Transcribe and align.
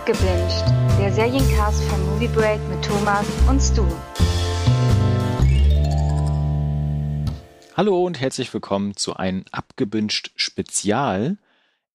Abgebinged, 0.00 0.64
der 0.98 1.12
Seriencast 1.12 1.84
von 1.84 2.02
Movie 2.06 2.28
Break 2.28 2.58
mit 2.70 2.82
Thomas 2.82 3.26
und 3.46 3.60
Stu. 3.60 3.84
Hallo 7.76 8.06
und 8.06 8.18
herzlich 8.18 8.52
willkommen 8.54 8.96
zu 8.96 9.16
einem 9.16 9.44
Abgebinged 9.52 10.30
Spezial. 10.36 11.36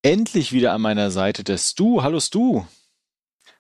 Endlich 0.04 0.52
wieder 0.54 0.73
an 0.73 0.82
meiner 0.82 1.10
Seite 1.10 1.44
der 1.44 1.57
Stu. 1.57 2.04
Hallo 2.04 2.20
Stu. 2.20 2.66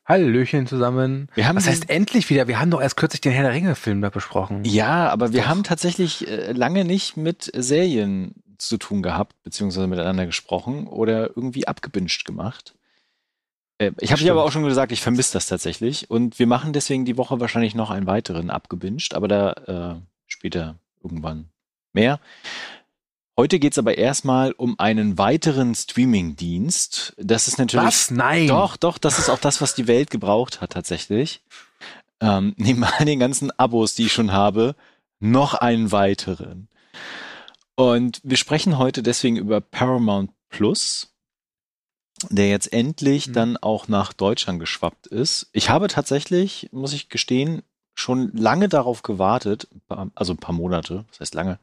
Hallöchen 0.07 0.67
zusammen. 0.67 1.27
Wir 1.33 1.47
haben 1.47 1.55
Was 1.55 1.67
heißt 1.67 1.89
endlich 1.89 2.29
wieder? 2.29 2.47
Wir 2.47 2.59
haben 2.59 2.69
doch 2.69 2.81
erst 2.81 2.97
kürzlich 2.97 3.21
den 3.21 3.31
Herr 3.31 3.45
der 3.45 3.53
Ringe-Film 3.53 3.99
da 4.03 4.11
besprochen. 4.11 4.63
Ja, 4.63 5.09
aber 5.09 5.33
wir 5.33 5.41
Doch. 5.41 5.47
haben 5.47 5.63
tatsächlich 5.63 6.27
äh, 6.27 6.51
lange 6.51 6.85
nicht 6.85 7.17
mit 7.17 7.49
Serien 7.55 8.35
zu 8.59 8.77
tun 8.77 9.01
gehabt, 9.01 9.41
beziehungsweise 9.41 9.87
miteinander 9.87 10.27
gesprochen 10.27 10.85
oder 10.85 11.35
irgendwie 11.35 11.67
abgebinged 11.67 12.25
gemacht. 12.25 12.75
Äh, 13.77 13.91
ich 13.99 14.11
habe 14.11 14.21
dir 14.21 14.31
aber 14.31 14.43
auch 14.43 14.51
schon 14.51 14.63
gesagt, 14.63 14.91
ich 14.91 15.01
vermisse 15.01 15.33
das 15.33 15.47
tatsächlich. 15.47 16.09
Und 16.09 16.39
wir 16.39 16.47
machen 16.47 16.73
deswegen 16.73 17.05
die 17.05 17.17
Woche 17.17 17.39
wahrscheinlich 17.39 17.75
noch 17.75 17.89
einen 17.89 18.07
weiteren 18.07 18.49
abgebinged, 18.49 19.13
aber 19.13 19.27
da 19.27 19.51
äh, 19.51 20.01
später 20.27 20.75
irgendwann 21.03 21.49
mehr. 21.93 22.19
Heute 23.37 23.59
geht's 23.59 23.77
aber 23.77 23.97
erstmal 23.97 24.53
um 24.53 24.79
einen 24.79 25.17
weiteren 25.17 25.75
Streaming-Dienst. 25.75 27.15
Das 27.17 27.49
ist 27.49 27.57
natürlich. 27.57 27.85
Was? 27.85 28.09
Nein. 28.11 28.47
Doch, 28.47 28.77
doch, 28.77 28.97
das 28.97 29.19
ist 29.19 29.29
auch 29.29 29.39
das, 29.39 29.59
was 29.59 29.75
die 29.75 29.87
Welt 29.87 30.09
gebraucht 30.09 30.61
hat 30.61 30.71
tatsächlich. 30.71 31.41
Ähm, 32.21 32.53
neben 32.57 32.83
all 32.83 33.05
den 33.05 33.19
ganzen 33.19 33.51
Abos, 33.51 33.93
die 33.93 34.05
ich 34.05 34.13
schon 34.13 34.31
habe, 34.31 34.75
noch 35.19 35.53
einen 35.53 35.91
weiteren. 35.91 36.69
Und 37.75 38.21
wir 38.23 38.37
sprechen 38.37 38.77
heute 38.77 39.03
deswegen 39.03 39.35
über 39.35 39.59
Paramount 39.59 40.31
Plus, 40.47 41.13
der 42.29 42.49
jetzt 42.49 42.71
endlich 42.71 43.27
Mhm. 43.27 43.33
dann 43.33 43.57
auch 43.57 43.87
nach 43.87 44.13
Deutschland 44.13 44.59
geschwappt 44.59 45.07
ist. 45.07 45.49
Ich 45.51 45.69
habe 45.69 45.87
tatsächlich, 45.87 46.69
muss 46.71 46.93
ich 46.93 47.09
gestehen, 47.09 47.61
schon 47.93 48.31
lange 48.33 48.67
darauf 48.67 49.03
gewartet, 49.03 49.67
also 50.15 50.33
ein 50.33 50.37
paar 50.37 50.55
Monate, 50.55 51.05
das 51.11 51.21
heißt 51.21 51.33
lange. 51.33 51.59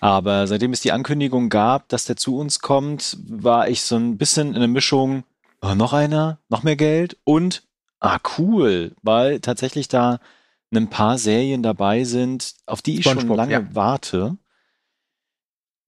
Aber 0.00 0.46
seitdem 0.46 0.72
es 0.72 0.80
die 0.80 0.92
Ankündigung 0.92 1.48
gab, 1.48 1.88
dass 1.88 2.04
der 2.04 2.16
zu 2.16 2.36
uns 2.36 2.60
kommt, 2.60 3.16
war 3.28 3.68
ich 3.68 3.82
so 3.82 3.96
ein 3.96 4.16
bisschen 4.16 4.54
in 4.54 4.60
der 4.60 4.68
Mischung, 4.68 5.24
oh, 5.62 5.74
noch 5.74 5.92
einer, 5.92 6.38
noch 6.48 6.62
mehr 6.62 6.76
Geld 6.76 7.16
und, 7.24 7.64
ah, 7.98 8.18
cool, 8.38 8.94
weil 9.02 9.40
tatsächlich 9.40 9.88
da 9.88 10.20
ein 10.74 10.90
paar 10.90 11.16
Serien 11.16 11.62
dabei 11.62 12.04
sind, 12.04 12.54
auf 12.66 12.82
die 12.82 12.98
ich 12.98 13.04
schon 13.04 13.14
SpongeBob, 13.14 13.36
lange 13.36 13.52
ja. 13.52 13.74
warte. 13.74 14.36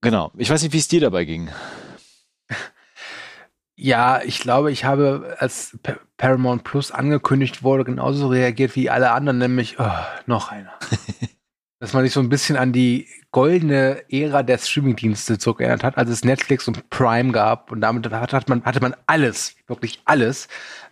Genau. 0.01 0.31
Ich 0.37 0.49
weiß 0.49 0.63
nicht, 0.63 0.73
wie 0.73 0.79
es 0.79 0.87
dir 0.87 1.01
dabei 1.01 1.25
ging. 1.25 1.49
Ja, 3.81 4.21
ich 4.25 4.41
glaube, 4.41 4.73
ich 4.73 4.83
habe, 4.83 5.37
als 5.39 5.79
Pa- 5.81 5.95
Paramount 6.17 6.65
Plus 6.65 6.91
angekündigt 6.91 7.63
wurde, 7.63 7.85
genauso 7.85 8.27
reagiert 8.27 8.75
wie 8.75 8.89
alle 8.89 9.11
anderen, 9.11 9.37
nämlich, 9.37 9.79
oh, 9.79 9.89
noch 10.25 10.51
einer. 10.51 10.73
Dass 11.79 11.93
man 11.93 12.03
sich 12.03 12.11
so 12.11 12.19
ein 12.19 12.27
bisschen 12.27 12.57
an 12.57 12.73
die 12.73 13.07
goldene 13.31 14.03
Ära 14.11 14.43
der 14.43 14.57
Streamingdienste 14.57 15.37
zurückerinnert 15.37 15.85
hat, 15.85 15.97
als 15.97 16.09
es 16.09 16.25
Netflix 16.25 16.67
und 16.67 16.89
Prime 16.89 17.31
gab 17.31 17.71
und 17.71 17.79
damit 17.79 18.11
hat 18.11 18.49
man, 18.49 18.65
hatte 18.65 18.81
man 18.81 18.95
alles, 19.05 19.55
wirklich 19.67 20.01
alles. 20.03 20.49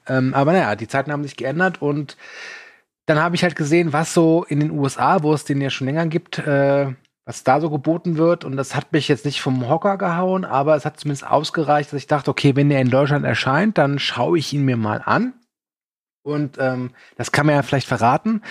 Ähm, 0.07 0.33
aber 0.33 0.53
naja, 0.53 0.77
die 0.77 0.87
Zeiten 0.87 1.11
haben 1.11 1.23
sich 1.23 1.35
geändert 1.35 1.81
und 1.81 2.15
dann 3.05 3.19
habe 3.19 3.35
ich 3.35 3.43
halt 3.43 3.57
gesehen, 3.57 3.91
was 3.91 4.13
so 4.13 4.45
in 4.45 4.61
den 4.61 4.71
USA, 4.71 5.23
wo 5.23 5.33
es 5.33 5.43
den 5.43 5.59
ja 5.59 5.69
schon 5.69 5.87
länger 5.87 6.07
gibt, 6.07 6.37
äh, 6.39 6.93
was 7.27 7.43
da 7.43 7.59
so 7.59 7.69
geboten 7.69 8.17
wird. 8.17 8.45
Und 8.45 8.55
das 8.55 8.73
hat 8.73 8.93
mich 8.93 9.09
jetzt 9.09 9.25
nicht 9.25 9.41
vom 9.41 9.67
Hocker 9.67 9.97
gehauen, 9.97 10.45
aber 10.45 10.77
es 10.77 10.85
hat 10.85 10.97
zumindest 10.97 11.27
ausgereicht, 11.27 11.91
dass 11.91 11.99
ich 11.99 12.07
dachte, 12.07 12.31
okay, 12.31 12.55
wenn 12.55 12.69
der 12.69 12.79
in 12.79 12.89
Deutschland 12.89 13.25
erscheint, 13.25 13.77
dann 13.77 13.99
schaue 13.99 14.39
ich 14.39 14.53
ihn 14.53 14.63
mir 14.63 14.77
mal 14.77 15.01
an. 15.03 15.33
Und 16.23 16.57
ähm, 16.57 16.91
das 17.17 17.33
kann 17.33 17.45
man 17.45 17.55
ja 17.55 17.63
vielleicht 17.63 17.87
verraten. 17.87 18.41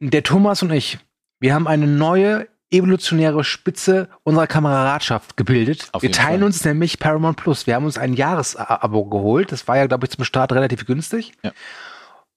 Der 0.00 0.22
Thomas 0.22 0.62
und 0.62 0.70
ich, 0.70 0.98
wir 1.40 1.54
haben 1.54 1.66
eine 1.66 1.86
neue 1.86 2.46
evolutionäre 2.70 3.42
Spitze 3.42 4.10
unserer 4.22 4.48
Kameradschaft 4.48 5.38
gebildet. 5.38 5.90
Wir 6.00 6.12
teilen 6.12 6.40
Fall. 6.40 6.46
uns 6.46 6.64
nämlich 6.64 6.98
Paramount 6.98 7.38
Plus. 7.38 7.66
Wir 7.66 7.76
haben 7.76 7.86
uns 7.86 7.96
ein 7.96 8.12
Jahresabo 8.12 9.06
geholt. 9.06 9.50
Das 9.50 9.66
war 9.66 9.78
ja, 9.78 9.86
glaube 9.86 10.04
ich, 10.06 10.10
zum 10.10 10.24
Start 10.24 10.52
relativ 10.52 10.84
günstig. 10.84 11.32
Ja. 11.42 11.52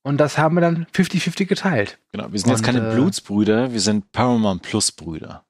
Und 0.02 0.16
das 0.16 0.38
haben 0.38 0.54
wir 0.54 0.62
dann 0.62 0.86
50-50 0.94 1.44
geteilt. 1.44 1.98
Genau. 2.12 2.32
Wir 2.32 2.38
sind 2.38 2.48
jetzt 2.48 2.60
Und, 2.60 2.64
keine 2.64 2.90
äh, 2.90 2.94
Blutsbrüder, 2.94 3.72
wir 3.72 3.80
sind 3.80 4.12
Paramount 4.12 4.62
Plus 4.62 4.92
Brüder. 4.92 5.44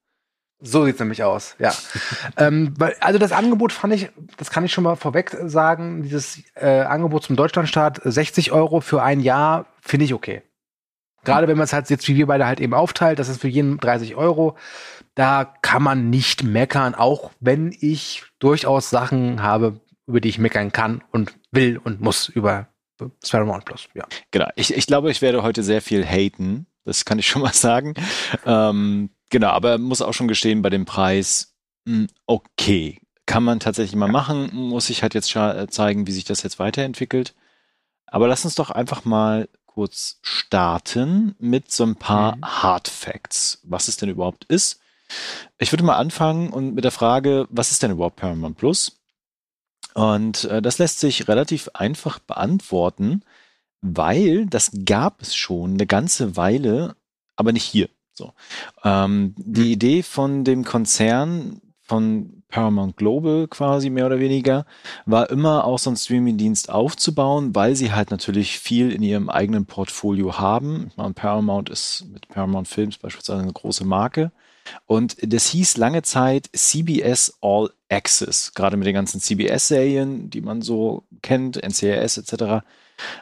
So 0.61 0.85
sieht's 0.85 0.99
nämlich 0.99 1.23
aus, 1.23 1.55
ja. 1.59 1.73
ähm, 2.37 2.75
also 3.01 3.19
das 3.19 3.33
Angebot 3.33 3.73
fand 3.73 3.95
ich, 3.95 4.11
das 4.37 4.51
kann 4.51 4.65
ich 4.65 4.73
schon 4.73 4.85
mal 4.85 4.97
vorweg 4.97 5.37
sagen, 5.45 6.03
dieses 6.03 6.43
äh, 6.55 6.81
Angebot 6.81 7.23
zum 7.23 7.37
Deutschlandstart, 7.37 8.01
60 8.05 8.51
Euro 8.51 8.81
für 8.81 9.03
ein 9.03 9.21
Jahr, 9.21 9.67
finde 9.81 10.05
ich 10.05 10.15
okay. 10.15 10.43
Gerade 11.25 11.47
wenn 11.47 11.57
man 11.57 11.65
es 11.65 11.73
halt 11.73 11.91
jetzt 11.91 12.09
wie 12.09 12.17
wir 12.17 12.27
beide 12.27 12.47
halt 12.47 12.61
eben 12.61 12.75
aufteilt, 12.75 13.19
das 13.19 13.29
ist 13.29 13.41
für 13.41 13.49
jeden 13.49 13.79
30 13.79 14.17
Euro. 14.17 14.57
Da 15.15 15.53
kann 15.63 15.83
man 15.83 16.11
nicht 16.11 16.43
meckern, 16.43 16.95
auch 16.95 17.31
wenn 17.41 17.77
ich 17.79 18.25
durchaus 18.39 18.89
Sachen 18.89 19.43
habe, 19.43 19.81
über 20.07 20.21
die 20.21 20.29
ich 20.29 20.39
meckern 20.39 20.73
kann 20.73 21.03
und 21.11 21.35
will 21.51 21.79
und 21.79 22.01
muss 22.01 22.29
über 22.29 22.69
Paramount 23.31 23.65
Plus. 23.65 23.89
Ja. 23.95 24.07
Genau. 24.31 24.49
Ich, 24.57 24.75
ich 24.75 24.87
glaube, 24.87 25.11
ich 25.11 25.23
werde 25.23 25.43
heute 25.43 25.63
sehr 25.63 25.83
viel 25.83 26.05
haten. 26.05 26.67
Das 26.89 27.05
kann 27.05 27.19
ich 27.19 27.29
schon 27.29 27.43
mal 27.43 27.53
sagen. 27.53 27.95
Ähm, 28.47 29.11
genau, 29.31 29.49
aber 29.49 29.79
muss 29.79 30.03
auch 30.03 30.15
schon 30.15 30.29
gestehen, 30.29 30.63
bei 30.63 30.71
dem 30.71 30.85
Preis, 30.87 31.55
mh, 31.85 32.07
okay. 32.27 33.01
Kann 33.27 33.45
man 33.45 33.61
tatsächlich 33.61 33.95
mal 33.95 34.09
machen, 34.09 34.49
muss 34.55 34.89
ich 34.89 35.03
halt 35.03 35.13
jetzt 35.13 35.37
äh, 35.37 35.67
zeigen, 35.69 36.07
wie 36.07 36.13
sich 36.13 36.25
das 36.25 36.43
jetzt 36.43 36.59
weiterentwickelt. 36.59 37.35
Aber 38.07 38.27
lass 38.27 38.47
uns 38.47 38.55
doch 38.55 38.71
einfach 38.71 39.05
mal 39.05 39.51
kurz 39.67 40.19
starten 40.23 41.35
mit 41.39 41.71
so 41.71 41.85
ein 41.85 41.97
paar 41.97 42.37
Mhm. 42.37 42.45
Hard 42.45 42.89
Facts, 42.89 43.61
was 43.65 43.89
es 43.89 43.99
denn 43.99 44.09
überhaupt 44.09 44.45
ist. 44.47 44.81
Ich 45.59 45.73
würde 45.73 45.85
mal 45.85 45.97
anfangen 45.97 46.51
und 46.51 46.75
mit 46.75 46.85
der 46.85 46.91
Frage, 46.91 47.47
was 47.51 47.71
ist 47.71 47.83
denn 47.83 47.91
überhaupt 47.91 48.17
Paramount 48.17 48.57
Plus? 48.57 48.99
Und 49.95 50.45
äh, 50.45 50.63
das 50.63 50.79
lässt 50.79 51.01
sich 51.01 51.29
relativ 51.29 51.69
einfach 51.75 52.19
beantworten, 52.19 53.23
weil 53.81 54.47
das 54.47 54.71
gab 54.85 55.23
es 55.23 55.35
schon 55.35 55.75
eine 55.75 55.87
ganze 55.87 56.37
Weile, 56.37 56.97
aber 57.37 57.53
nicht 57.53 57.65
hier. 57.65 57.89
So. 58.13 58.33
Ähm, 58.85 59.35
die 59.37 59.73
Idee 59.73 60.03
von 60.03 60.45
dem 60.45 60.65
Konzern 60.65 61.61
von 61.83 62.43
Paramount 62.49 62.97
Global 62.97 63.47
quasi 63.49 63.91
mehr 63.91 64.07
oder 64.07 64.19
weniger 64.19 64.67
war 65.07 65.31
immer 65.31 65.65
auch 65.65 65.79
so 65.79 65.91
einen 65.91 65.97
Streaming-Dienst 65.97 66.71
aufzubauen, 66.71 67.55
weil 67.55 67.77
sie 67.77 67.93
halt 67.93 68.11
natürlich 68.11 68.59
viel 68.59 68.93
in 68.93 69.03
ihrem 69.03 69.29
eigenen 69.31 69.67
Portfolio 69.67 70.39
haben. 70.39 70.89
Ich 70.91 70.97
meine, 70.97 71.15
Paramount 71.15 71.71
ist 71.71 72.07
mit 72.13 72.29
Paramount 72.29 72.69
Films 72.69 72.99
beispielsweise 72.99 73.43
eine 73.43 73.53
große 73.53 73.85
Marke. 73.85 74.33
Und 74.87 75.17
das 75.21 75.47
hieß 75.47 75.79
lange 75.79 76.03
Zeit 76.03 76.51
CBS 76.55 77.39
All 77.41 77.71
Access, 77.89 78.53
gerade 78.55 78.77
mit 78.77 78.87
den 78.87 78.95
ganzen 78.95 79.21
CBS-Serien, 79.21 80.29
die 80.29 80.43
man 80.43 80.61
so 80.61 81.05
kennt, 81.23 81.57
NCIS 81.57 82.19
etc. 82.19 82.65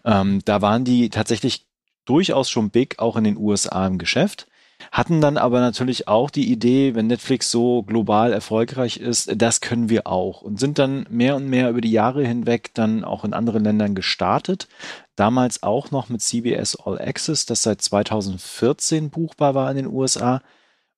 Ähm, 0.05 0.41
da 0.45 0.63
waren 0.63 0.85
die 0.85 1.11
tatsächlich 1.11 1.67
durchaus 2.05 2.51
schon 2.51 2.71
big, 2.71 2.99
auch 2.99 3.17
in 3.17 3.25
den 3.25 3.37
USA 3.37 3.87
im 3.87 3.99
Geschäft. 3.99 4.47
Hatten 4.93 5.21
dann 5.21 5.39
aber 5.39 5.61
natürlich 5.61 6.07
auch 6.07 6.31
die 6.31 6.51
Idee, 6.51 6.95
wenn 6.95 7.07
Netflix 7.07 7.51
so 7.51 7.83
global 7.83 8.33
erfolgreich 8.33 8.99
ist, 8.99 9.31
das 9.35 9.61
können 9.61 9.89
wir 9.89 10.07
auch. 10.07 10.43
Und 10.43 10.61
sind 10.61 10.79
dann 10.79 11.07
mehr 11.11 11.37
und 11.37 11.49
mehr 11.49 11.71
über 11.71 11.81
die 11.81 11.91
Jahre 11.91 12.27
hinweg 12.27 12.73
dann 12.75 13.03
auch 13.03 13.25
in 13.25 13.33
anderen 13.33 13.65
Ländern 13.65 13.95
gestartet. 13.95 14.69
Damals 15.17 15.63
auch 15.63 15.91
noch 15.91 16.09
mit 16.09 16.21
CBS 16.21 16.77
All 16.77 17.01
Access, 17.01 17.47
das 17.47 17.63
seit 17.63 17.81
2014 17.81 19.11
buchbar 19.11 19.55
war 19.55 19.71
in 19.71 19.77
den 19.77 19.87
USA 19.87 20.43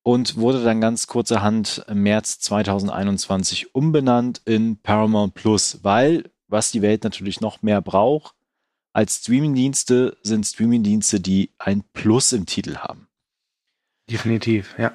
und 0.03 0.37
wurde 0.37 0.65
dann 0.65 0.81
ganz 0.81 1.07
kurzerhand 1.07 1.85
im 1.89 2.03
März 2.03 2.41
2021 2.41 3.75
umbenannt 3.75 4.43
in 4.45 4.81
Paramount 4.81 5.35
Plus, 5.35 5.81
weil 5.83 6.31
was 6.49 6.73
die 6.73 6.83
Welt 6.83 7.05
natürlich 7.05 7.41
noch 7.41 7.63
mehr 7.63 7.81
braucht 7.81 8.35
als 8.99 9.19
Streamingdienste 9.19 10.17
sind 10.25 10.45
Streamingdienste, 10.45 11.21
die 11.21 11.53
ein 11.59 11.85
Plus 11.93 12.33
im 12.33 12.47
Titel 12.47 12.79
haben. 12.79 13.07
Definitiv, 14.11 14.75
ja. 14.77 14.91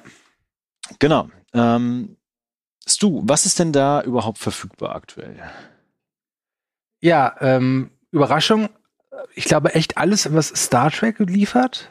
Genau. 0.98 1.30
Ähm, 1.54 2.18
Stu, 2.86 3.22
was 3.24 3.46
ist 3.46 3.58
denn 3.58 3.72
da 3.72 4.02
überhaupt 4.02 4.36
verfügbar 4.36 4.94
aktuell? 4.94 5.42
Ja, 7.00 7.34
ähm, 7.40 7.92
Überraschung. 8.10 8.68
Ich 9.34 9.46
glaube 9.46 9.74
echt 9.74 9.96
alles, 9.96 10.30
was 10.34 10.48
Star 10.48 10.90
Trek 10.90 11.18
liefert. 11.20 11.90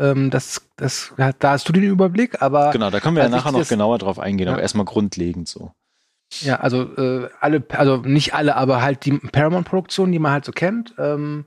Ähm, 0.00 0.30
das, 0.30 0.68
das, 0.76 1.14
da 1.16 1.50
hast 1.52 1.68
du 1.68 1.72
den 1.72 1.84
Überblick, 1.84 2.42
aber 2.42 2.72
Genau, 2.72 2.90
da 2.90 2.98
können 2.98 3.14
wir 3.14 3.22
ja 3.22 3.28
nachher 3.28 3.52
noch 3.52 3.68
genauer 3.68 3.98
drauf 3.98 4.18
eingehen, 4.18 4.48
aber 4.48 4.56
Ja. 4.58 4.62
erstmal 4.62 4.84
grundlegend 4.84 5.46
so. 5.46 5.72
Ja, 6.40 6.56
also 6.56 6.82
äh, 6.96 7.28
alle, 7.40 7.62
also 7.70 7.98
nicht 7.98 8.34
alle, 8.34 8.56
aber 8.56 8.82
halt 8.82 9.04
die 9.04 9.12
Paramount-Produktionen, 9.12 10.12
die 10.12 10.18
man 10.18 10.32
halt 10.32 10.44
so 10.44 10.52
kennt. 10.52 10.94
Ähm, 10.98 11.44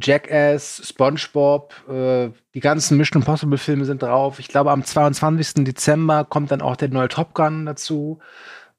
Jackass, 0.00 0.80
SpongeBob, 0.84 1.74
äh, 1.88 2.30
die 2.54 2.60
ganzen 2.60 2.96
Mission 2.96 3.22
Impossible 3.22 3.58
Filme 3.58 3.84
sind 3.84 4.02
drauf. 4.02 4.38
Ich 4.38 4.48
glaube, 4.48 4.70
am 4.70 4.84
22. 4.84 5.64
Dezember 5.64 6.24
kommt 6.24 6.52
dann 6.52 6.62
auch 6.62 6.76
der 6.76 6.88
neue 6.88 7.08
Top 7.08 7.34
Gun 7.34 7.66
dazu. 7.66 8.20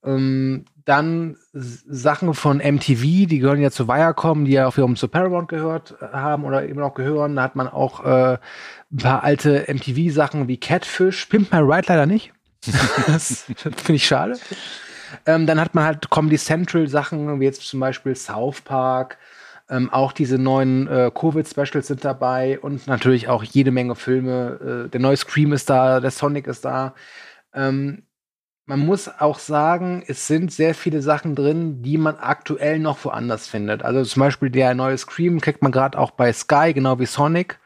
Ähm, 0.03 0.65
dann 0.85 1.35
Sachen 1.51 2.33
von 2.33 2.59
MTV, 2.59 3.27
die 3.27 3.39
gehören 3.39 3.59
ja 3.59 3.69
zu 3.69 3.89
Viacom, 3.89 4.45
die 4.45 4.53
ja 4.53 4.67
auch 4.67 4.77
wiederum 4.77 4.95
zu 4.95 5.09
Paramount 5.09 5.50
gehört 5.50 5.95
äh, 6.01 6.05
haben 6.13 6.45
oder 6.45 6.65
immer 6.65 6.81
noch 6.81 6.93
gehören. 6.93 7.35
Da 7.35 7.43
hat 7.43 7.57
man 7.57 7.67
auch 7.67 8.05
äh, 8.05 8.38
ein 8.91 8.97
paar 8.97 9.23
alte 9.23 9.65
MTV-Sachen 9.67 10.47
wie 10.47 10.57
Catfish. 10.57 11.25
Pimp 11.25 11.51
My 11.51 11.59
Ride 11.59 11.88
leider 11.88 12.05
nicht. 12.05 12.31
das 13.07 13.43
finde 13.43 13.93
ich 13.93 14.07
schade. 14.07 14.38
Ähm, 15.25 15.48
dann 15.48 15.59
hat 15.59 15.75
man 15.75 15.86
halt 15.86 16.09
Comedy 16.09 16.38
Central 16.38 16.88
Sachen, 16.88 17.39
wie 17.39 17.45
jetzt 17.45 17.62
zum 17.62 17.80
Beispiel 17.80 18.15
South 18.15 18.62
Park. 18.62 19.18
Ähm, 19.69 19.92
auch 19.92 20.13
diese 20.13 20.38
neuen 20.38 20.88
äh, 20.88 21.12
Covid-Specials 21.13 21.88
sind 21.88 22.06
dabei 22.06 22.57
und 22.59 22.88
natürlich 22.88 23.27
auch 23.27 23.44
jede 23.44 23.71
Menge 23.71 23.95
Filme. 23.95 24.86
Äh, 24.86 24.89
der 24.89 25.01
neue 25.01 25.18
Scream 25.18 25.51
ist 25.51 25.69
da, 25.69 26.00
der 26.00 26.12
Sonic 26.12 26.48
ist 26.48 26.63
da. 26.63 26.95
Ähm, 27.54 28.04
man 28.65 28.80
muss 28.80 29.07
auch 29.07 29.39
sagen, 29.39 30.04
es 30.07 30.27
sind 30.27 30.51
sehr 30.51 30.75
viele 30.75 31.01
Sachen 31.01 31.36
drin, 31.36 31.81
die 31.83 31.98
man 31.98 32.18
aktuell 32.18 32.80
noch 32.80 33.03
woanders 33.06 33.48
findet. 33.48 33.83
Also 33.83 34.03
zum 34.03 34.19
Beispiel 34.21 34.50
der 34.50 34.74
neue 34.75 34.98
Scream 34.98 35.39
kriegt 35.42 35.62
man 35.62 35.71
gerade 35.71 35.98
auch 35.98 36.12
bei 36.12 36.31
Sky, 36.33 36.74
genau 36.74 37.00
wie 37.00 37.06
Sonic. 37.06 37.60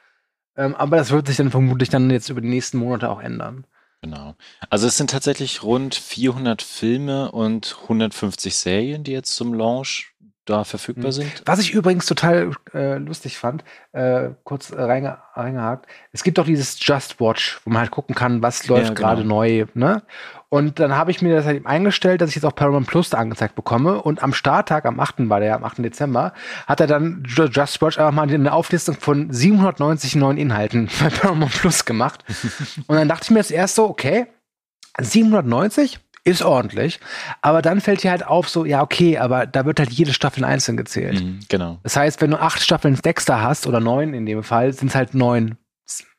Ähm, 0.56 0.76
aber 0.76 0.98
das 0.98 1.12
wird 1.12 1.28
sich 1.28 1.38
dann 1.38 1.52
vermutlich 1.52 1.90
dann 1.90 2.10
jetzt 2.12 2.30
über 2.30 2.42
die 2.42 2.50
nächsten 2.50 2.78
Monate 2.78 3.10
auch 3.10 3.22
ändern. 3.22 3.66
Genau. 4.01 4.36
Also 4.69 4.88
es 4.88 4.98
sind 4.98 5.12
tatsächlich 5.12 5.62
rund 5.62 5.94
400 5.94 6.63
Filme 6.63 7.31
und 7.31 7.77
150 7.83 8.56
Serien, 8.56 9.03
die 9.03 9.12
jetzt 9.12 9.36
zum 9.36 9.53
Launch 9.53 10.11
da 10.46 10.64
verfügbar 10.64 11.08
mhm. 11.08 11.12
sind. 11.12 11.44
Was 11.46 11.60
ich 11.60 11.74
übrigens 11.74 12.06
total 12.06 12.52
äh, 12.74 12.98
lustig 12.98 13.38
fand, 13.38 13.64
äh, 13.92 14.30
kurz 14.44 14.74
reinge 14.74 15.18
reingehakt, 15.34 15.88
es 16.12 16.24
gibt 16.24 16.38
doch 16.38 16.46
dieses 16.46 16.78
Just 16.86 17.20
Watch, 17.20 17.62
wo 17.64 17.70
man 17.70 17.82
halt 17.82 17.92
gucken 17.92 18.16
kann, 18.16 18.42
was 18.42 18.68
läuft 18.68 18.90
ja, 18.90 18.94
gerade 18.94 19.22
genau. 19.22 19.36
neu. 19.36 19.66
Ne? 19.74 20.04
Und 20.50 20.80
dann 20.80 20.96
habe 20.96 21.12
ich 21.12 21.22
mir 21.22 21.34
das 21.34 21.46
halt 21.46 21.66
eingestellt, 21.66 22.20
dass 22.20 22.30
ich 22.30 22.36
jetzt 22.36 22.46
auch 22.46 22.56
Paramount 22.56 22.88
Plus 22.88 23.10
da 23.10 23.18
angezeigt 23.20 23.56
bekomme. 23.56 24.02
Und 24.02 24.22
am 24.22 24.34
Starttag, 24.34 24.86
am 24.86 25.00
8. 25.00 25.30
war 25.30 25.40
der, 25.40 25.56
am 25.56 25.64
8. 25.64 25.78
Dezember, 25.78 26.34
hat 26.68 26.82
er 26.82 26.88
dann 26.88 27.24
Just 27.26 27.82
Watch 27.82 27.98
einfach 27.98 28.12
mal 28.12 28.30
eine 28.30 28.52
Auflistung 28.52 28.96
von 28.96 29.32
790 29.32 30.16
neuen 30.16 30.38
Inhalten 30.38 30.90
bei 31.00 31.10
Paramount 31.10 31.54
Plus 31.54 31.86
gemacht. 31.86 32.26
und 32.88 32.96
dann 32.96 33.08
dachte 33.08 33.26
ich 33.26 33.32
mir 33.32 33.40
jetzt 33.40 33.52
erst 33.52 33.76
so, 33.76 33.88
okay, 33.88 34.28
790? 35.00 36.00
Ist 36.24 36.44
ordentlich. 36.44 37.00
Aber 37.42 37.62
dann 37.62 37.82
fällt 37.82 38.04
dir 38.04 38.12
halt 38.12 38.26
auf, 38.26 38.48
so, 38.48 38.66
ja, 38.66 38.82
okay, 38.82 39.18
aber 39.18 39.48
da 39.48 39.66
wird 39.66 39.80
halt 39.80 39.92
jede 39.92 40.14
Staffel 40.14 40.44
einzeln 40.44 40.78
gezählt. 40.78 41.24
Mhm, 41.24 41.40
genau. 41.50 41.80
Das 41.84 41.96
heißt, 41.96 42.22
wenn 42.22 42.32
du 42.32 42.40
acht 42.40 42.62
Staffeln 42.62 42.96
Dexter 42.96 43.42
hast, 43.42 43.66
oder 43.68 43.80
neun 43.80 44.14
in 44.14 44.26
dem 44.26 44.44
Fall, 44.44 44.74
sind 44.74 44.90
es 44.90 44.96
halt 44.96 45.14
neun. 45.14 45.58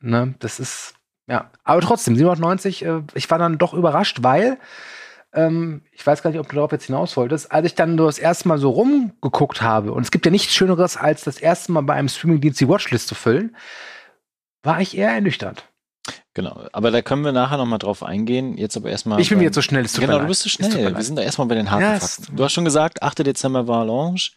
Ne? 0.01 0.35
Das 0.41 0.59
ist, 0.59 0.95
ja. 1.29 1.51
Aber 1.65 1.81
trotzdem, 1.81 2.17
790, 2.17 2.85
äh, 2.85 3.03
ich 3.15 3.31
war 3.31 3.39
dann 3.39 3.59
doch 3.59 3.75
überrascht, 3.75 4.19
weil, 4.23 4.59
ähm, 5.33 5.83
ich 5.93 6.05
weiß 6.05 6.23
gar 6.23 6.31
nicht, 6.31 6.41
ob 6.41 6.49
du 6.49 6.57
darauf 6.57 6.73
jetzt 6.73 6.87
hinaus 6.87 7.17
wolltest, 7.17 7.53
als 7.53 7.67
ich 7.67 7.75
dann 7.75 7.95
nur 7.95 8.07
das 8.07 8.19
erste 8.19 8.49
Mal 8.49 8.59
so 8.59 8.71
rumgeguckt 8.71 9.63
habe, 9.63 9.93
und 9.93 10.03
es 10.03 10.11
gibt 10.11 10.27
ja 10.27 10.33
nichts 10.33 10.53
Schöneres, 10.53 10.97
als 10.97 11.23
das 11.23 11.39
erste 11.39 11.73
Mal 11.73 11.83
bei 11.83 11.95
einem 11.95 12.09
Streamingdienst 12.09 12.61
die 12.61 12.69
Watchlist 12.69 13.07
zu 13.07 13.15
füllen, 13.15 13.57
war 14.65 14.81
ich 14.81 14.97
eher 14.97 15.11
ernüchtert. 15.11 15.72
Genau, 16.35 16.65
aber 16.73 16.91
da 16.91 17.03
können 17.03 17.25
wir 17.25 17.33
nachher 17.33 17.59
nochmal 17.59 17.79
drauf 17.79 18.03
eingehen. 18.03 18.57
Jetzt 18.57 18.77
aber 18.77 18.91
erstmal. 18.91 19.21
Ich 19.21 19.29
bin 19.29 19.39
beim, 19.39 19.45
jetzt 19.45 19.55
so 19.55 19.63
schnell. 19.63 19.85
Genau, 19.85 20.19
du 20.19 20.27
bist 20.27 20.43
so 20.43 20.49
schnell. 20.49 20.95
Wir 20.95 21.03
sind 21.03 21.17
da 21.17 21.23
erstmal 21.23 21.47
bei 21.47 21.55
den 21.55 21.71
harten 21.71 21.83
ja, 21.83 22.01
Fakten. 22.01 22.37
Du 22.37 22.43
hast 22.43 22.53
schon 22.53 22.65
gesagt, 22.65 23.03
8. 23.03 23.19
Dezember 23.19 23.69
war 23.69 23.85
Launch. 23.85 24.33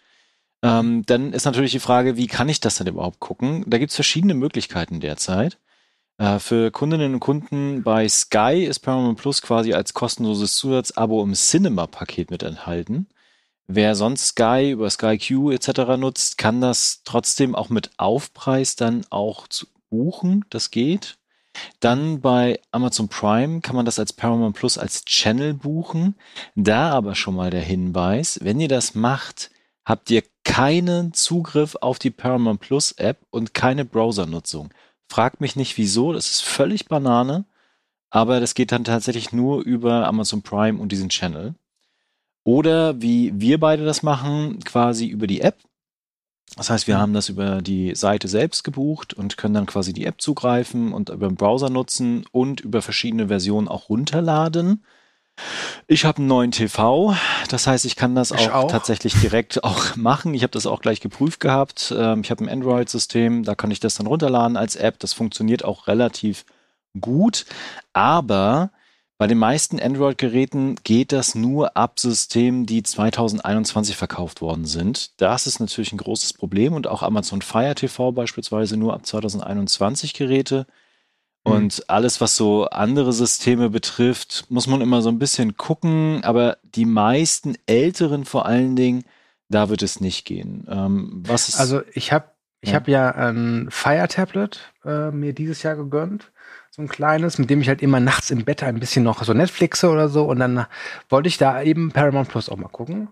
Ähm, 0.62 1.06
dann 1.06 1.31
ist 1.31 1.45
natürlich 1.45 1.71
die 1.71 1.80
Frage, 1.80 2.18
wie 2.18 2.27
kann 2.27 2.50
ich 2.50 2.59
das 2.59 2.75
denn 2.75 2.88
überhaupt 2.88 3.19
gucken? 3.19 3.63
Da 3.68 3.77
gibt 3.77 3.92
es 3.92 3.95
verschiedene 3.95 4.33
Möglichkeiten 4.33 5.00
derzeit. 5.00 5.57
Äh, 6.18 6.39
für 6.39 6.71
Kundinnen 6.71 7.13
und 7.13 7.19
Kunden 7.19 7.83
bei 7.83 8.07
Sky 8.09 8.65
ist 8.65 8.80
Paramount 8.80 9.19
Plus 9.19 9.42
quasi 9.42 9.74
als 9.74 9.94
kostenloses 9.94 10.56
Zusatzabo 10.56 11.24
im 11.24 11.33
Cinema-Paket 11.33 12.31
mit 12.31 12.44
enthalten. 12.44 13.07
Wer 13.68 13.95
sonst 13.95 14.27
Sky 14.27 14.71
über 14.71 14.89
Sky 14.89 15.18
Q 15.18 15.51
etc. 15.51 15.97
nutzt, 15.97 16.38
kann 16.38 16.62
das 16.62 17.01
trotzdem 17.03 17.56
auch 17.56 17.69
mit 17.69 17.92
Aufpreis 17.97 18.75
dann 18.75 19.06
auch 19.09 19.47
buchen. 19.89 20.45
Das 20.50 20.71
geht. 20.71 21.18
Dann 21.80 22.22
bei 22.22 22.60
Amazon 22.72 23.07
Prime 23.07 23.62
kann 23.62 23.75
man 23.75 23.86
das 23.86 24.00
als 24.00 24.13
Paramount 24.13 24.56
Plus 24.56 24.78
als 24.78 25.06
Channel 25.06 25.54
buchen. 25.54 26.16
Da 26.56 26.92
aber 26.92 27.16
schon 27.16 27.36
mal 27.36 27.50
der 27.50 27.62
Hinweis, 27.62 28.40
wenn 28.42 28.60
ihr 28.60 28.68
das 28.68 28.96
macht, 28.96 29.52
habt 29.86 30.10
ihr 30.10 30.24
keinen 30.44 31.13
Zugriff 31.13 31.75
auf 31.81 32.00
die 32.00 32.12
Paramount 32.12 32.60
Plus 32.60 32.92
App 32.94 33.19
und 33.30 33.54
keine 33.54 33.86
Browsernutzung. 33.86 34.74
Fragt 35.07 35.42
mich 35.42 35.56
nicht 35.56 35.78
wieso, 35.78 36.13
das 36.13 36.31
ist 36.31 36.44
völlig 36.44 36.88
Banane, 36.88 37.46
aber 38.10 38.40
das 38.40 38.56
geht 38.56 38.72
dann 38.72 38.84
tatsächlich 38.84 39.31
nur 39.31 39.62
über 39.63 40.07
Amazon 40.07 40.42
Prime 40.42 40.80
und 40.80 40.92
diesen 40.92 41.10
Channel. 41.10 41.56
Oder 42.44 43.02
wie 43.02 43.31
wir 43.36 43.60
beide 43.60 43.86
das 43.86 44.04
machen, 44.04 44.60
quasi 44.63 45.07
über 45.07 45.28
die 45.28 45.42
App. 45.42 45.57
Das 46.56 46.69
heißt, 46.69 46.88
wir 46.88 46.97
haben 46.97 47.13
das 47.13 47.30
über 47.30 47.62
die 47.62 47.95
Seite 47.95 48.27
selbst 48.27 48.63
gebucht 48.63 49.13
und 49.13 49.36
können 49.36 49.56
dann 49.56 49.65
quasi 49.65 49.94
die 49.94 50.06
App 50.06 50.21
zugreifen 50.21 50.94
und 50.94 51.09
über 51.09 51.27
den 51.27 51.36
Browser 51.36 51.69
nutzen 51.69 52.25
und 52.31 52.62
über 52.62 52.81
verschiedene 52.81 53.27
Versionen 53.27 53.68
auch 53.68 53.89
runterladen. 53.89 54.83
Ich 55.88 56.06
habe 56.06 56.19
einen 56.19 56.27
neuen 56.27 56.51
TV, 56.51 57.13
das 57.50 57.68
heißt, 57.68 57.83
ich 57.83 57.97
kann 57.97 58.15
das 58.15 58.31
auch, 58.31 58.53
auch, 58.53 58.71
tatsächlich 58.71 59.19
direkt 59.19 59.63
auch 59.65 59.97
machen. 59.97 60.33
Ich 60.33 60.44
habe 60.44 60.51
das 60.51 60.65
auch 60.65 60.81
gleich 60.81 61.01
geprüft 61.01 61.42
gehabt. 61.42 61.94
Ähm, 61.97 62.21
ich 62.21 62.31
habe 62.31 62.45
ein 62.45 62.50
Android-System, 62.50 63.44
da 63.44 63.53
kann 63.53 63.71
ich 63.71 63.81
das 63.81 63.95
dann 63.95 64.07
runterladen 64.07 64.56
als 64.56 64.77
App. 64.77 65.00
Das 65.00 65.12
funktioniert 65.12 65.65
auch 65.65 65.88
relativ 65.88 66.45
gut, 67.00 67.45
aber 67.92 68.71
bei 69.18 69.28
den 69.28 69.38
meisten 69.38 69.80
Android-Geräten 69.80 70.76
geht 70.84 71.14
das 71.14 71.36
nur 71.36 71.78
ab 71.78 72.00
Systemen, 72.00 72.66
die 72.66 72.84
2021 72.84 73.96
verkauft 73.96 74.42
worden 74.42 74.66
sind. 74.66 75.20
Das 75.22 75.48
ist 75.48 75.60
natürlich 75.60 75.94
ein 75.94 75.98
großes 75.98 76.34
Problem 76.34 76.74
und 76.74 76.88
auch 76.88 77.02
Amazon 77.02 77.42
Fire 77.42 77.76
TV 77.76 78.12
beispielsweise 78.12 78.76
nur 78.76 78.94
ab 78.94 79.06
2021 79.06 80.14
Geräte. 80.14 80.68
Mhm. 81.46 81.52
Und 81.52 81.90
alles, 81.90 82.20
was 82.20 82.36
so 82.36 82.66
andere 82.66 83.14
Systeme 83.14 83.70
betrifft, 83.70 84.46
muss 84.50 84.68
man 84.68 84.82
immer 84.82 85.02
so 85.02 85.10
ein 85.10 85.20
bisschen 85.20 85.56
gucken. 85.56 86.22
Aber 86.26 86.58
die 86.64 86.86
meisten 86.86 87.56
älteren 87.68 88.26
vor 88.26 88.46
allen 88.46 88.76
Dingen, 88.76 89.06
da 89.48 89.70
wird 89.70 89.82
es 89.82 90.02
nicht 90.02 90.26
gehen. 90.26 90.68
Ähm, 90.70 91.24
was 91.26 91.48
ist, 91.48 91.60
also 91.60 91.82
ich 91.94 92.12
habe 92.12 92.32
ich 92.60 92.72
ja. 92.72 92.76
habe 92.76 92.92
ja 92.92 93.12
ein 93.12 93.68
Fire 93.70 94.08
Tablet 94.10 94.74
äh, 94.84 95.12
mir 95.12 95.34
dieses 95.34 95.64
Jahr 95.64 95.76
gegönnt 95.76 96.32
so 96.75 96.81
ein 96.81 96.89
kleines, 96.89 97.38
mit 97.38 97.50
dem 97.50 97.62
ich 97.62 97.69
halt 97.69 97.81
immer 97.81 98.01
nachts 98.01 98.31
im 98.31 98.44
Bett 98.44 98.62
ein 98.62 98.80
bisschen 98.80 99.04
noch 99.04 99.24
so 99.24 99.33
Netflixe 99.33 99.89
oder 99.89 100.10
so 100.10 100.25
und 100.25 100.39
dann 100.39 100.66
wollte 101.10 101.30
ich 101.30 101.38
da 101.38 101.62
eben 101.62 101.92
Paramount 101.92 102.27
Plus 102.27 102.50
auch 102.50 102.57
mal 102.57 102.68
gucken. 102.68 103.07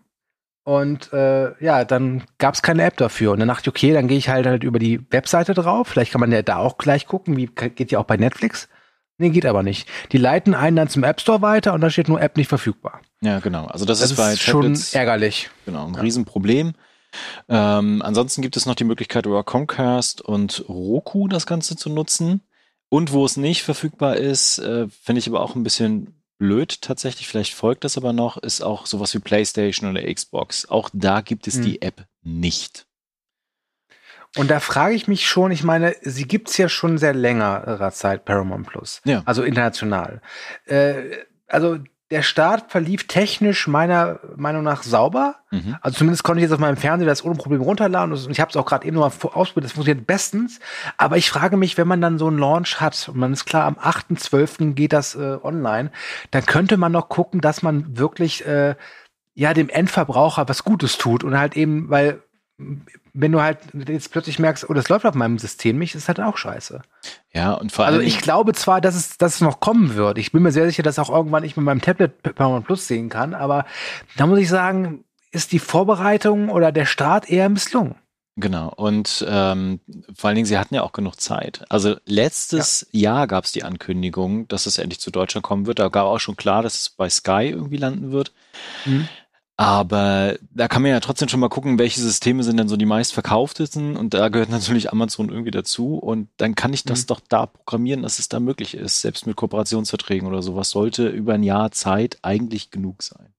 Und 0.66 1.12
äh, 1.14 1.54
ja, 1.64 1.84
dann 1.86 2.24
gab 2.38 2.56
es 2.56 2.62
keine 2.62 2.84
App 2.84 2.96
dafür. 2.98 3.34
Und 3.34 3.40
dann 3.40 3.50
dachte 3.50 3.64
ich, 3.64 3.68
okay, 3.68 3.94
dann 3.94 4.08
gehe 4.08 4.18
ich 4.18 4.30
halt 4.30 4.46
halt 4.46 4.64
über 4.64 4.80
die 4.80 5.02
Webseite 5.12 5.54
drauf. 5.54 5.90
Vielleicht 5.90 6.14
kann 6.14 6.22
man 6.22 6.32
ja 6.32 6.42
da 6.42 6.58
auch 6.58 6.78
gleich 6.78 7.06
gucken, 7.06 7.36
wie 7.36 7.48
geht 7.48 7.92
ja 7.92 8.00
auch 8.00 8.06
bei 8.06 8.16
Netflix. 8.16 8.70
Nee, 9.18 9.30
geht 9.30 9.46
aber 9.46 9.62
nicht. 9.62 9.90
Die 10.12 10.18
leiten 10.18 10.54
einen 10.54 10.78
dann 10.78 10.90
zum 10.90 11.04
App 11.04 11.20
Store 11.20 11.42
weiter 11.42 11.74
und 11.74 11.82
da 11.82 11.90
steht 11.90 12.08
nur 12.08 12.22
App 12.22 12.38
nicht 12.38 12.48
verfügbar. 12.48 13.02
Ja, 13.22 13.40
genau. 13.40 13.66
Also 13.66 13.86
das, 13.86 14.00
das 14.00 14.12
ist 14.12 14.18
bei 14.18 14.34
ist 14.34 14.46
Tablets 14.46 14.92
schon 14.92 15.00
ärgerlich. 15.00 15.50
Genau, 15.66 15.88
ein 15.88 15.94
ja. 15.94 16.02
Riesenproblem. 16.02 16.74
Ähm, 17.48 18.02
ansonsten 18.02 18.42
gibt 18.42 18.58
es 18.58 18.66
noch 18.66 18.76
die 18.76 18.86
Möglichkeit, 18.86 19.26
über 19.26 19.44
Comcast 19.44 20.22
und 20.22 20.66
Roku 20.68 21.28
das 21.28 21.46
Ganze 21.46 21.76
zu 21.76 21.90
nutzen. 21.90 22.42
Und 22.94 23.12
wo 23.12 23.26
es 23.26 23.38
nicht 23.38 23.64
verfügbar 23.64 24.18
ist, 24.18 24.60
äh, 24.60 24.88
finde 24.88 25.18
ich 25.18 25.28
aber 25.28 25.40
auch 25.40 25.56
ein 25.56 25.64
bisschen 25.64 26.14
blöd 26.38 26.80
tatsächlich. 26.84 27.28
Vielleicht 27.28 27.56
folgt 27.56 27.86
das 27.86 27.98
aber 27.98 28.14
noch, 28.14 28.38
ist 28.38 28.62
auch 28.62 28.86
sowas 28.86 29.16
wie 29.16 29.20
PlayStation 29.20 29.90
oder 29.90 30.14
Xbox. 30.14 30.70
Auch 30.70 30.92
da 30.94 31.22
gibt 31.22 31.48
es 31.48 31.56
hm. 31.56 31.62
die 31.64 31.82
App 31.82 32.06
nicht. 32.22 32.86
Und 34.36 34.52
da 34.52 34.60
frage 34.60 34.94
ich 34.94 35.08
mich 35.08 35.26
schon, 35.26 35.50
ich 35.50 35.64
meine, 35.64 35.96
sie 36.04 36.28
gibt 36.28 36.52
es 36.52 36.58
ja 36.58 36.70
schon 36.70 37.00
sehr 37.00 37.16
längerer 37.16 37.90
Zeit, 37.90 38.26
Paramount 38.26 38.68
Plus. 38.68 39.02
Ja. 39.06 39.24
Also 39.26 39.42
international. 39.42 40.22
Äh, 40.66 41.26
also 41.48 41.80
der 42.12 42.22
Start 42.22 42.70
verlief 42.70 43.08
technisch 43.08 43.68
meiner 43.68 44.20
Meinung 44.36 44.64
nach 44.64 44.84
sauber. 44.84 45.38
Mhm. 45.52 45.78
Also 45.82 46.00
zumindest 46.00 46.24
konnte 46.24 46.40
ich 46.40 46.44
jetzt 46.44 46.52
auf 46.52 46.60
meinem 46.60 46.78
Fernseher 46.78 47.08
das 47.08 47.26
ohne 47.26 47.36
Probleme 47.36 47.64
runterladen. 47.64 48.12
Und 48.12 48.30
ich 48.30 48.40
habe 48.40 48.50
es 48.50 48.58
auch 48.58 48.66
gerade 48.66 48.86
eben 48.86 48.98
noch 48.98 49.02
mal 49.24 49.30
ausprobiert, 49.32 49.66
das 49.66 49.72
funktioniert 49.72 50.06
bestens. 50.06 50.60
Aber 50.98 51.18
ich 51.18 51.30
frage 51.30 51.58
mich, 51.58 51.78
wenn 51.78 51.88
man 51.88 52.02
dann 52.02 52.20
so 52.20 52.28
einen 52.28 52.38
Launch 52.38 52.80
hat 52.80 53.10
und 53.10 53.18
man 53.18 53.34
ist 53.34 53.46
klar, 53.46 53.66
am 53.66 53.76
8.12. 53.76 54.74
geht 54.74 54.94
das 54.94 55.16
äh, 55.16 55.38
online, 55.42 55.92
dann 56.32 56.46
könnte 56.46 56.78
man 56.78 56.92
noch 56.92 57.10
gucken, 57.10 57.42
dass 57.42 57.64
man 57.64 57.98
wirklich 57.98 58.46
äh, 58.46 58.76
ja 59.34 59.54
dem 59.54 59.70
Endverbraucher 59.70 60.48
was 60.48 60.64
Gutes 60.64 60.98
tut 60.98 61.24
und 61.24 61.38
halt 61.38 61.58
eben, 61.58 61.90
weil 61.90 62.22
wenn 63.14 63.32
du 63.32 63.42
halt 63.42 63.60
jetzt 63.88 64.12
plötzlich 64.12 64.40
merkst, 64.40 64.70
oh, 64.70 64.74
das 64.74 64.90
läuft 64.90 65.06
auf 65.06 65.14
meinem 65.14 65.38
System 65.38 65.78
nicht, 65.78 65.94
ist 65.94 66.08
halt 66.08 66.20
auch 66.20 66.38
scheiße. 66.38 66.82
Ja, 67.32 67.54
und 67.54 67.72
vor 67.72 67.86
allem. 67.86 67.96
Also 67.96 68.08
ich 68.08 68.20
glaube 68.20 68.54
zwar, 68.54 68.82
dass 68.82 68.96
es, 68.96 69.18
dass 69.18 69.36
es 69.36 69.42
noch 69.42 69.60
kommen 69.60 69.96
wird. 69.96 70.18
Ich 70.18 70.32
bin 70.32 70.42
mir 70.42 70.52
sehr 70.52 70.66
sicher, 70.66 70.84
dass 70.84 71.00
auch 71.00 71.10
irgendwann 71.10 71.44
ich 71.44 71.56
mit 71.56 71.66
meinem 71.66 71.82
Tablet 71.82 72.22
Paramount 72.24 72.66
Plus 72.66 72.88
sehen 72.88 73.10
kann, 73.10 73.34
aber 73.34 73.66
da 74.18 74.26
muss 74.26 74.40
ich 74.40 74.50
sagen, 74.50 75.04
ist 75.32 75.52
die 75.52 75.60
Vorbereitung 75.60 76.50
oder 76.50 76.72
der 76.72 76.86
Start 76.86 77.30
eher 77.30 77.50
misslungen. 77.50 77.96
Genau, 78.36 78.74
und 78.76 79.24
ähm, 79.30 79.80
vor 80.16 80.28
allen 80.28 80.36
Dingen, 80.36 80.48
sie 80.48 80.58
hatten 80.58 80.74
ja 80.74 80.82
auch 80.82 80.92
genug 80.92 81.22
Zeit. 81.22 81.66
Also 81.70 81.98
letztes 82.06 82.88
ja. 82.92 83.12
Jahr 83.12 83.28
gab 83.28 83.44
es 83.44 83.52
die 83.52 83.64
Ankündigung, 83.64 84.48
dass 84.48 84.66
es 84.66 84.80
endlich 84.80 85.00
zu 85.00 85.12
Deutschland 85.12 85.44
kommen 85.44 85.68
wird. 85.68 85.78
Da 85.78 85.90
gab 85.90 86.06
auch 86.06 86.20
schon 86.20 86.36
klar, 86.36 86.64
dass 86.64 86.74
es 86.74 86.90
bei 86.90 87.10
Sky 87.10 87.50
irgendwie 87.52 87.78
landen 87.78 88.12
wird. 88.12 88.32
Mhm. 88.86 89.08
Aber 89.56 90.36
da 90.52 90.68
kann 90.68 90.82
man 90.82 90.90
ja 90.90 91.00
trotzdem 91.00 91.30
schon 91.30 91.40
mal 91.40 91.50
gucken, 91.50 91.78
welche 91.78 92.02
Systeme 92.02 92.44
sind 92.44 92.58
denn 92.58 92.68
so 92.68 92.76
die 92.76 92.88
meistverkauftesten 92.88 93.96
und 93.96 94.14
da 94.16 94.30
gehört 94.30 94.50
natürlich 94.52 94.92
Amazon 94.92 95.30
irgendwie 95.30 95.52
dazu 95.52 95.98
und 95.98 96.30
dann 96.38 96.56
kann 96.56 96.74
ich 96.74 96.84
das 96.84 97.04
mhm. 97.04 97.08
doch 97.08 97.20
da 97.30 97.46
programmieren, 97.46 98.02
dass 98.02 98.18
es 98.18 98.30
da 98.30 98.40
möglich 98.40 98.74
ist, 98.74 99.02
selbst 99.02 99.28
mit 99.28 99.36
Kooperationsverträgen 99.36 100.28
oder 100.28 100.42
sowas 100.42 100.72
sollte 100.72 101.08
über 101.08 101.36
ein 101.36 101.44
Jahr 101.44 101.72
Zeit 101.72 102.18
eigentlich 102.24 102.72
genug 102.72 103.04
sein. 103.04 103.34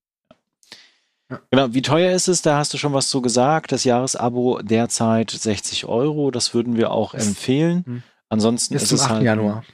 Ja. 1.30 1.40
Genau, 1.50 1.74
wie 1.74 1.82
teuer 1.82 2.12
ist 2.12 2.28
es? 2.28 2.42
Da 2.42 2.58
hast 2.58 2.72
du 2.74 2.78
schon 2.78 2.92
was 2.92 3.08
zu 3.08 3.20
gesagt. 3.20 3.72
Das 3.72 3.84
Jahresabo 3.84 4.60
derzeit 4.62 5.30
60 5.30 5.86
Euro, 5.86 6.30
das 6.30 6.54
würden 6.54 6.76
wir 6.76 6.92
auch 6.92 7.12
das, 7.12 7.26
empfehlen. 7.26 7.82
Mh. 7.86 8.02
Ansonsten 8.28 8.74
Bis 8.74 8.84
ist 8.84 8.88
zum 8.90 8.96
es 8.96 9.04
8. 9.04 9.10
halt, 9.10 9.22
Januar. 9.22 9.64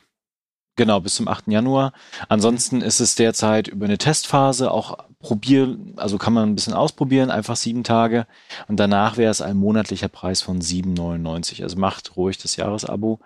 Genau, 0.76 1.00
bis 1.00 1.16
zum 1.16 1.28
8. 1.28 1.48
Januar. 1.48 1.92
Ansonsten 2.28 2.80
ist 2.80 3.00
es 3.00 3.14
derzeit 3.14 3.68
über 3.68 3.84
eine 3.84 3.98
Testphase 3.98 4.70
auch 4.70 4.96
probieren, 5.20 5.94
also 5.96 6.18
kann 6.18 6.32
man 6.32 6.48
ein 6.48 6.54
bisschen 6.54 6.72
ausprobieren, 6.72 7.30
einfach 7.30 7.56
sieben 7.56 7.84
Tage. 7.84 8.26
Und 8.68 8.80
danach 8.80 9.16
wäre 9.16 9.30
es 9.30 9.40
ein 9.40 9.56
monatlicher 9.56 10.08
Preis 10.08 10.42
von 10.42 10.60
7,99. 10.60 11.62
Also 11.62 11.78
macht 11.78 12.16
ruhig 12.16 12.38
das 12.38 12.56
Jahresabo. 12.56 13.20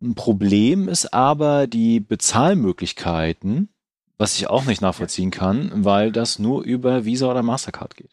Ein 0.00 0.14
Problem 0.14 0.88
ist 0.88 1.12
aber 1.12 1.66
die 1.66 2.00
Bezahlmöglichkeiten, 2.00 3.68
was 4.16 4.36
ich 4.36 4.48
auch 4.48 4.64
nicht 4.64 4.80
nachvollziehen 4.80 5.30
kann, 5.30 5.84
weil 5.84 6.12
das 6.12 6.38
nur 6.38 6.62
über 6.62 7.04
Visa 7.04 7.30
oder 7.30 7.42
Mastercard 7.42 7.96
geht. 7.96 8.10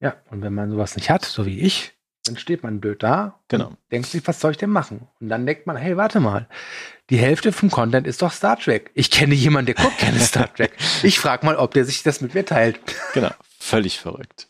Ja, 0.00 0.16
und 0.30 0.42
wenn 0.42 0.54
man 0.54 0.70
sowas 0.70 0.96
nicht 0.96 1.10
hat, 1.10 1.24
so 1.24 1.46
wie 1.46 1.60
ich, 1.60 1.92
dann 2.24 2.36
steht 2.36 2.62
man 2.62 2.80
blöd 2.80 3.02
da 3.02 3.40
genau. 3.48 3.68
und 3.68 3.78
denkt 3.90 4.08
sich, 4.08 4.26
was 4.26 4.40
soll 4.40 4.52
ich 4.52 4.56
denn 4.56 4.70
machen? 4.70 5.08
Und 5.20 5.28
dann 5.28 5.46
denkt 5.46 5.66
man, 5.66 5.76
hey, 5.76 5.96
warte 5.96 6.20
mal, 6.20 6.48
die 7.10 7.18
Hälfte 7.18 7.52
vom 7.52 7.70
Content 7.70 8.06
ist 8.06 8.22
doch 8.22 8.32
Star 8.32 8.58
Trek. 8.58 8.90
Ich 8.94 9.10
kenne 9.10 9.34
jemanden, 9.34 9.66
der 9.66 9.74
guckt 9.74 9.98
gerne 9.98 10.20
Star 10.20 10.52
Trek. 10.54 10.72
Ich 11.02 11.18
frage 11.18 11.44
mal, 11.44 11.56
ob 11.56 11.74
der 11.74 11.84
sich 11.84 12.02
das 12.02 12.20
mit 12.20 12.34
mir 12.34 12.44
teilt. 12.44 12.78
Genau, 13.12 13.30
völlig 13.58 13.98
verrückt. 13.98 14.46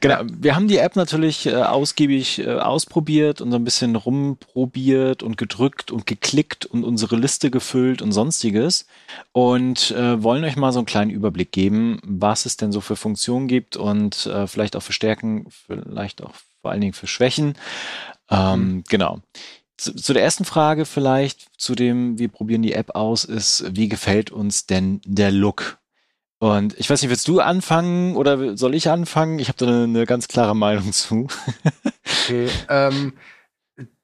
Genau, 0.00 0.20
wir 0.24 0.56
haben 0.56 0.68
die 0.68 0.78
App 0.78 0.96
natürlich 0.96 1.46
äh, 1.46 1.54
ausgiebig 1.54 2.40
äh, 2.40 2.54
ausprobiert 2.54 3.40
und 3.40 3.50
so 3.50 3.56
ein 3.56 3.64
bisschen 3.64 3.94
rumprobiert 3.94 5.22
und 5.22 5.38
gedrückt 5.38 5.90
und 5.92 6.06
geklickt 6.06 6.66
und 6.66 6.84
unsere 6.84 7.16
Liste 7.16 7.50
gefüllt 7.50 8.02
und 8.02 8.12
sonstiges 8.12 8.86
und 9.32 9.92
äh, 9.92 10.22
wollen 10.22 10.44
euch 10.44 10.56
mal 10.56 10.72
so 10.72 10.80
einen 10.80 10.86
kleinen 10.86 11.10
Überblick 11.10 11.52
geben, 11.52 12.00
was 12.02 12.46
es 12.46 12.56
denn 12.56 12.72
so 12.72 12.80
für 12.80 12.96
Funktionen 12.96 13.46
gibt 13.46 13.76
und 13.76 14.26
äh, 14.26 14.46
vielleicht 14.46 14.76
auch 14.76 14.82
für 14.82 14.92
Stärken, 14.92 15.46
vielleicht 15.48 16.22
auch 16.22 16.34
vor 16.62 16.72
allen 16.72 16.80
Dingen 16.80 16.94
für 16.94 17.06
Schwächen. 17.06 17.54
Ähm, 18.28 18.60
mhm. 18.60 18.84
Genau. 18.88 19.20
Zu, 19.76 19.94
zu, 19.94 20.12
der 20.12 20.22
ersten 20.22 20.44
Frage 20.44 20.86
vielleicht, 20.86 21.48
zu 21.58 21.74
dem 21.74 22.18
wir 22.18 22.28
probieren 22.28 22.62
die 22.62 22.72
App 22.72 22.94
aus, 22.94 23.24
ist, 23.24 23.64
wie 23.76 23.88
gefällt 23.88 24.30
uns 24.30 24.66
denn 24.66 25.00
der 25.04 25.30
Look? 25.30 25.78
Und 26.38 26.78
ich 26.78 26.88
weiß 26.88 27.02
nicht, 27.02 27.10
willst 27.10 27.28
du 27.28 27.40
anfangen 27.40 28.16
oder 28.16 28.56
soll 28.56 28.74
ich 28.74 28.90
anfangen? 28.90 29.38
Ich 29.38 29.48
habe 29.48 29.58
da 29.58 29.66
eine, 29.66 29.84
eine, 29.84 30.06
ganz 30.06 30.28
klare 30.28 30.54
Meinung 30.56 30.92
zu. 30.92 31.28
okay, 32.24 32.48
ähm, 32.68 33.14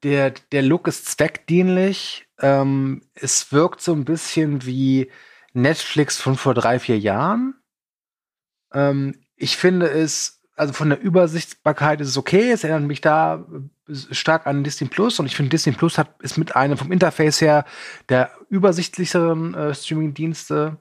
der, 0.02 0.30
der 0.52 0.62
Look 0.62 0.88
ist 0.88 1.06
zweckdienlich. 1.06 2.26
Ähm, 2.38 3.02
es 3.14 3.52
wirkt 3.52 3.80
so 3.80 3.92
ein 3.92 4.04
bisschen 4.04 4.64
wie 4.66 5.10
Netflix 5.52 6.18
von 6.18 6.36
vor 6.36 6.54
drei, 6.54 6.78
vier 6.78 6.98
Jahren. 6.98 7.54
Ähm, 8.72 9.20
ich 9.36 9.56
finde 9.56 9.88
es 9.88 10.42
also 10.56 10.72
von 10.72 10.90
der 10.90 11.00
Übersichtbarkeit 11.00 12.00
ist 12.00 12.08
es 12.08 12.16
okay. 12.16 12.50
Es 12.50 12.64
erinnert 12.64 12.86
mich 12.86 13.00
da 13.00 13.46
stark 13.88 14.46
an 14.46 14.64
Disney 14.64 14.88
Plus 14.88 15.18
und 15.18 15.26
ich 15.26 15.36
finde 15.36 15.50
Disney 15.50 15.72
Plus 15.72 15.98
hat 15.98 16.08
ist 16.20 16.38
mit 16.38 16.54
einem 16.56 16.76
vom 16.76 16.92
Interface 16.92 17.40
her 17.40 17.64
der 18.08 18.30
übersichtlicheren 18.48 19.54
äh, 19.54 19.74
Streaming-Dienste. 19.74 20.78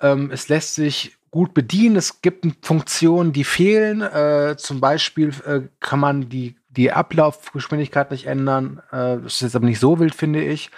Ähm, 0.00 0.30
es 0.32 0.48
lässt 0.48 0.74
sich 0.74 1.16
gut 1.30 1.54
bedienen. 1.54 1.96
Es 1.96 2.20
gibt 2.20 2.46
Funktionen, 2.64 3.32
die 3.32 3.44
fehlen. 3.44 4.02
Äh, 4.02 4.56
zum 4.58 4.80
Beispiel 4.80 5.32
äh, 5.46 5.62
kann 5.80 6.00
man 6.00 6.28
die 6.28 6.56
die 6.76 6.90
Ablaufgeschwindigkeit 6.90 8.10
nicht 8.10 8.26
ändern. 8.26 8.82
Äh, 8.90 9.18
das 9.22 9.34
ist 9.34 9.40
jetzt 9.42 9.56
aber 9.56 9.66
nicht 9.66 9.80
so 9.80 9.98
wild, 9.98 10.14
finde 10.14 10.42
ich. 10.42 10.70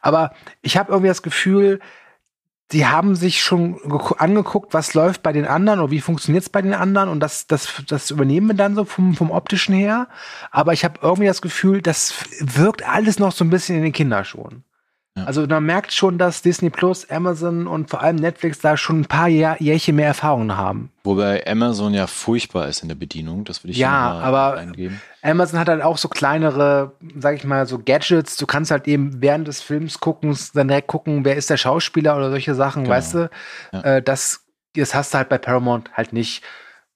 Aber 0.00 0.34
ich 0.60 0.76
habe 0.76 0.92
irgendwie 0.92 1.08
das 1.08 1.22
Gefühl, 1.22 1.80
sie 2.72 2.86
haben 2.86 3.14
sich 3.14 3.42
schon 3.42 3.78
angeguckt, 4.16 4.72
was 4.72 4.94
läuft 4.94 5.22
bei 5.22 5.32
den 5.32 5.44
anderen 5.44 5.78
oder 5.80 5.90
wie 5.90 6.00
funktioniert 6.00 6.42
es 6.42 6.48
bei 6.48 6.62
den 6.62 6.72
anderen 6.72 7.10
und 7.10 7.20
das, 7.20 7.46
das, 7.46 7.82
das 7.86 8.10
übernehmen 8.10 8.48
wir 8.48 8.54
dann 8.54 8.74
so 8.74 8.86
vom, 8.86 9.14
vom 9.14 9.30
optischen 9.30 9.74
her. 9.74 10.08
Aber 10.50 10.72
ich 10.72 10.82
habe 10.82 10.98
irgendwie 11.02 11.26
das 11.26 11.42
Gefühl, 11.42 11.82
das 11.82 12.14
wirkt 12.40 12.88
alles 12.88 13.18
noch 13.18 13.32
so 13.32 13.44
ein 13.44 13.50
bisschen 13.50 13.76
in 13.76 13.82
den 13.82 13.92
Kinderschuhen. 13.92 14.64
Ja. 15.14 15.24
Also 15.24 15.46
man 15.46 15.64
merkt 15.64 15.92
schon, 15.92 16.16
dass 16.16 16.40
Disney 16.40 16.70
Plus, 16.70 17.08
Amazon 17.10 17.66
und 17.66 17.90
vor 17.90 18.00
allem 18.00 18.16
Netflix 18.16 18.60
da 18.60 18.78
schon 18.78 19.00
ein 19.00 19.04
paar 19.04 19.28
Jahr, 19.28 19.60
Jährchen 19.60 19.96
mehr 19.96 20.06
Erfahrungen 20.06 20.56
haben. 20.56 20.90
Wobei 21.04 21.46
Amazon 21.46 21.92
ja 21.92 22.06
furchtbar 22.06 22.68
ist 22.68 22.82
in 22.82 22.88
der 22.88 22.94
Bedienung, 22.94 23.44
das 23.44 23.62
würde 23.62 23.72
ich 23.72 23.78
ja, 23.78 23.90
aber 23.90 24.54
eingeben. 24.56 25.02
Amazon 25.20 25.60
hat 25.60 25.68
halt 25.68 25.82
auch 25.82 25.98
so 25.98 26.08
kleinere, 26.08 26.92
sag 27.18 27.36
ich 27.36 27.44
mal, 27.44 27.66
so 27.66 27.78
Gadgets. 27.78 28.36
Du 28.36 28.46
kannst 28.46 28.70
halt 28.70 28.88
eben 28.88 29.20
während 29.20 29.48
des 29.48 29.60
Films 29.60 30.00
gucken, 30.00 30.36
dann 30.54 30.68
direkt 30.68 30.88
gucken, 30.88 31.26
wer 31.26 31.36
ist 31.36 31.50
der 31.50 31.58
Schauspieler 31.58 32.16
oder 32.16 32.30
solche 32.30 32.54
Sachen, 32.54 32.84
genau. 32.84 32.96
weißt 32.96 33.14
du? 33.14 33.30
Ja. 33.72 33.80
Äh, 33.82 34.02
das, 34.02 34.46
das 34.74 34.94
hast 34.94 35.12
du 35.12 35.18
halt 35.18 35.28
bei 35.28 35.36
Paramount 35.36 35.92
halt 35.92 36.14
nicht. 36.14 36.42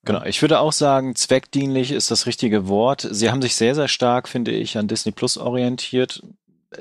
Genau, 0.05 0.23
ich 0.23 0.41
würde 0.41 0.59
auch 0.59 0.71
sagen, 0.71 1.15
zweckdienlich 1.15 1.91
ist 1.91 2.09
das 2.09 2.25
richtige 2.25 2.67
Wort. 2.67 3.07
Sie 3.11 3.29
haben 3.29 3.41
sich 3.41 3.55
sehr, 3.55 3.75
sehr 3.75 3.89
stark, 3.89 4.27
finde 4.27 4.51
ich, 4.51 4.77
an 4.77 4.87
Disney 4.87 5.11
Plus 5.11 5.37
orientiert 5.37 6.23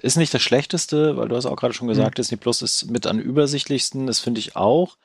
ist 0.02 0.16
nicht 0.16 0.34
das 0.34 0.42
Schlechteste, 0.42 1.16
weil 1.16 1.28
du 1.28 1.36
hast 1.36 1.46
auch 1.46 1.56
gerade 1.56 1.74
schon 1.74 1.88
gesagt, 1.88 2.16
mhm. 2.18 2.20
Disney 2.20 2.36
Plus 2.36 2.62
ist 2.62 2.90
mit 2.90 3.06
am 3.06 3.18
übersichtlichsten, 3.18 4.06
das 4.06 4.18
finde 4.18 4.40
ich 4.40 4.56
auch, 4.56 4.96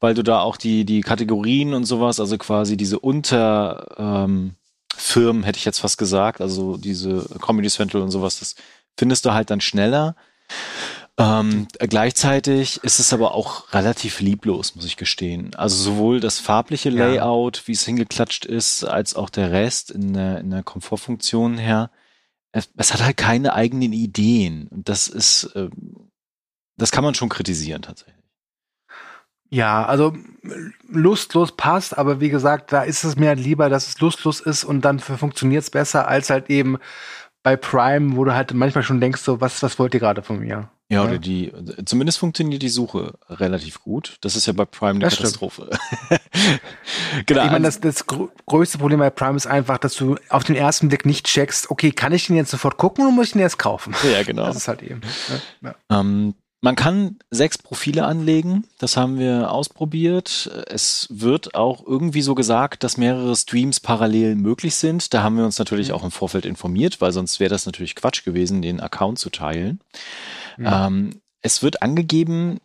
weil 0.00 0.14
du 0.14 0.22
da 0.22 0.40
auch 0.40 0.56
die, 0.56 0.84
die 0.84 1.00
Kategorien 1.00 1.74
und 1.74 1.84
sowas, 1.84 2.18
also 2.18 2.36
quasi 2.38 2.76
diese 2.76 2.98
Unterfirmen, 2.98 4.56
ähm, 5.16 5.44
hätte 5.44 5.58
ich 5.58 5.64
jetzt 5.64 5.80
fast 5.80 5.98
gesagt, 5.98 6.40
also 6.40 6.76
diese 6.76 7.26
Comedy 7.40 7.68
Central 7.68 8.02
und 8.02 8.10
sowas, 8.10 8.40
das 8.40 8.56
findest 8.96 9.24
du 9.26 9.32
halt 9.32 9.50
dann 9.50 9.60
schneller. 9.60 10.16
Ähm, 11.18 11.66
gleichzeitig 11.78 12.82
ist 12.82 12.98
es 12.98 13.12
aber 13.14 13.34
auch 13.34 13.72
relativ 13.72 14.20
lieblos, 14.20 14.74
muss 14.74 14.84
ich 14.84 14.98
gestehen. 14.98 15.54
Also 15.54 15.76
sowohl 15.76 16.20
das 16.20 16.40
farbliche 16.40 16.90
Layout, 16.90 17.58
ja. 17.58 17.62
wie 17.66 17.72
es 17.72 17.84
hingeklatscht 17.84 18.44
ist, 18.44 18.84
als 18.84 19.16
auch 19.16 19.30
der 19.30 19.50
Rest 19.50 19.90
in 19.90 20.12
der, 20.12 20.40
in 20.40 20.50
der 20.50 20.62
Komfortfunktion 20.62 21.56
her 21.56 21.90
es, 22.56 22.70
es 22.76 22.94
hat 22.94 23.04
halt 23.04 23.16
keine 23.18 23.52
eigenen 23.52 23.92
Ideen. 23.92 24.68
Und 24.68 24.88
das 24.88 25.08
ist, 25.08 25.44
äh, 25.54 25.68
das 26.78 26.90
kann 26.90 27.04
man 27.04 27.14
schon 27.14 27.28
kritisieren 27.28 27.82
tatsächlich. 27.82 28.16
Ja, 29.48 29.84
also 29.84 30.16
lustlos 30.88 31.54
passt, 31.56 31.96
aber 31.96 32.20
wie 32.20 32.30
gesagt, 32.30 32.72
da 32.72 32.82
ist 32.82 33.04
es 33.04 33.16
mir 33.16 33.28
halt 33.28 33.38
lieber, 33.38 33.68
dass 33.68 33.86
es 33.86 34.00
lustlos 34.00 34.40
ist 34.40 34.64
und 34.64 34.80
dann 34.80 34.98
funktioniert 34.98 35.62
es 35.62 35.70
besser, 35.70 36.08
als 36.08 36.30
halt 36.30 36.50
eben 36.50 36.78
bei 37.46 37.54
Prime, 37.54 38.16
wo 38.16 38.24
du 38.24 38.34
halt 38.34 38.52
manchmal 38.54 38.82
schon 38.82 39.00
denkst, 39.00 39.22
so, 39.22 39.40
was, 39.40 39.62
was 39.62 39.78
wollt 39.78 39.94
ihr 39.94 40.00
gerade 40.00 40.20
von 40.20 40.40
mir? 40.40 40.68
Ja, 40.88 41.04
oder 41.04 41.18
die, 41.20 41.52
zumindest 41.84 42.18
funktioniert 42.18 42.60
die 42.60 42.68
Suche 42.68 43.14
relativ 43.30 43.80
gut. 43.82 44.16
Das 44.20 44.34
ist 44.34 44.46
ja 44.46 44.52
bei 44.52 44.64
Prime 44.64 44.94
eine 44.94 45.04
das 45.04 45.14
Katastrophe. 45.14 45.70
genau. 47.26 47.44
Ich 47.44 47.50
meine, 47.52 47.66
das, 47.66 47.78
das 47.78 48.04
größte 48.08 48.78
Problem 48.78 48.98
bei 48.98 49.10
Prime 49.10 49.36
ist 49.36 49.46
einfach, 49.46 49.78
dass 49.78 49.94
du 49.94 50.16
auf 50.28 50.42
den 50.42 50.56
ersten 50.56 50.88
Blick 50.88 51.06
nicht 51.06 51.24
checkst, 51.26 51.70
okay, 51.70 51.92
kann 51.92 52.12
ich 52.12 52.26
den 52.26 52.34
jetzt 52.34 52.50
sofort 52.50 52.78
gucken 52.78 53.04
oder 53.04 53.14
muss 53.14 53.26
ich 53.26 53.32
den 53.34 53.42
erst 53.42 53.60
kaufen? 53.60 53.94
Ja, 54.12 54.24
genau. 54.24 54.46
Das 54.46 54.56
ist 54.56 54.66
halt 54.66 54.82
eben. 54.82 55.02
Ja. 55.62 55.76
Ähm, 55.88 56.34
man 56.60 56.74
kann 56.74 57.18
sechs 57.30 57.58
Profile 57.58 58.04
anlegen. 58.06 58.64
Das 58.78 58.96
haben 58.96 59.18
wir 59.18 59.50
ausprobiert. 59.50 60.50
Es 60.68 61.06
wird 61.10 61.54
auch 61.54 61.86
irgendwie 61.86 62.22
so 62.22 62.34
gesagt, 62.34 62.82
dass 62.82 62.96
mehrere 62.96 63.36
Streams 63.36 63.80
parallel 63.80 64.36
möglich 64.36 64.74
sind. 64.74 65.12
Da 65.14 65.22
haben 65.22 65.36
wir 65.36 65.44
uns 65.44 65.58
natürlich 65.58 65.88
mhm. 65.88 65.94
auch 65.94 66.04
im 66.04 66.10
Vorfeld 66.10 66.46
informiert, 66.46 67.00
weil 67.00 67.12
sonst 67.12 67.40
wäre 67.40 67.50
das 67.50 67.66
natürlich 67.66 67.94
Quatsch 67.94 68.24
gewesen, 68.24 68.62
den 68.62 68.80
Account 68.80 69.18
zu 69.18 69.30
teilen. 69.30 69.80
Ja. 70.58 70.86
Ähm, 70.86 71.20
es 71.42 71.62
wird 71.62 71.82
angegeben, 71.82 72.58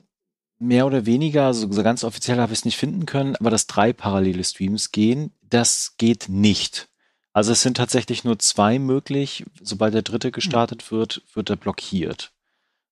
mehr 0.58 0.86
oder 0.86 1.06
weniger, 1.06 1.54
so, 1.54 1.72
so 1.72 1.84
ganz 1.84 2.04
offiziell 2.04 2.40
habe 2.40 2.54
ich 2.54 2.60
es 2.60 2.66
nicht 2.66 2.78
finden 2.78 3.06
können, 3.06 3.36
aber 3.36 3.50
dass 3.50 3.68
drei 3.68 3.94
parallele 3.94 4.44
Streams 4.44 4.92
gehen, 4.92 5.32
das 5.42 5.96
geht 5.98 6.30
nicht. 6.30 6.88
Also 7.34 7.52
es 7.52 7.62
sind 7.62 7.78
tatsächlich 7.78 8.24
nur 8.24 8.40
zwei 8.40 8.78
möglich. 8.78 9.46
Sobald 9.62 9.94
der 9.94 10.02
dritte 10.02 10.28
hm. 10.28 10.34
gestartet 10.34 10.92
wird, 10.92 11.24
wird 11.34 11.50
er 11.50 11.56
blockiert. 11.56 12.32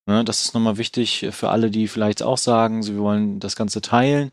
Ne, 0.10 0.24
das 0.26 0.42
ist 0.44 0.56
nochmal 0.56 0.80
wichtig 0.80 1.28
für 1.30 1.50
alle, 1.50 1.70
die 1.70 1.88
vielleicht 1.88 2.24
auch 2.24 2.40
sagen, 2.40 2.82
sie 2.82 2.98
wollen 2.98 3.40
das 3.40 3.56
Ganze 3.56 3.80
teilen, 3.80 4.32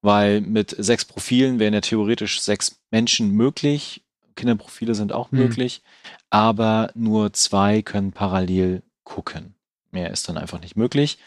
weil 0.00 0.40
mit 0.40 0.74
sechs 0.78 1.04
Profilen 1.04 1.58
wären 1.58 1.74
ja 1.74 1.82
theoretisch 1.82 2.40
sechs 2.40 2.80
Menschen 2.90 3.32
möglich. 3.32 4.02
Kinderprofile 4.36 4.94
sind 4.94 5.12
auch 5.12 5.30
mhm. 5.30 5.40
möglich, 5.40 5.82
aber 6.30 6.90
nur 6.94 7.34
zwei 7.34 7.82
können 7.82 8.12
parallel 8.12 8.82
gucken. 9.04 9.54
Mehr 9.90 10.10
ist 10.12 10.30
dann 10.30 10.38
einfach 10.38 10.62
nicht 10.62 10.76
möglich. 10.76 11.18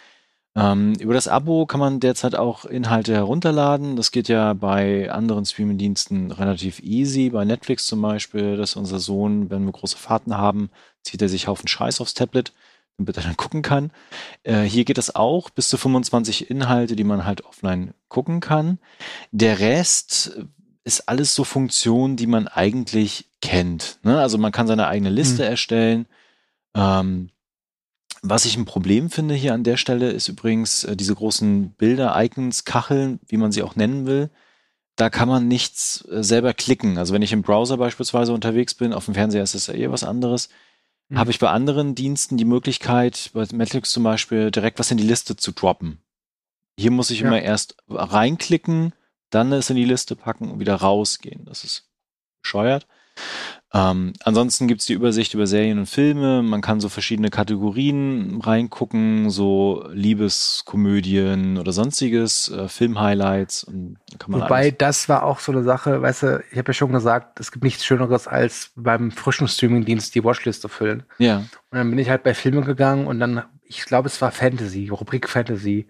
Ähm, 0.56 0.96
über 0.96 1.14
das 1.14 1.28
Abo 1.28 1.68
kann 1.68 1.80
man 1.80 2.00
derzeit 2.00 2.34
auch 2.34 2.66
Inhalte 2.66 3.14
herunterladen. 3.14 3.98
Das 3.98 4.10
geht 4.10 4.30
ja 4.30 4.54
bei 4.54 5.12
anderen 5.12 5.46
Streaming-Diensten 5.46 6.32
relativ 6.32 6.80
easy. 6.80 7.30
Bei 7.30 7.46
Netflix 7.46 7.86
zum 7.86 8.02
Beispiel, 8.02 8.58
dass 8.58 8.76
unser 8.76 8.98
Sohn, 8.98 9.52
wenn 9.52 9.64
wir 9.64 9.74
große 9.74 9.98
Fahrten 9.98 10.36
haben, 10.36 10.72
zieht 11.04 11.22
er 11.22 11.30
sich 11.30 11.46
Haufen 11.46 11.68
Scheiß 11.68 12.02
aufs 12.02 12.16
Tablet. 12.16 12.52
Dann 13.06 13.38
gucken 13.38 13.62
kann. 13.62 13.92
Äh, 14.44 14.62
hier 14.62 14.86
geht 14.86 14.98
es 14.98 15.16
auch 15.16 15.50
bis 15.50 15.70
zu 15.70 15.78
25 15.78 16.50
Inhalte, 16.50 16.96
die 16.96 17.04
man 17.04 17.26
halt 17.26 17.44
offline 17.46 17.94
gucken 18.08 18.40
kann. 18.40 18.80
Der 19.32 19.60
Rest 19.60 20.40
ist 20.84 21.08
alles 21.08 21.36
so 21.36 21.44
Funktionen, 21.44 22.16
die 22.16 22.28
man 22.28 22.48
eigentlich 22.48 23.30
kennt. 23.42 24.00
Ne? 24.04 24.20
Also 24.20 24.38
man 24.38 24.52
kann 24.52 24.68
seine 24.68 24.88
eigene 24.88 25.10
Liste 25.10 25.44
mhm. 25.44 25.50
erstellen. 25.50 26.08
Ähm, 26.76 27.30
was 28.24 28.46
ich 28.46 28.56
ein 28.56 28.66
Problem 28.66 29.10
finde 29.10 29.34
hier 29.34 29.54
an 29.54 29.64
der 29.64 29.78
Stelle 29.78 30.12
ist 30.12 30.28
übrigens 30.28 30.84
äh, 30.84 30.96
diese 30.96 31.16
großen 31.16 31.72
Bilder, 31.72 32.14
Icons, 32.24 32.66
Kacheln, 32.66 33.20
wie 33.28 33.38
man 33.38 33.52
sie 33.52 33.64
auch 33.64 33.76
nennen 33.76 34.06
will. 34.06 34.30
Da 34.96 35.10
kann 35.10 35.28
man 35.28 35.48
nichts 35.48 36.08
äh, 36.12 36.24
selber 36.24 36.54
klicken. 36.54 36.98
Also 36.98 37.14
wenn 37.14 37.24
ich 37.24 37.34
im 37.34 37.42
Browser 37.42 37.78
beispielsweise 37.78 38.34
unterwegs 38.34 38.76
bin, 38.76 38.94
auf 38.94 39.06
dem 39.06 39.16
Fernseher 39.16 39.44
ist 39.44 39.56
es 39.56 39.68
ja 39.68 39.74
eher 39.74 39.92
was 39.92 40.04
anderes. 40.04 40.50
Mhm. 41.12 41.18
Habe 41.18 41.32
ich 41.32 41.40
bei 41.40 41.50
anderen 41.50 41.94
Diensten 41.94 42.38
die 42.38 42.46
Möglichkeit, 42.46 43.32
bei 43.34 43.46
Netflix 43.52 43.92
zum 43.92 44.04
Beispiel, 44.04 44.50
direkt 44.50 44.80
was 44.80 44.92
in 44.92 44.98
die 44.98 45.04
Liste 45.04 45.36
zu 45.36 45.52
droppen. 45.52 46.02
Hier 46.80 46.92
muss 46.92 47.10
ich 47.10 47.20
ja. 47.20 47.28
immer 47.28 47.42
erst 47.42 47.76
reinklicken, 47.90 48.94
dann 49.30 49.52
es 49.52 49.70
in 49.70 49.76
die 49.76 49.86
Liste 49.86 50.16
packen 50.16 50.50
und 50.50 50.60
wieder 50.60 50.76
rausgehen. 50.76 51.44
Das 51.46 51.66
ist 51.66 51.90
bescheuert. 52.42 52.88
Ähm, 53.74 54.12
ansonsten 54.24 54.68
gibt's 54.68 54.86
die 54.86 54.94
Übersicht 54.94 55.34
über 55.34 55.48
Serien 55.48 55.80
und 55.80 55.86
Filme. 55.86 56.44
Man 56.44 56.62
kann 56.62 56.82
so 56.82 56.90
verschiedene 56.90 57.30
Kategorien 57.30 58.42
reingucken, 58.42 59.30
so 59.30 59.88
Liebeskomödien 59.94 61.58
oder 61.58 61.72
sonstiges, 61.72 62.50
äh, 62.50 62.68
Filmhighlights. 62.68 63.68
Wobei 64.28 64.64
alles. 64.64 64.76
das 64.78 65.10
war 65.10 65.24
auch 65.24 65.40
so 65.40 65.54
eine 65.54 65.64
Sache, 65.64 66.02
weißt 66.02 66.24
du, 66.24 66.44
ich 66.52 66.58
habe 66.58 66.70
ja 66.70 66.74
schon 66.74 66.92
gesagt, 66.92 67.40
es 67.40 67.52
gibt 67.52 67.64
nichts 67.64 67.86
Schöneres 67.86 68.28
als 68.28 68.72
beim 68.76 69.12
frischen 69.12 69.48
Streamingdienst 69.48 70.14
die 70.16 70.24
Watchliste 70.24 70.68
füllen. 70.68 71.04
Ja. 71.18 71.38
Und 71.38 71.78
dann 71.78 71.90
bin 71.90 72.00
ich 72.00 72.10
halt 72.10 72.24
bei 72.24 72.34
Filmen 72.34 72.66
gegangen 72.66 73.08
und 73.08 73.22
dann, 73.22 73.44
ich 73.64 73.86
glaube, 73.86 74.08
es 74.08 74.22
war 74.22 74.32
Fantasy, 74.32 74.90
Rubrik 74.90 75.30
Fantasy. 75.30 75.88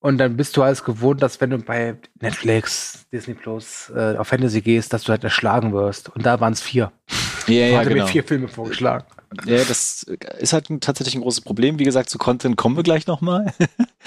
Und 0.00 0.18
dann 0.18 0.36
bist 0.36 0.56
du 0.56 0.62
alles 0.62 0.84
gewohnt, 0.84 1.22
dass 1.22 1.40
wenn 1.40 1.50
du 1.50 1.58
bei 1.58 1.96
Netflix, 2.20 3.06
Disney 3.12 3.34
Plus 3.34 3.90
äh, 3.94 4.16
auf 4.16 4.28
Fantasy 4.28 4.60
gehst, 4.60 4.92
dass 4.92 5.04
du 5.04 5.10
halt 5.10 5.24
erschlagen 5.24 5.72
wirst. 5.72 6.10
Und 6.10 6.24
da 6.26 6.38
waren 6.40 6.52
es 6.52 6.60
vier. 6.60 6.92
Ja, 7.46 7.66
ja, 7.66 7.78
hatte 7.78 7.88
genau. 7.88 8.04
mir 8.04 8.10
vier 8.10 8.24
Filme 8.24 8.48
vorgeschlagen. 8.48 9.04
Ja, 9.44 9.64
das 9.64 10.04
ist 10.38 10.52
halt 10.52 10.68
tatsächlich 10.80 11.14
ein 11.14 11.20
großes 11.20 11.40
Problem. 11.40 11.78
Wie 11.78 11.84
gesagt, 11.84 12.10
zu 12.10 12.18
Content 12.18 12.56
kommen 12.56 12.76
wir 12.76 12.82
gleich 12.82 13.06
nochmal. 13.06 13.52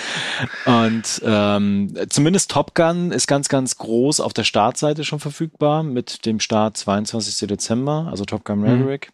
Und 0.65 1.21
ähm, 1.23 1.93
zumindest 2.09 2.51
Top 2.51 2.73
Gun 2.73 3.11
ist 3.11 3.27
ganz, 3.27 3.49
ganz 3.49 3.77
groß 3.77 4.21
auf 4.21 4.33
der 4.33 4.43
Startseite 4.43 5.03
schon 5.03 5.19
verfügbar 5.19 5.83
mit 5.83 6.25
dem 6.25 6.39
Start 6.39 6.77
22. 6.77 7.47
Dezember, 7.47 8.07
also 8.09 8.25
Top 8.25 8.45
Gun 8.45 8.61
Maverick. 8.61 9.11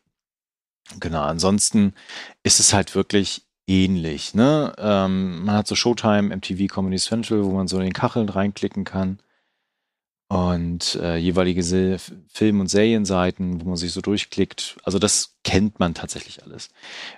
Mhm. 0.94 1.00
Genau, 1.00 1.24
ansonsten 1.24 1.94
ist 2.44 2.60
es 2.60 2.74
halt 2.74 2.94
wirklich 2.94 3.44
ähnlich. 3.67 4.34
Ne? 4.34 4.74
Ähm, 4.77 5.43
man 5.43 5.55
hat 5.55 5.67
so 5.67 5.75
Showtime, 5.75 6.36
MTV 6.36 6.67
Comedy 6.74 6.98
Central, 6.98 7.43
wo 7.43 7.51
man 7.51 7.67
so 7.67 7.77
in 7.77 7.84
den 7.84 7.93
Kacheln 7.93 8.29
reinklicken 8.29 8.84
kann. 8.84 9.19
Und 10.27 10.95
äh, 10.95 11.17
jeweilige 11.17 11.62
Se 11.62 11.98
Film- 12.27 12.60
und 12.60 12.67
Serienseiten, 12.67 13.62
wo 13.62 13.69
man 13.69 13.77
sich 13.77 13.91
so 13.91 14.01
durchklickt. 14.01 14.77
Also 14.84 14.98
das 14.98 15.36
kennt 15.43 15.79
man 15.79 15.93
tatsächlich 15.93 16.43
alles. 16.43 16.69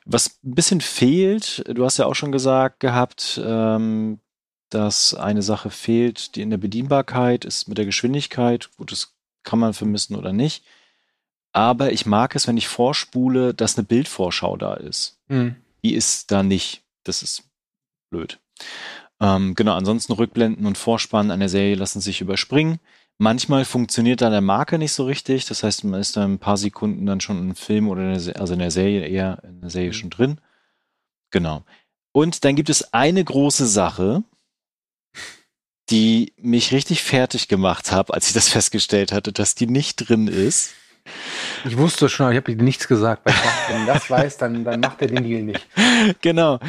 Was 0.06 0.40
ein 0.44 0.56
bisschen 0.56 0.82
fehlt, 0.82 1.64
du 1.74 1.86
hast 1.86 1.98
ja 1.98 2.06
auch 2.06 2.16
schon 2.16 2.34
gesagt 2.34 2.82
gehabt, 2.82 3.42
ähm, 3.44 4.20
dass 4.70 5.14
eine 5.14 5.42
Sache 5.42 5.70
fehlt, 5.70 6.36
die 6.36 6.42
in 6.42 6.50
der 6.50 6.58
Bedienbarkeit 6.58 7.46
ist 7.46 7.70
mit 7.70 7.78
der 7.78 7.86
Geschwindigkeit. 7.86 8.70
Gut, 8.76 8.92
das 8.92 9.16
kann 9.44 9.60
man 9.60 9.74
vermissen 9.74 10.18
oder 10.18 10.34
nicht. 10.34 10.66
Aber 11.54 11.94
ich 11.94 12.06
mag 12.06 12.36
es, 12.36 12.46
wenn 12.46 12.58
ich 12.58 12.68
vorspule, 12.68 13.54
dass 13.54 13.78
eine 13.78 13.86
Bildvorschau 13.86 14.58
da 14.58 14.74
ist. 14.74 15.18
Mhm 15.30 15.56
die 15.84 15.94
ist 15.94 16.32
da 16.32 16.44
nicht. 16.44 16.84
Das 17.04 17.24
ist 17.24 17.44
blöd. 18.10 18.40
Ähm, 19.20 19.56
genau, 19.56 19.74
ansonsten 19.76 20.14
Rückblenden 20.14 20.66
und 20.66 20.78
Vorspannen 20.78 21.32
an 21.32 21.40
der 21.40 21.50
Serie 21.50 21.76
lassen 21.76 22.02
sich 22.02 22.22
überspringen. 22.22 22.80
Manchmal 23.20 23.66
funktioniert 23.66 24.22
da 24.22 24.30
der 24.30 24.42
Marker 24.42 24.78
nicht 24.78 24.92
so 24.92 25.06
richtig. 25.06 25.46
Das 25.46 25.64
heißt, 25.64 25.84
man 25.86 26.00
ist 26.00 26.18
da 26.18 26.24
ein 26.24 26.38
paar 26.38 26.58
Sekunden 26.58 27.06
dann 27.06 27.20
schon 27.20 27.40
im 27.40 27.56
Film 27.56 27.90
oder 27.90 28.14
in 28.14 28.24
der, 28.24 28.40
also 28.40 28.54
in 28.54 28.60
der 28.60 28.72
Serie 28.72 29.08
eher 29.08 29.42
in 29.44 29.62
der 29.62 29.72
Serie 29.72 29.90
mhm. 29.90 29.94
schon 29.94 30.10
drin. 30.12 30.42
Genau. 31.32 31.64
Und 32.12 32.46
dann 32.46 32.56
gibt 32.56 32.70
es 32.70 32.94
eine 32.94 33.24
große 33.24 33.66
Sache, 33.66 34.24
die 35.90 36.34
mich 36.38 36.72
richtig 36.72 37.02
fertig 37.02 37.48
gemacht 37.48 37.92
hat, 37.92 38.14
als 38.14 38.28
ich 38.28 38.34
das 38.34 38.50
festgestellt 38.50 39.12
hatte, 39.12 39.32
dass 39.34 39.56
die 39.56 39.68
nicht 39.68 39.96
drin 39.96 40.28
ist. 40.28 40.74
Ich 41.66 41.78
wusste 41.78 42.10
schon, 42.10 42.26
aber 42.26 42.34
ich 42.34 42.38
habe 42.38 42.56
dir 42.56 42.64
nichts 42.64 42.88
gesagt, 42.88 43.24
wenn 43.70 43.86
das 43.86 44.10
weiß, 44.10 44.38
dann, 44.38 44.64
dann 44.64 44.80
macht 44.80 45.02
er 45.02 45.08
den 45.08 45.24
Deal 45.24 45.44
nicht. 45.44 45.68
Genau, 46.22 46.60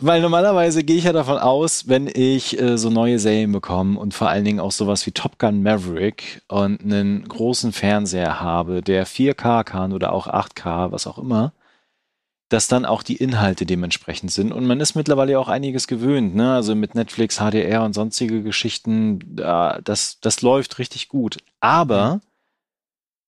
weil 0.00 0.20
normalerweise 0.20 0.84
gehe 0.84 0.96
ich 0.96 1.04
ja 1.04 1.12
davon 1.12 1.38
aus, 1.38 1.88
wenn 1.88 2.06
ich 2.06 2.60
äh, 2.60 2.78
so 2.78 2.90
neue 2.90 3.18
Serien 3.18 3.52
bekomme 3.52 3.98
und 3.98 4.14
vor 4.14 4.28
allen 4.28 4.44
Dingen 4.44 4.60
auch 4.60 4.72
sowas 4.72 5.06
wie 5.06 5.12
Top 5.12 5.38
Gun 5.38 5.62
Maverick 5.62 6.42
und 6.48 6.82
einen 6.82 7.28
großen 7.28 7.72
Fernseher 7.72 8.40
habe, 8.40 8.82
der 8.82 9.06
4K 9.06 9.64
kann 9.64 9.92
oder 9.92 10.12
auch 10.12 10.26
8K, 10.26 10.92
was 10.92 11.06
auch 11.06 11.18
immer, 11.18 11.52
dass 12.48 12.68
dann 12.68 12.84
auch 12.84 13.02
die 13.02 13.16
Inhalte 13.16 13.66
dementsprechend 13.66 14.30
sind. 14.30 14.52
Und 14.52 14.66
man 14.66 14.80
ist 14.80 14.94
mittlerweile 14.94 15.38
auch 15.38 15.48
einiges 15.48 15.88
gewöhnt, 15.88 16.34
ne? 16.36 16.54
Also 16.54 16.74
mit 16.74 16.94
Netflix, 16.94 17.38
HDR 17.38 17.82
und 17.82 17.92
sonstige 17.92 18.42
Geschichten, 18.42 19.36
das, 19.36 20.20
das 20.20 20.42
läuft 20.42 20.78
richtig 20.78 21.08
gut. 21.08 21.38
Aber 21.60 22.20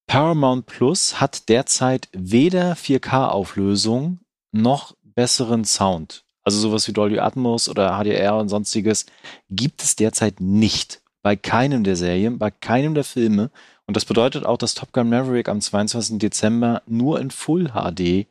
Paramount 0.09 0.65
Plus 0.65 1.21
hat 1.21 1.51
derzeit 1.51 2.09
weder 2.13 2.73
4K-Auflösung 2.73 4.21
noch 4.53 4.97
besseren 5.03 5.67
Sound. 5.67 6.25
Also 6.43 6.59
sowas 6.59 6.89
wie 6.89 6.95
Dolby 6.95 7.19
Atmos 7.19 7.69
oder 7.69 8.03
HDR 8.03 8.37
und 8.37 8.49
sonstiges 8.49 9.05
gibt 9.51 9.83
es 9.83 9.97
derzeit 9.97 10.41
nicht. 10.41 11.03
Bei 11.21 11.37
keinem 11.37 11.85
der 11.85 11.95
Serien, 11.95 12.39
bei 12.39 12.51
keinem 12.51 12.95
der 12.95 13.05
Filme. 13.05 13.51
Und 13.87 13.99
das 13.99 14.07
bedeutet 14.07 14.47
auch, 14.47 14.57
dass 14.57 14.75
Top 14.75 14.95
Gun 14.95 15.11
Maverick 15.11 15.51
am 15.51 15.61
22. 15.61 16.19
Dezember 16.19 16.83
nur 16.87 17.21
in 17.21 17.31
Full 17.31 17.73
HD 17.75 18.27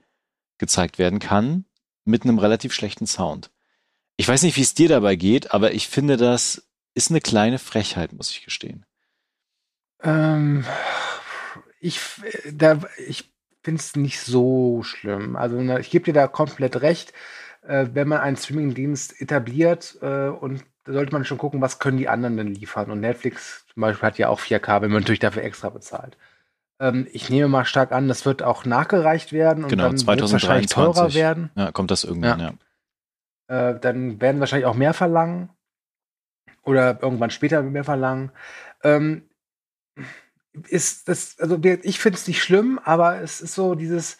gezeigt 0.58 0.98
werden 0.98 1.20
kann, 1.20 1.66
mit 2.06 2.24
einem 2.24 2.40
relativ 2.40 2.74
schlechten 2.74 3.06
Sound. 3.06 3.52
Ich 4.16 4.28
weiß 4.28 4.42
nicht, 4.42 4.58
wie 4.58 4.62
es 4.62 4.74
dir 4.74 4.90
dabei 4.90 5.16
geht, 5.16 5.54
aber 5.54 5.74
ich 5.74 5.88
finde, 5.88 6.18
das 6.18 6.68
ist 6.96 7.12
eine 7.12 7.22
kleine 7.22 7.60
Frechheit, 7.60 8.13
muss 8.13 8.32
ich 8.32 8.44
gestehen. 8.44 8.84
Ähm, 10.02 10.66
ich, 11.80 12.00
da, 12.52 12.80
ich 13.08 13.32
finde 13.63 13.80
es 13.80 13.96
nicht 13.96 14.22
so 14.22 14.84
schlimm. 14.84 15.36
Also 15.36 15.60
ich 15.78 15.90
gebe 15.90 16.06
dir 16.06 16.13
da 16.13 16.28
komplett 16.28 16.82
recht. 16.82 17.13
Äh, 17.68 17.88
wenn 17.94 18.08
man 18.08 18.20
einen 18.20 18.38
Streamingdienst 18.38 19.20
etabliert 19.22 19.98
äh, 20.02 20.28
und 20.28 20.63
da 20.86 20.94
sollte 20.94 21.12
man 21.12 21.26
schon 21.26 21.38
gucken, 21.38 21.60
was 21.60 21.80
können 21.80 21.98
die 21.98 22.08
anderen 22.08 22.38
denn 22.38 22.54
liefern. 22.54 22.90
Und 22.92 23.02
Netflix 23.02 23.66
zum 23.74 23.82
Beispiel 23.82 24.08
hat 24.08 24.18
ja 24.18 24.30
auch 24.30 24.40
4K, 24.40 24.82
wenn 24.82 24.92
man 24.92 25.02
natürlich 25.02 25.20
dafür 25.20 25.44
extra 25.44 25.70
bezahlt. 25.70 26.18
Ähm, 26.80 27.08
ich 27.12 27.30
nehme 27.30 27.50
mal 27.50 27.66
stark 27.66 27.92
an, 27.92 28.08
das 28.08 28.26
wird 28.26 28.42
auch 28.42 28.63
nachgereicht 28.63 29.34
werden 29.34 29.66
und 29.66 29.70
genau, 29.70 29.84
dann 29.84 29.98
2023 29.98 30.32
wahrscheinlich 30.32 30.70
teurer 30.70 31.13
werden. 31.13 31.52
Ja, 31.56 31.72
kommt 31.72 31.92
das 31.92 32.04
irgendwann, 32.06 32.40
ja. 32.40 32.54
ja. 33.50 33.70
Äh, 33.72 33.80
dann 33.80 34.22
werden 34.22 34.40
wahrscheinlich 34.40 34.66
auch 34.66 34.76
mehr 34.76 34.94
verlangen. 34.94 35.50
Oder 36.63 37.02
irgendwann 37.02 37.32
später 37.32 37.62
mehr 37.63 37.86
verlangen. 37.86 38.32
Ähm, 38.84 39.24
ist 40.68 41.08
das, 41.08 41.38
also 41.40 41.60
ich 41.62 42.00
finde 42.00 42.18
es 42.18 42.28
nicht 42.28 42.42
schlimm, 42.42 42.80
aber 42.84 43.22
es 43.22 43.42
ist 43.42 43.54
so 43.54 43.76
dieses, 43.76 44.18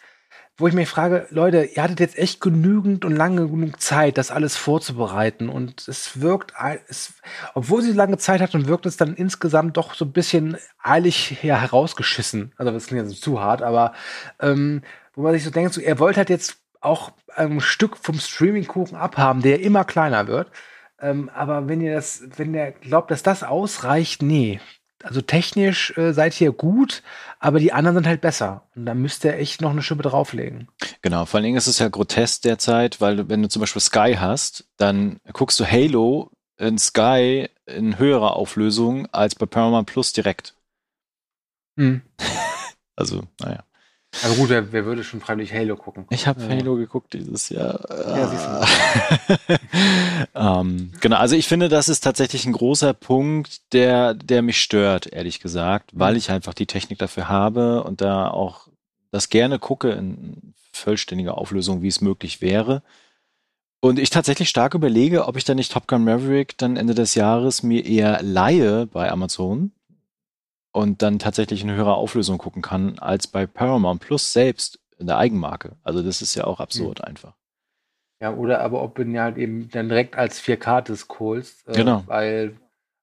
wo 0.58 0.66
ich 0.66 0.74
mich 0.74 0.88
frage, 0.88 1.28
Leute, 1.30 1.64
ihr 1.64 1.82
hattet 1.82 2.00
jetzt 2.00 2.18
echt 2.18 2.40
genügend 2.40 3.04
und 3.04 3.14
lange 3.14 3.48
genug 3.48 3.80
Zeit, 3.80 4.18
das 4.18 4.32
alles 4.32 4.56
vorzubereiten. 4.56 5.48
Und 5.48 5.86
es 5.86 6.20
wirkt, 6.20 6.52
es, 6.88 7.14
obwohl 7.54 7.80
sie 7.80 7.92
lange 7.92 8.18
Zeit 8.18 8.40
hatten, 8.40 8.66
wirkt 8.66 8.84
es 8.86 8.96
dann 8.96 9.14
insgesamt 9.14 9.76
doch 9.76 9.94
so 9.94 10.04
ein 10.04 10.12
bisschen 10.12 10.56
eilig 10.82 11.38
her 11.42 11.60
herausgeschissen. 11.60 12.52
Also 12.56 12.72
das 12.72 12.90
ja 12.90 13.04
so 13.04 13.14
zu 13.14 13.40
hart, 13.40 13.62
aber 13.62 13.92
ähm, 14.40 14.82
wo 15.14 15.22
man 15.22 15.32
sich 15.32 15.44
so 15.44 15.50
denkt, 15.50 15.74
so, 15.74 15.80
er 15.80 16.00
wollte 16.00 16.18
halt 16.18 16.30
jetzt 16.30 16.58
auch 16.80 17.12
ein 17.36 17.60
Stück 17.60 17.96
vom 17.96 18.18
Streamingkuchen 18.18 18.96
abhaben, 18.96 19.42
der 19.42 19.60
immer 19.60 19.84
kleiner 19.84 20.26
wird. 20.26 20.50
Ähm, 21.00 21.30
aber 21.32 21.68
wenn 21.68 21.80
ihr 21.80 21.94
das, 21.94 22.22
wenn 22.36 22.52
ihr 22.52 22.72
glaubt, 22.72 23.12
dass 23.12 23.22
das 23.22 23.44
ausreicht, 23.44 24.22
nee, 24.22 24.60
also 25.02 25.20
technisch 25.20 25.96
äh, 25.96 26.12
seid 26.12 26.40
ihr 26.40 26.52
gut, 26.52 27.02
aber 27.38 27.60
die 27.60 27.72
anderen 27.72 27.96
sind 27.96 28.06
halt 28.06 28.20
besser. 28.20 28.62
Und 28.74 28.86
da 28.86 28.94
müsst 28.94 29.24
ihr 29.24 29.34
echt 29.34 29.60
noch 29.60 29.70
eine 29.70 29.82
Schippe 29.82 30.02
drauflegen. 30.02 30.68
Genau, 31.02 31.24
vor 31.24 31.38
allen 31.38 31.44
Dingen 31.44 31.56
ist 31.56 31.68
es 31.68 31.78
ja 31.78 31.88
grotesk 31.88 32.42
derzeit, 32.42 33.00
weil 33.00 33.28
wenn 33.28 33.42
du 33.42 33.48
zum 33.48 33.60
Beispiel 33.60 33.82
Sky 33.82 34.16
hast, 34.18 34.64
dann 34.76 35.20
guckst 35.32 35.60
du 35.60 35.66
Halo 35.66 36.30
in 36.56 36.78
Sky 36.78 37.48
in 37.66 37.98
höherer 37.98 38.34
Auflösung 38.34 39.06
als 39.12 39.34
bei 39.34 39.46
Paramount 39.46 39.86
Plus 39.86 40.12
direkt. 40.12 40.54
Mhm. 41.76 42.02
also, 42.96 43.22
naja. 43.40 43.62
Also 44.22 44.36
gut, 44.36 44.48
wer, 44.48 44.72
wer 44.72 44.84
würde 44.84 45.04
schon 45.04 45.20
freiwillig 45.20 45.52
Halo 45.52 45.76
gucken? 45.76 46.06
Ich 46.10 46.26
habe 46.26 46.42
ja. 46.42 46.48
Halo 46.48 46.76
geguckt 46.76 47.12
dieses 47.14 47.48
Jahr. 47.48 47.80
Ja, 47.90 48.66
ähm, 50.60 50.92
genau, 51.00 51.16
also 51.16 51.36
ich 51.36 51.46
finde, 51.46 51.68
das 51.68 51.88
ist 51.88 52.00
tatsächlich 52.00 52.46
ein 52.46 52.52
großer 52.52 52.94
Punkt, 52.94 53.72
der, 53.72 54.14
der 54.14 54.42
mich 54.42 54.60
stört, 54.60 55.06
ehrlich 55.06 55.40
gesagt, 55.40 55.90
weil 55.92 56.12
mhm. 56.12 56.18
ich 56.18 56.30
einfach 56.30 56.54
die 56.54 56.66
Technik 56.66 56.98
dafür 56.98 57.28
habe 57.28 57.84
und 57.84 58.00
da 58.00 58.28
auch 58.28 58.68
das 59.10 59.28
gerne 59.28 59.58
gucke 59.58 59.90
in 59.90 60.54
vollständiger 60.72 61.38
Auflösung, 61.38 61.82
wie 61.82 61.88
es 61.88 62.00
möglich 62.00 62.40
wäre. 62.40 62.82
Und 63.80 63.98
ich 63.98 64.10
tatsächlich 64.10 64.48
stark 64.48 64.74
überlege, 64.74 65.26
ob 65.26 65.36
ich 65.36 65.44
dann 65.44 65.56
nicht 65.56 65.72
Top 65.72 65.86
Gun 65.86 66.04
Maverick 66.04 66.58
dann 66.58 66.76
Ende 66.76 66.94
des 66.94 67.14
Jahres 67.14 67.62
mir 67.62 67.84
eher 67.84 68.22
leihe 68.22 68.86
bei 68.86 69.10
Amazon 69.10 69.70
und 70.78 71.02
dann 71.02 71.18
tatsächlich 71.18 71.64
in 71.64 71.72
höherer 71.72 71.96
Auflösung 71.96 72.38
gucken 72.38 72.62
kann, 72.62 73.00
als 73.00 73.26
bei 73.26 73.46
Paramount 73.46 74.00
Plus 74.00 74.32
selbst 74.32 74.78
in 74.96 75.08
der 75.08 75.18
Eigenmarke. 75.18 75.72
Also 75.82 76.02
das 76.02 76.22
ist 76.22 76.36
ja 76.36 76.44
auch 76.44 76.60
absurd 76.60 77.00
mhm. 77.00 77.04
einfach. 77.04 77.34
Ja, 78.20 78.32
oder 78.32 78.60
aber 78.60 78.82
ob 78.82 78.94
du 78.94 79.02
ihn 79.02 79.18
halt 79.18 79.38
eben 79.38 79.68
dann 79.70 79.88
direkt 79.88 80.16
als 80.16 80.40
4K-Disc 80.40 81.18
holst. 81.18 81.66
Äh, 81.66 81.72
genau. 81.72 82.04
Weil 82.06 82.56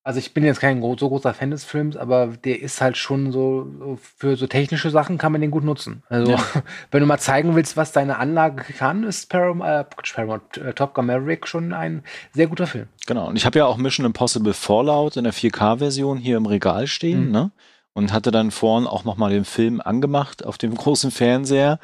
also 0.05 0.19
ich 0.19 0.35
bin 0.35 0.45
jetzt 0.45 0.59
kein 0.59 0.83
so 0.99 1.09
großer 1.09 1.33
Fan 1.33 1.49
des 1.49 1.63
Films, 1.63 1.97
aber 1.97 2.27
der 2.27 2.61
ist 2.61 2.79
halt 2.79 2.95
schon 2.95 3.31
so, 3.31 3.97
für 4.17 4.37
so 4.37 4.45
technische 4.45 4.91
Sachen 4.91 5.17
kann 5.17 5.31
man 5.31 5.41
den 5.41 5.49
gut 5.49 5.63
nutzen. 5.63 6.03
Also 6.09 6.33
ja. 6.33 6.45
wenn 6.91 6.99
du 6.99 7.07
mal 7.07 7.17
zeigen 7.17 7.55
willst, 7.55 7.75
was 7.75 7.91
deine 7.91 8.19
Anlage 8.19 8.71
kann, 8.73 9.03
ist 9.03 9.29
Paramount, 9.29 9.67
äh, 9.67 9.83
Paramount 10.13 10.57
äh, 10.57 10.73
Top 10.73 10.93
Gun 10.93 11.07
Maverick 11.07 11.47
schon 11.47 11.73
ein 11.73 12.03
sehr 12.33 12.45
guter 12.45 12.67
Film. 12.67 12.87
Genau, 13.07 13.27
und 13.27 13.35
ich 13.35 13.47
habe 13.47 13.57
ja 13.57 13.65
auch 13.65 13.77
Mission 13.77 14.05
Impossible 14.05 14.53
Fallout 14.53 15.17
in 15.17 15.23
der 15.23 15.33
4K-Version 15.33 16.19
hier 16.19 16.37
im 16.37 16.45
Regal 16.45 16.85
stehen, 16.85 17.25
mhm. 17.25 17.31
ne? 17.31 17.51
Und 17.93 18.13
hatte 18.13 18.29
dann 18.29 18.51
vorhin 18.51 18.87
auch 18.87 19.05
nochmal 19.05 19.31
den 19.31 19.45
Film 19.45 19.81
angemacht 19.81 20.45
auf 20.45 20.59
dem 20.59 20.75
großen 20.75 21.09
Fernseher. 21.09 21.79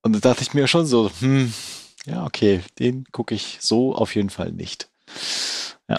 Und 0.00 0.14
da 0.14 0.30
dachte 0.30 0.42
ich 0.42 0.54
mir 0.54 0.66
schon 0.66 0.86
so, 0.86 1.10
hm, 1.20 1.52
ja, 2.06 2.24
okay, 2.24 2.60
den 2.78 3.04
gucke 3.12 3.34
ich 3.34 3.58
so 3.60 3.94
auf 3.94 4.14
jeden 4.14 4.30
Fall 4.30 4.52
nicht. 4.52 4.88
Ja. 5.88 5.98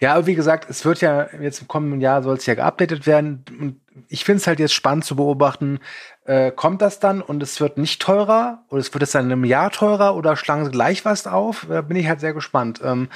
Ja, 0.00 0.14
aber 0.14 0.26
wie 0.26 0.34
gesagt, 0.34 0.70
es 0.70 0.84
wird 0.84 1.00
ja 1.00 1.28
jetzt 1.40 1.60
im 1.60 1.68
kommenden 1.68 2.00
Jahr 2.00 2.22
soll 2.22 2.36
es 2.36 2.46
ja 2.46 2.54
geupdatet 2.54 3.06
werden. 3.06 3.44
Und 3.58 3.80
ich 4.08 4.24
finde 4.24 4.38
es 4.38 4.46
halt 4.46 4.58
jetzt 4.58 4.74
spannend 4.74 5.04
zu 5.04 5.16
beobachten, 5.16 5.80
äh, 6.24 6.52
kommt 6.52 6.82
das 6.82 7.00
dann 7.00 7.20
und 7.20 7.42
es 7.42 7.60
wird 7.60 7.78
nicht 7.78 8.00
teurer 8.00 8.62
oder 8.68 8.80
es 8.80 8.92
wird 8.94 9.02
es 9.02 9.10
dann 9.10 9.26
in 9.26 9.32
einem 9.32 9.44
Jahr 9.44 9.70
teurer 9.70 10.14
oder 10.14 10.36
schlagen 10.36 10.64
sie 10.64 10.70
gleich 10.70 11.04
was 11.04 11.26
auf? 11.26 11.66
Da 11.68 11.82
bin 11.82 11.96
ich 11.96 12.08
halt 12.08 12.20
sehr 12.20 12.32
gespannt. 12.32 12.80
Ähm, 12.84 13.08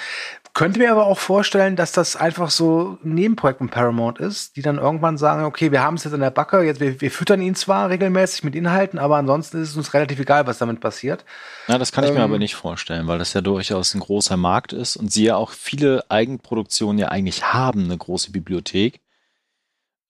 könnte 0.55 0.79
mir 0.79 0.91
aber 0.91 1.07
auch 1.07 1.19
vorstellen, 1.19 1.77
dass 1.77 1.93
das 1.93 2.17
einfach 2.17 2.51
so 2.51 2.99
ein 3.05 3.15
Nebenprojekt 3.15 3.59
von 3.59 3.69
Paramount 3.69 4.19
ist, 4.19 4.57
die 4.57 4.63
dann 4.63 4.79
irgendwann 4.79 5.19
sagen, 5.19 5.45
okay, 5.45 5.71
wir 5.71 5.83
haben 5.83 5.97
es 5.97 6.05
jetzt 6.05 6.15
in 6.15 6.21
der 6.21 6.31
Backe, 6.31 6.63
jetzt 6.63 6.81
wir, 6.81 7.01
wir, 7.01 7.11
füttern 7.11 7.43
ihn 7.43 7.55
zwar 7.55 7.91
regelmäßig 7.91 8.43
mit 8.43 8.55
Inhalten, 8.55 8.99
aber 8.99 9.19
ansonsten 9.19 9.61
ist 9.63 9.71
es 9.71 9.77
uns 9.77 9.93
relativ 9.93 10.19
egal, 10.19 10.47
was 10.47 10.57
damit 10.57 10.81
passiert. 10.81 11.27
Ja, 11.69 11.77
das 11.77 11.93
kann 11.93 12.05
ich 12.05 12.11
ähm, 12.11 12.17
mir 12.17 12.23
aber 12.23 12.39
nicht 12.39 12.55
vorstellen, 12.55 13.07
weil 13.07 13.19
das 13.19 13.35
ja 13.35 13.43
durchaus 13.43 13.95
ein 13.95 14.01
großer 14.01 14.39
Markt 14.39 14.73
ist 14.73 14.97
und 14.97 15.13
sie 15.13 15.25
ja 15.25 15.37
auch 15.37 15.51
viele 15.51 16.11
Eigenproduktionen 16.11 16.99
ja 16.99 17.09
eigentlich 17.09 17.53
haben, 17.53 17.85
eine 17.85 17.99
große 17.99 18.33
Bibliothek. 18.33 19.01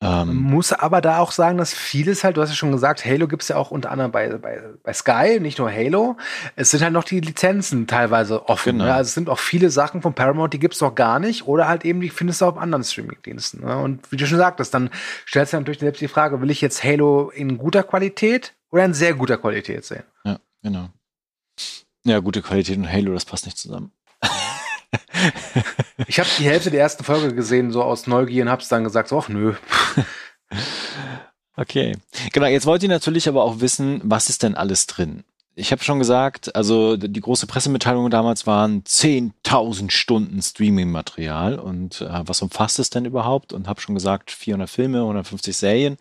Ähm, 0.03 0.43
muss 0.43 0.75
aber 0.75 1.01
da 1.01 1.19
auch 1.19 1.33
sagen, 1.33 1.57
dass 1.57 1.73
vieles 1.73 2.23
halt, 2.23 2.37
du 2.37 2.43
hast 2.43 2.51
ja 2.51 2.55
schon 2.55 2.71
gesagt, 2.71 3.07
Halo 3.07 3.27
gibt 3.29 3.43
es 3.43 3.49
ja 3.49 3.57
auch 3.57 3.71
unter 3.71 3.91
anderem 3.91 4.13
bei, 4.13 4.29
bei, 4.37 4.61
bei 4.83 4.93
Sky, 4.93 5.41
nicht 5.41 5.59
nur 5.59 5.73
Halo. 5.73 6.19
Es 6.55 6.71
sind 6.71 6.83
halt 6.83 6.93
noch 6.93 7.05
die 7.05 7.21
Lizenzen 7.21 7.87
teilweise 7.87 8.47
offen. 8.47 8.75
Genau. 8.75 8.85
Ne? 8.85 8.95
Also 8.95 9.09
es 9.09 9.15
sind 9.15 9.31
auch 9.31 9.39
viele 9.39 9.71
Sachen 9.71 10.03
von 10.03 10.13
Paramount, 10.13 10.53
die 10.53 10.59
gibt 10.59 10.75
es 10.75 10.83
noch 10.83 10.95
gar 10.95 11.19
nicht. 11.19 11.47
Oder 11.47 11.67
halt 11.67 11.87
eben, 11.87 12.03
die 12.03 12.11
findest 12.11 12.43
du 12.43 12.45
auf 12.45 12.59
anderen 12.59 12.85
Streaming-Diensten. 12.85 13.65
Ne? 13.65 13.79
Und 13.79 14.13
wie 14.13 14.17
du 14.17 14.27
schon 14.27 14.37
sagtest, 14.37 14.75
dann 14.75 14.91
stellst 15.27 15.55
du 15.55 15.57
natürlich 15.57 15.81
selbst 15.81 16.01
die 16.03 16.09
Frage, 16.09 16.43
will 16.43 16.51
ich 16.51 16.61
jetzt 16.61 16.85
Halo 16.85 17.31
in 17.31 17.57
guter 17.57 17.83
Qualität 17.83 18.55
oder 18.71 18.85
in 18.85 18.93
sehr 18.93 19.15
guter 19.15 19.39
Qualität 19.39 19.87
sehen? 19.87 20.05
Ja, 20.25 20.39
genau. 20.63 20.91
Ja, 22.05 22.19
gute 22.21 22.43
Qualität 22.43 22.77
und 22.77 22.93
Halo, 22.93 23.15
das 23.15 23.25
passt 23.25 23.47
nicht 23.47 23.57
zusammen. 23.57 23.93
ich 26.07 26.19
habe 26.19 26.29
die 26.39 26.45
Hälfte 26.45 26.71
der 26.71 26.81
ersten 26.81 27.05
Folge 27.05 27.35
gesehen, 27.35 27.73
so 27.73 27.83
aus 27.83 28.07
Neugier 28.07 28.43
und 28.43 28.51
hab's 28.51 28.69
dann 28.69 28.85
gesagt, 28.85 29.13
ach 29.13 29.29
nö. 29.29 29.55
okay. 31.57 31.97
Genau, 32.33 32.47
jetzt 32.47 32.67
wollt 32.67 32.83
ihr 32.83 32.89
natürlich 32.89 33.29
aber 33.29 33.45
auch 33.45 33.61
wissen, 33.61 34.01
was 34.05 34.29
ist 34.29 34.43
denn 34.43 34.55
alles 34.55 34.87
drin? 34.87 35.25
Ich 35.59 35.73
habe 35.73 35.83
schon 35.83 35.99
gesagt, 35.99 36.55
also 36.55 36.99
die 36.99 37.21
große 37.21 37.47
Pressemitteilung 37.47 38.11
damals 38.11 38.47
waren 38.47 38.85
10.000 38.85 39.91
Stunden 39.91 40.43
Streaming-Material 40.43 41.59
und 41.59 42.03
äh, 42.03 42.21
was 42.27 42.43
umfasst 42.43 42.79
es 42.79 42.91
denn 42.91 43.07
überhaupt? 43.07 43.55
Und 43.55 43.67
habe 43.67 43.81
schon 43.81 43.95
gesagt, 43.95 44.31
400 44.31 44.69
Filme, 44.69 45.01
150 45.01 45.57
Serien. 45.57 45.97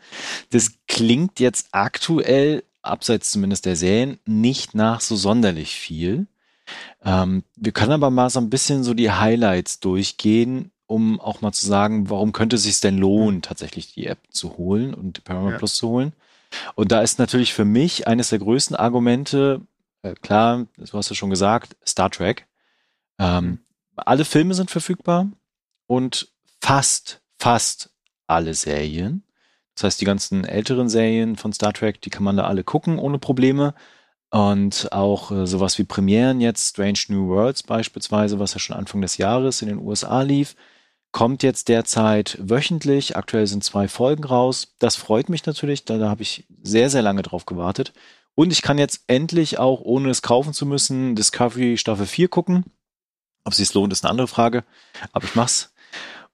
Das 0.50 0.74
klingt 0.90 1.40
jetzt 1.40 1.70
aktuell, 1.72 2.66
abseits 2.82 3.32
zumindest 3.32 3.66
der 3.66 3.78
Serien, 3.78 4.20
nicht 4.26 4.76
nach 4.76 5.00
so 5.00 5.16
sonderlich 5.16 5.76
viel. 5.76 6.28
Ähm, 7.04 7.44
wir 7.56 7.72
können 7.72 7.92
aber 7.92 8.10
mal 8.10 8.30
so 8.30 8.40
ein 8.40 8.50
bisschen 8.50 8.84
so 8.84 8.94
die 8.94 9.12
Highlights 9.12 9.80
durchgehen, 9.80 10.72
um 10.88 11.20
auch 11.20 11.42
mal 11.42 11.52
zu 11.52 11.66
sagen, 11.66 12.10
warum 12.10 12.32
könnte 12.32 12.56
es 12.56 12.64
sich 12.64 12.80
denn 12.80 12.98
lohnen, 12.98 13.42
tatsächlich 13.42 13.94
die 13.94 14.08
App 14.08 14.20
zu 14.30 14.58
holen 14.58 14.94
und 14.94 15.24
Paramount 15.24 15.54
ja. 15.54 15.58
Plus 15.58 15.76
zu 15.76 15.90
holen. 15.90 16.14
Und 16.76 16.92
da 16.92 17.02
ist 17.02 17.20
natürlich 17.20 17.54
für 17.54 17.66
mich 17.66 18.08
eines 18.08 18.30
der 18.30 18.40
größten 18.40 18.76
Argumente, 18.76 19.62
äh, 20.04 20.14
klar, 20.14 20.68
du 20.78 20.98
hast 20.98 21.10
ja 21.10 21.16
schon 21.16 21.30
gesagt, 21.30 21.76
Star 21.86 22.10
Trek. 22.10 22.48
Ähm, 23.20 23.46
mhm. 23.46 23.60
Alle 23.96 24.26
Filme 24.26 24.54
sind 24.54 24.72
verfügbar 24.72 25.28
und 25.88 26.32
fast, 26.62 27.22
fast 27.40 27.90
alle 28.28 28.54
Serien. 28.54 29.24
Das 29.74 29.84
heißt, 29.84 30.02
die 30.02 30.06
ganzen 30.06 30.46
älteren 30.46 30.90
Serien 30.90 31.36
von 31.36 31.54
Star 31.54 31.74
Trek, 31.74 32.02
die 32.02 32.10
kann 32.10 32.24
man 32.24 32.38
da 32.38 32.46
alle 32.46 32.64
gucken 32.64 32.98
ohne 32.98 33.20
Probleme. 33.20 33.74
Und 34.36 34.92
auch 34.92 35.32
äh, 35.32 35.48
sowas 35.48 35.78
wie 35.78 35.86
Premieren 35.86 36.42
jetzt, 36.42 36.72
Strange 36.72 37.00
New 37.08 37.30
Worlds 37.30 37.64
beispielsweise, 37.64 38.38
was 38.38 38.54
ja 38.54 38.60
schon 38.60 38.76
Anfang 38.76 39.00
des 39.00 39.16
Jahres 39.16 39.62
in 39.62 39.70
den 39.70 39.78
USA 39.78 40.24
lief, 40.24 40.58
kommt 41.14 41.42
jetzt 41.42 41.70
derzeit 41.70 42.38
wöchentlich. 42.42 43.16
Aktuell 43.16 43.48
sind 43.48 43.64
zwei 43.64 43.88
Folgen 43.88 44.26
raus. 44.26 44.76
Das 44.78 44.98
freut 44.98 45.30
mich 45.30 45.46
natürlich, 45.46 45.86
da, 45.86 45.98
da 45.98 46.10
habe 46.10 46.24
ich 46.24 46.46
sehr, 46.62 46.90
sehr 46.90 47.02
lange 47.02 47.22
drauf 47.22 47.46
gewartet. 47.46 47.94
Und 48.34 48.52
ich 48.52 48.62
kann 48.62 48.78
jetzt 48.78 49.06
endlich 49.08 49.58
auch, 49.58 49.80
ohne 49.80 50.10
es 50.10 50.22
kaufen 50.22 50.52
zu 50.52 50.66
müssen, 50.66 51.16
Discovery 51.16 51.78
Staffel 51.78 52.06
4 52.06 52.28
gucken. 52.28 52.66
Ob 53.46 53.54
es 53.54 53.58
sich 53.60 53.74
lohnt, 53.74 53.94
ist 53.94 54.04
eine 54.04 54.12
andere 54.12 54.28
Frage. 54.28 54.66
Aber 55.14 55.24
ich 55.24 55.36
mach's. 55.36 55.74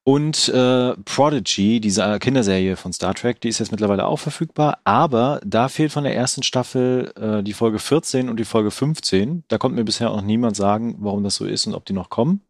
Und 0.03 0.49
äh, 0.49 0.95
Prodigy, 1.05 1.79
diese 1.79 2.17
Kinderserie 2.17 2.75
von 2.75 2.91
Star 2.91 3.13
Trek, 3.13 3.39
die 3.39 3.49
ist 3.49 3.59
jetzt 3.59 3.71
mittlerweile 3.71 4.07
auch 4.07 4.17
verfügbar, 4.17 4.79
aber 4.83 5.39
da 5.45 5.69
fehlt 5.69 5.91
von 5.91 6.03
der 6.03 6.15
ersten 6.15 6.41
Staffel 6.41 7.13
äh, 7.15 7.43
die 7.43 7.53
Folge 7.53 7.77
14 7.77 8.27
und 8.27 8.37
die 8.37 8.45
Folge 8.45 8.71
15. 8.71 9.43
Da 9.47 9.59
konnte 9.59 9.75
mir 9.75 9.83
bisher 9.83 10.09
auch 10.09 10.21
niemand 10.21 10.55
sagen, 10.55 10.95
warum 10.99 11.23
das 11.23 11.35
so 11.35 11.45
ist 11.45 11.67
und 11.67 11.75
ob 11.75 11.85
die 11.85 11.93
noch 11.93 12.09
kommen. 12.09 12.41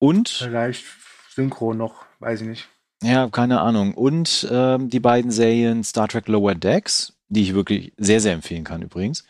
Und 0.00 0.28
vielleicht 0.28 0.84
Synchro 1.32 1.72
noch, 1.72 2.04
weiß 2.18 2.40
ich 2.40 2.48
nicht. 2.48 2.68
Ja, 3.02 3.28
keine 3.28 3.60
Ahnung. 3.60 3.94
Und 3.94 4.48
ähm, 4.50 4.90
die 4.90 5.00
beiden 5.00 5.30
Serien 5.30 5.84
Star 5.84 6.08
Trek 6.08 6.26
Lower 6.26 6.56
Decks, 6.56 7.14
die 7.28 7.42
ich 7.42 7.54
wirklich 7.54 7.92
sehr, 7.96 8.20
sehr 8.20 8.32
empfehlen 8.32 8.64
kann 8.64 8.82
übrigens, 8.82 9.24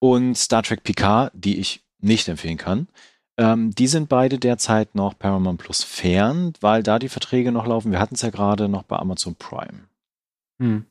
und 0.00 0.36
Star 0.36 0.64
Trek 0.64 0.82
Picard, 0.82 1.32
die 1.34 1.58
ich 1.58 1.84
nicht 2.00 2.28
empfehlen 2.28 2.56
kann. 2.56 2.88
Ähm, 3.38 3.70
die 3.74 3.86
sind 3.86 4.08
beide 4.08 4.38
derzeit 4.38 4.94
noch 4.94 5.18
Paramount 5.18 5.60
Plus 5.60 5.84
fern, 5.84 6.52
weil 6.60 6.82
da 6.82 6.98
die 6.98 7.08
Verträge 7.08 7.52
noch 7.52 7.66
laufen. 7.66 7.92
Wir 7.92 8.00
hatten 8.00 8.16
es 8.16 8.22
ja 8.22 8.30
gerade 8.30 8.68
noch 8.68 8.82
bei 8.82 8.96
Amazon 8.96 9.34
Prime. 9.36 9.84
Hm. 10.60 10.84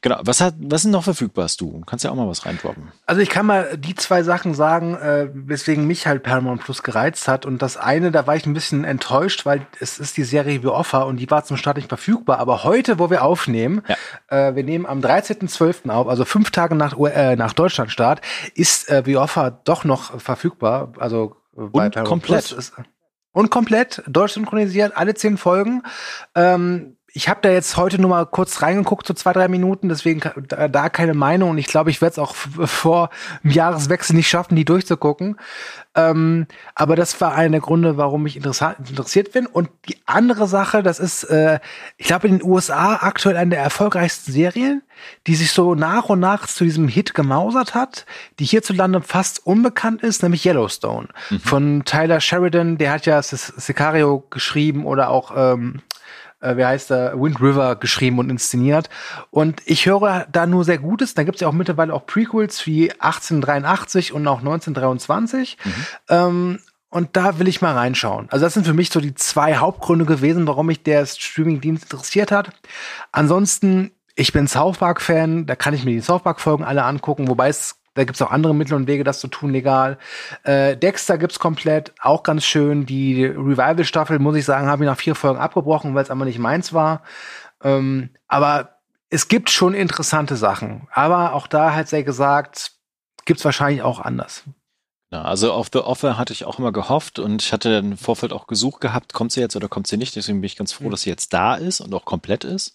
Genau, 0.00 0.18
was 0.22 0.40
hat, 0.40 0.54
was 0.58 0.82
sind 0.82 0.90
noch 0.90 1.04
verfügbar 1.04 1.44
hast 1.44 1.60
du? 1.60 1.80
Kannst 1.86 2.04
ja 2.04 2.10
auch 2.10 2.16
mal 2.16 2.28
was 2.28 2.44
reindroppen. 2.44 2.90
Also 3.06 3.20
ich 3.22 3.28
kann 3.28 3.46
mal 3.46 3.76
die 3.78 3.94
zwei 3.94 4.22
Sachen 4.24 4.54
sagen, 4.54 4.96
äh, 4.96 5.28
weswegen 5.32 5.86
mich 5.86 6.06
halt 6.06 6.24
Paramount 6.24 6.62
Plus 6.62 6.82
gereizt 6.82 7.28
hat. 7.28 7.46
Und 7.46 7.62
das 7.62 7.76
eine, 7.76 8.10
da 8.10 8.26
war 8.26 8.34
ich 8.34 8.46
ein 8.46 8.54
bisschen 8.54 8.82
enttäuscht, 8.84 9.46
weil 9.46 9.66
es 9.78 9.98
ist 9.98 10.16
die 10.16 10.24
Serie 10.24 10.60
The 10.60 10.68
Offer 10.68 11.06
und 11.06 11.18
die 11.18 11.30
war 11.30 11.44
zum 11.44 11.56
Start 11.56 11.76
nicht 11.76 11.88
verfügbar. 11.88 12.38
Aber 12.38 12.64
heute, 12.64 12.98
wo 12.98 13.10
wir 13.10 13.22
aufnehmen, 13.22 13.82
ja. 13.86 14.48
äh, 14.48 14.56
wir 14.56 14.64
nehmen 14.64 14.86
am 14.86 15.00
13.12. 15.00 15.88
auf, 15.90 16.08
also 16.08 16.24
fünf 16.24 16.50
Tage 16.50 16.74
nach, 16.74 16.98
äh, 16.98 17.36
nach 17.36 17.52
Deutschlandstart, 17.52 18.22
ist 18.54 18.88
äh, 18.90 19.02
The 19.04 19.18
Offer 19.18 19.60
doch 19.64 19.84
noch 19.84 20.20
verfügbar. 20.20 20.92
Also 20.98 21.36
und 21.60 21.94
komplett. 22.04 22.52
Ist, 22.52 22.74
und 23.32 23.50
komplett 23.50 24.02
deutsch 24.08 24.32
synchronisiert, 24.32 24.96
alle 24.96 25.14
zehn 25.14 25.36
Folgen. 25.36 25.82
Ähm, 26.34 26.96
ich 27.12 27.28
habe 27.28 27.40
da 27.42 27.50
jetzt 27.50 27.76
heute 27.76 28.00
nur 28.00 28.10
mal 28.10 28.26
kurz 28.26 28.62
reingeguckt, 28.62 29.06
so 29.06 29.14
zwei, 29.14 29.32
drei 29.32 29.48
Minuten, 29.48 29.88
deswegen 29.88 30.20
da, 30.46 30.88
keine 30.88 31.14
Meinung. 31.14 31.50
Und 31.50 31.58
ich 31.58 31.66
glaube, 31.66 31.90
ich 31.90 32.00
werde 32.00 32.12
es 32.12 32.18
auch 32.18 32.34
vor 32.34 33.10
dem 33.42 33.50
Jahreswechsel 33.50 34.14
nicht 34.14 34.28
schaffen, 34.28 34.54
die 34.54 34.64
durchzugucken. 34.64 35.36
Ähm, 35.96 36.46
aber 36.74 36.94
das 36.94 37.20
war 37.20 37.34
einer 37.34 37.50
der 37.50 37.60
Gründe, 37.60 37.96
warum 37.96 38.26
ich 38.26 38.36
interessiert 38.36 39.32
bin. 39.32 39.46
Und 39.46 39.70
die 39.88 39.96
andere 40.06 40.46
Sache, 40.46 40.82
das 40.82 41.00
ist, 41.00 41.24
äh, 41.24 41.58
ich 41.96 42.06
glaube, 42.06 42.28
in 42.28 42.38
den 42.38 42.48
USA 42.48 42.96
aktuell 43.02 43.36
eine 43.36 43.50
der 43.50 43.62
erfolgreichsten 43.62 44.30
Serien, 44.30 44.82
die 45.26 45.34
sich 45.34 45.50
so 45.50 45.74
nach 45.74 46.10
und 46.10 46.20
nach 46.20 46.46
zu 46.46 46.64
diesem 46.64 46.86
Hit 46.86 47.14
gemausert 47.14 47.74
hat, 47.74 48.06
die 48.38 48.44
hierzulande 48.44 49.00
fast 49.00 49.44
unbekannt 49.44 50.02
ist, 50.02 50.22
nämlich 50.22 50.46
Yellowstone. 50.46 51.08
Mhm. 51.30 51.40
Von 51.40 51.84
Tyler 51.84 52.20
Sheridan, 52.20 52.78
der 52.78 52.92
hat 52.92 53.06
ja 53.06 53.20
Sicario 53.22 54.24
geschrieben 54.30 54.84
oder 54.84 55.08
auch 55.08 55.32
ähm, 55.34 55.80
äh, 56.40 56.56
wie 56.56 56.64
heißt 56.64 56.90
der, 56.90 57.20
Wind 57.20 57.40
River 57.40 57.76
geschrieben 57.76 58.18
und 58.18 58.30
inszeniert. 58.30 58.88
Und 59.30 59.62
ich 59.64 59.86
höre 59.86 60.26
da 60.30 60.46
nur 60.46 60.64
sehr 60.64 60.78
Gutes. 60.78 61.14
Da 61.14 61.22
gibt 61.22 61.36
es 61.36 61.40
ja 61.40 61.48
auch 61.48 61.52
mittlerweile 61.52 61.94
auch 61.94 62.06
Prequels 62.06 62.66
wie 62.66 62.90
1883 62.92 64.12
und 64.12 64.26
auch 64.26 64.40
1923. 64.40 65.58
Mhm. 65.64 65.86
Ähm, 66.08 66.58
und 66.90 67.16
da 67.16 67.38
will 67.38 67.46
ich 67.46 67.62
mal 67.62 67.74
reinschauen. 67.74 68.26
Also 68.30 68.44
das 68.44 68.54
sind 68.54 68.66
für 68.66 68.74
mich 68.74 68.90
so 68.90 69.00
die 69.00 69.14
zwei 69.14 69.56
Hauptgründe 69.56 70.04
gewesen, 70.04 70.46
warum 70.48 70.66
mich 70.66 70.82
der 70.82 71.06
Streaming-Dienst 71.06 71.84
interessiert 71.84 72.32
hat. 72.32 72.50
Ansonsten, 73.12 73.92
ich 74.16 74.32
bin 74.32 74.48
South 74.48 74.78
Park-Fan, 74.78 75.46
da 75.46 75.54
kann 75.54 75.72
ich 75.72 75.84
mir 75.84 75.92
die 75.92 76.00
South 76.00 76.22
Park-Folgen 76.22 76.64
alle 76.64 76.84
angucken, 76.84 77.28
wobei 77.28 77.48
es 77.48 77.79
Da 77.94 78.04
gibt 78.04 78.14
es 78.16 78.22
auch 78.22 78.30
andere 78.30 78.54
Mittel 78.54 78.74
und 78.74 78.86
Wege, 78.86 79.02
das 79.02 79.20
zu 79.20 79.28
tun, 79.28 79.50
legal. 79.50 79.98
Äh, 80.44 80.76
Dexter 80.76 81.18
gibt's 81.18 81.40
komplett, 81.40 81.92
auch 82.00 82.22
ganz 82.22 82.44
schön. 82.44 82.86
Die 82.86 83.24
Revival-Staffel, 83.24 84.18
muss 84.20 84.36
ich 84.36 84.44
sagen, 84.44 84.68
habe 84.68 84.84
ich 84.84 84.88
nach 84.88 84.98
vier 84.98 85.14
Folgen 85.14 85.40
abgebrochen, 85.40 85.94
weil 85.94 86.04
es 86.04 86.10
einfach 86.10 86.24
nicht 86.24 86.38
meins 86.38 86.72
war. 86.72 87.02
Ähm, 87.62 88.10
aber 88.28 88.76
es 89.10 89.26
gibt 89.26 89.50
schon 89.50 89.74
interessante 89.74 90.36
Sachen. 90.36 90.86
Aber 90.92 91.34
auch 91.34 91.48
da 91.48 91.74
hat 91.74 91.88
sehr 91.88 92.04
gesagt, 92.04 92.72
gibt's 93.24 93.44
wahrscheinlich 93.44 93.82
auch 93.82 93.98
anders. 93.98 94.44
Ja, 95.12 95.22
also 95.22 95.52
auf 95.52 95.68
The 95.72 95.80
Offer 95.80 96.16
hatte 96.16 96.32
ich 96.32 96.44
auch 96.44 96.60
immer 96.60 96.70
gehofft 96.70 97.18
und 97.18 97.42
ich 97.42 97.52
hatte 97.52 97.70
im 97.70 97.96
Vorfeld 97.96 98.32
auch 98.32 98.46
gesucht 98.46 98.80
gehabt, 98.80 99.12
kommt 99.12 99.32
sie 99.32 99.40
jetzt 99.40 99.56
oder 99.56 99.68
kommt 99.68 99.88
sie 99.88 99.96
nicht. 99.96 100.14
Deswegen 100.14 100.40
bin 100.40 100.46
ich 100.46 100.56
ganz 100.56 100.72
froh, 100.72 100.84
mhm. 100.84 100.90
dass 100.92 101.02
sie 101.02 101.10
jetzt 101.10 101.32
da 101.32 101.56
ist 101.56 101.80
und 101.80 101.92
auch 101.92 102.04
komplett 102.04 102.44
ist. 102.44 102.74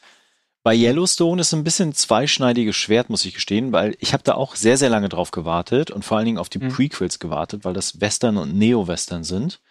Bei 0.66 0.74
Yellowstone 0.76 1.42
ist 1.42 1.54
ein 1.54 1.64
bisschen 1.64 1.94
zweischneidiges 1.94 2.76
Schwert, 2.76 3.12
muss 3.12 3.24
ich 3.24 3.36
gestehen, 3.36 3.72
weil 3.72 3.96
ich 4.00 4.14
habe 4.14 4.24
da 4.24 4.34
auch 4.34 4.56
sehr, 4.56 4.78
sehr 4.78 4.90
lange 4.90 5.10
drauf 5.10 5.30
gewartet 5.30 5.92
und 5.92 6.04
vor 6.04 6.18
allen 6.18 6.26
Dingen 6.26 6.40
auf 6.40 6.50
die 6.50 6.58
mhm. 6.58 6.70
Prequels 6.70 7.20
gewartet, 7.20 7.66
weil 7.66 7.76
das 7.76 8.02
Western 8.02 8.38
und 8.38 8.56
Neo-Western 8.56 9.24
sind. 9.24 9.62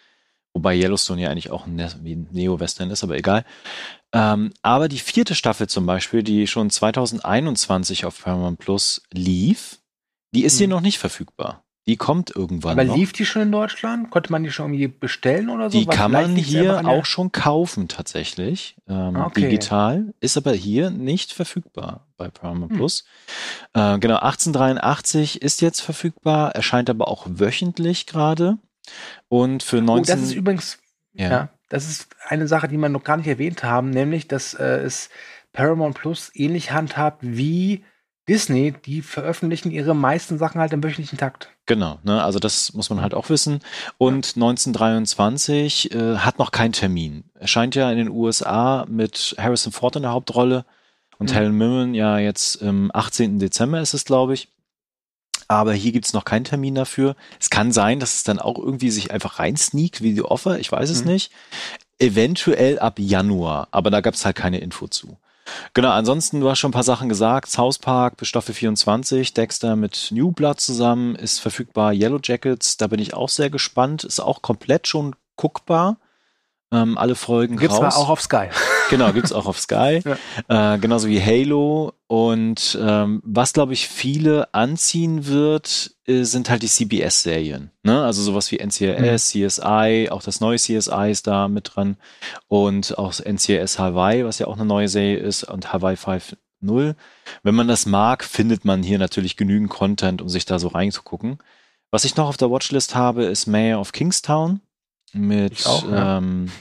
Wobei 0.53 0.73
Yellowstone 0.73 1.21
ja 1.21 1.29
eigentlich 1.29 1.51
auch 1.51 1.67
ein 1.67 1.75
ne-, 1.75 2.25
Neo-Western 2.31 2.91
ist, 2.91 3.03
aber 3.03 3.17
egal. 3.17 3.43
Ähm, 4.13 4.53
aber 4.61 4.87
die 4.87 4.99
vierte 4.99 5.35
Staffel 5.35 5.67
zum 5.67 5.85
Beispiel, 5.85 6.23
die 6.23 6.47
schon 6.47 6.69
2021 6.69 8.05
auf 8.05 8.23
Paramount 8.23 8.59
Plus 8.59 9.01
lief, 9.11 9.81
die 10.33 10.45
ist 10.45 10.55
mhm. 10.55 10.59
hier 10.59 10.67
noch 10.69 10.81
nicht 10.81 10.99
verfügbar. 10.99 11.64
Die 11.87 11.97
kommt 11.97 12.35
irgendwann. 12.35 12.71
Aber 12.71 12.83
noch. 12.83 12.95
lief 12.95 13.13
die 13.13 13.25
schon 13.25 13.43
in 13.43 13.51
Deutschland? 13.51 14.09
Konnte 14.09 14.31
man 14.31 14.43
die 14.43 14.49
schon 14.49 14.73
irgendwie 14.73 14.87
bestellen 14.87 15.49
oder 15.49 15.69
so? 15.69 15.77
Die 15.77 15.85
kann 15.85 16.11
man 16.11 16.35
hier 16.35 16.87
auch 16.87 17.05
schon 17.05 17.31
kaufen 17.31 17.87
tatsächlich. 17.87 18.75
Ähm, 18.87 19.15
okay. 19.15 19.41
Digital. 19.41 20.13
Ist 20.19 20.35
aber 20.35 20.53
hier 20.53 20.89
nicht 20.89 21.31
verfügbar 21.31 22.07
bei 22.17 22.29
Paramount 22.29 22.71
hm. 22.71 22.77
Plus. 22.77 23.05
Äh, 23.73 23.99
genau, 23.99 24.15
1883 24.15 25.43
ist 25.43 25.61
jetzt 25.61 25.81
verfügbar, 25.81 26.55
erscheint 26.55 26.89
aber 26.89 27.07
auch 27.07 27.27
wöchentlich 27.29 28.07
gerade. 28.07 28.57
Und 29.27 29.61
für 29.61 29.81
19. 29.81 30.15
Oh, 30.15 30.17
das 30.17 30.27
ist 30.27 30.35
übrigens, 30.35 30.79
ja. 31.13 31.29
ja. 31.29 31.49
das 31.69 31.87
ist 31.87 32.07
eine 32.27 32.47
Sache, 32.47 32.67
die 32.67 32.77
wir 32.77 32.89
noch 32.89 33.03
gar 33.03 33.17
nicht 33.17 33.27
erwähnt 33.27 33.63
haben, 33.63 33.91
nämlich, 33.91 34.27
dass 34.27 34.55
äh, 34.55 34.79
es 34.79 35.09
Paramount 35.53 35.95
Plus 35.95 36.31
ähnlich 36.33 36.71
handhabt 36.71 37.19
wie 37.21 37.83
Disney, 38.27 38.73
die 38.85 39.01
veröffentlichen 39.01 39.69
ihre 39.71 39.95
meisten 39.95 40.37
Sachen 40.37 40.59
halt 40.59 40.73
im 40.73 40.83
wöchentlichen 40.83 41.17
Takt. 41.17 41.49
Genau, 41.67 41.99
ne, 42.03 42.23
also 42.23 42.39
das 42.39 42.73
muss 42.73 42.89
man 42.89 43.01
halt 43.01 43.13
auch 43.13 43.29
wissen. 43.29 43.59
Und 43.97 44.35
1923 44.35 45.91
äh, 45.91 46.17
hat 46.17 46.39
noch 46.39 46.51
keinen 46.51 46.73
Termin. 46.73 47.23
Erscheint 47.35 47.75
ja 47.75 47.91
in 47.91 47.97
den 47.97 48.09
USA 48.09 48.85
mit 48.89 49.35
Harrison 49.37 49.71
Ford 49.71 49.95
in 49.95 50.03
der 50.03 50.11
Hauptrolle 50.11 50.65
und 51.19 51.29
mhm. 51.31 51.35
Helen 51.35 51.57
Mirren 51.57 51.93
ja 51.93 52.17
jetzt 52.17 52.55
im 52.55 52.89
18. 52.93 53.39
Dezember 53.39 53.79
ist 53.79 53.93
es, 53.93 54.05
glaube 54.05 54.33
ich. 54.33 54.49
Aber 55.47 55.73
hier 55.73 55.91
gibt's 55.91 56.13
noch 56.13 56.25
keinen 56.25 56.45
Termin 56.45 56.73
dafür. 56.73 57.15
Es 57.39 57.51
kann 57.51 57.71
sein, 57.71 57.99
dass 57.99 58.15
es 58.15 58.23
dann 58.23 58.39
auch 58.39 58.57
irgendwie 58.57 58.89
sich 58.89 59.11
einfach 59.11 59.37
reinsneakt 59.37 60.01
wie 60.01 60.13
die 60.15 60.23
Offer, 60.23 60.57
ich 60.59 60.71
weiß 60.71 60.89
es 60.89 61.03
mhm. 61.03 61.11
nicht. 61.11 61.31
Eventuell 61.99 62.79
ab 62.79 62.97
Januar, 62.97 63.67
aber 63.71 63.91
da 63.91 64.01
gab's 64.01 64.25
halt 64.25 64.35
keine 64.35 64.59
Info 64.59 64.87
zu. 64.87 65.17
Genau, 65.73 65.91
ansonsten, 65.91 66.39
du 66.39 66.49
hast 66.49 66.59
schon 66.59 66.69
ein 66.69 66.73
paar 66.73 66.83
Sachen 66.83 67.09
gesagt. 67.09 67.49
South 67.49 67.79
Park 67.79 68.17
bis 68.17 68.27
Staffel 68.27 68.55
24, 68.55 69.33
Dexter 69.33 69.75
mit 69.75 70.09
New 70.11 70.31
Blood 70.31 70.59
zusammen, 70.59 71.15
ist 71.15 71.39
verfügbar. 71.39 71.93
Yellow 71.93 72.19
Jackets, 72.21 72.77
da 72.77 72.87
bin 72.87 72.99
ich 72.99 73.13
auch 73.13 73.29
sehr 73.29 73.49
gespannt. 73.49 74.03
Ist 74.03 74.19
auch 74.19 74.41
komplett 74.41 74.87
schon 74.87 75.15
guckbar. 75.35 75.97
Ähm, 76.71 76.97
alle 76.97 77.15
Folgen 77.15 77.57
gibt's 77.57 77.79
raus. 77.79 77.95
auch 77.95 78.09
auf 78.09 78.21
Sky. 78.21 78.47
Genau, 78.91 79.11
gibt's 79.13 79.33
auch 79.33 79.47
auf 79.47 79.59
Sky. 79.59 80.01
ja. 80.47 80.75
äh, 80.75 80.77
genauso 80.77 81.07
wie 81.07 81.19
Halo. 81.19 81.93
Und 82.05 82.77
ähm, 82.79 83.19
was, 83.25 83.53
glaube 83.53 83.73
ich, 83.73 83.87
viele 83.87 84.53
anziehen 84.53 85.25
wird, 85.25 85.95
äh, 86.05 86.21
sind 86.21 86.51
halt 86.51 86.61
die 86.61 86.67
CBS-Serien. 86.67 87.71
Ne? 87.81 88.03
Also 88.03 88.21
sowas 88.21 88.51
wie 88.51 88.63
NCIS, 88.63 89.33
mhm. 89.33 89.47
CSI, 89.47 90.09
auch 90.11 90.21
das 90.21 90.39
neue 90.39 90.57
CSI 90.57 91.09
ist 91.09 91.25
da 91.25 91.47
mit 91.47 91.71
dran. 91.73 91.97
Und 92.47 92.95
auch 92.99 93.13
NCIS 93.19 93.79
Hawaii, 93.79 94.23
was 94.23 94.37
ja 94.37 94.45
auch 94.45 94.55
eine 94.55 94.65
neue 94.65 94.87
Serie 94.87 95.17
ist, 95.17 95.45
und 95.45 95.73
Hawaii 95.73 95.95
5.0. 95.95 96.93
Wenn 97.41 97.55
man 97.55 97.67
das 97.67 97.87
mag, 97.87 98.23
findet 98.23 98.65
man 98.65 98.83
hier 98.83 98.99
natürlich 98.99 99.35
genügend 99.35 99.71
Content, 99.71 100.21
um 100.21 100.29
sich 100.29 100.45
da 100.45 100.59
so 100.59 100.67
reinzugucken. 100.67 101.39
Was 101.89 102.05
ich 102.05 102.17
noch 102.17 102.27
auf 102.27 102.37
der 102.37 102.51
Watchlist 102.51 102.93
habe, 102.93 103.23
ist 103.23 103.47
Mayor 103.47 103.81
of 103.81 103.93
Kingstown 103.93 104.61
mit, 105.15 105.65
auch, 105.65 105.89
ja. 105.89 106.17
ähm, 106.17 106.51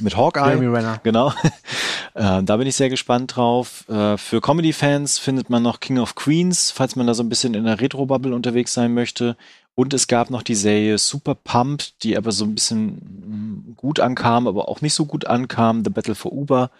mit 0.00 0.16
Hawkeye. 0.16 0.56
Genau. 1.02 1.32
äh, 2.14 2.42
da 2.42 2.56
bin 2.56 2.66
ich 2.66 2.76
sehr 2.76 2.90
gespannt 2.90 3.36
drauf. 3.36 3.88
Äh, 3.88 4.16
für 4.16 4.40
Comedy-Fans 4.40 5.18
findet 5.18 5.50
man 5.50 5.62
noch 5.62 5.80
King 5.80 5.98
of 5.98 6.14
Queens, 6.14 6.70
falls 6.70 6.96
man 6.96 7.06
da 7.06 7.14
so 7.14 7.22
ein 7.22 7.28
bisschen 7.28 7.54
in 7.54 7.64
der 7.64 7.80
Retro-Bubble 7.80 8.34
unterwegs 8.34 8.74
sein 8.74 8.94
möchte. 8.94 9.36
Und 9.74 9.92
es 9.92 10.06
gab 10.06 10.30
noch 10.30 10.42
die 10.42 10.54
Serie 10.54 10.98
Super 10.98 11.34
Pumped, 11.34 12.02
die 12.02 12.16
aber 12.16 12.32
so 12.32 12.44
ein 12.44 12.54
bisschen 12.54 12.86
mm, 12.86 13.74
gut 13.76 13.98
ankam, 14.00 14.46
aber 14.46 14.68
auch 14.68 14.80
nicht 14.80 14.94
so 14.94 15.04
gut 15.04 15.26
ankam. 15.26 15.84
The 15.84 15.90
Battle 15.90 16.14
for 16.14 16.32
Uber, 16.32 16.70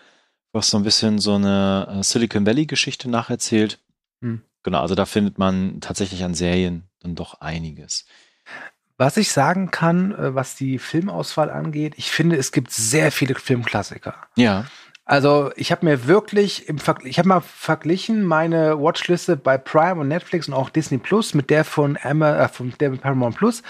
was 0.53 0.71
so 0.71 0.77
ein 0.77 0.85
bisschen 0.85 1.19
so 1.19 1.35
eine 1.35 1.89
äh, 1.91 2.03
Silicon 2.03 2.47
Valley-Geschichte 2.47 3.11
nacherzählt. 3.11 3.81
Hm. 4.23 4.43
Genau, 4.63 4.81
also 4.81 4.95
da 4.95 5.07
findet 5.07 5.39
man 5.39 5.81
tatsächlich 5.81 6.25
an 6.25 6.35
Serien 6.35 6.85
dann 7.01 7.15
doch 7.15 7.41
einiges. 7.41 8.07
Was 8.97 9.17
ich 9.17 9.33
sagen 9.33 9.71
kann, 9.71 10.13
äh, 10.13 10.35
was 10.35 10.55
die 10.55 10.79
Filmauswahl 10.79 11.51
angeht, 11.51 11.95
ich 11.97 12.11
finde, 12.11 12.37
es 12.37 12.53
gibt 12.53 12.71
sehr 12.71 13.11
viele 13.11 13.35
Filmklassiker. 13.35 14.15
Ja. 14.37 14.67
Also 15.05 15.51
ich 15.57 15.71
habe 15.71 15.85
mir 15.85 16.07
wirklich 16.07 16.69
im 16.69 16.79
Ver 16.79 16.97
ich 17.05 17.19
habe 17.19 17.29
mal 17.29 17.43
verglichen 17.43 18.25
meine 18.25 18.81
Watchliste 18.81 19.37
bei 19.37 19.59
Prime 19.59 20.01
und 20.01 20.09
Netflix 20.09 20.49
und 20.49 20.55
auch 20.55 20.71
Disney 20.71 20.97
Plus 20.97 21.35
mit 21.35 21.51
der 21.51 21.65
von 21.65 21.97
Emma 21.97 22.45
äh, 22.45 22.49
von 22.49 22.73
der 22.81 22.91
Paramount 22.91 23.37
Plus. 23.37 23.63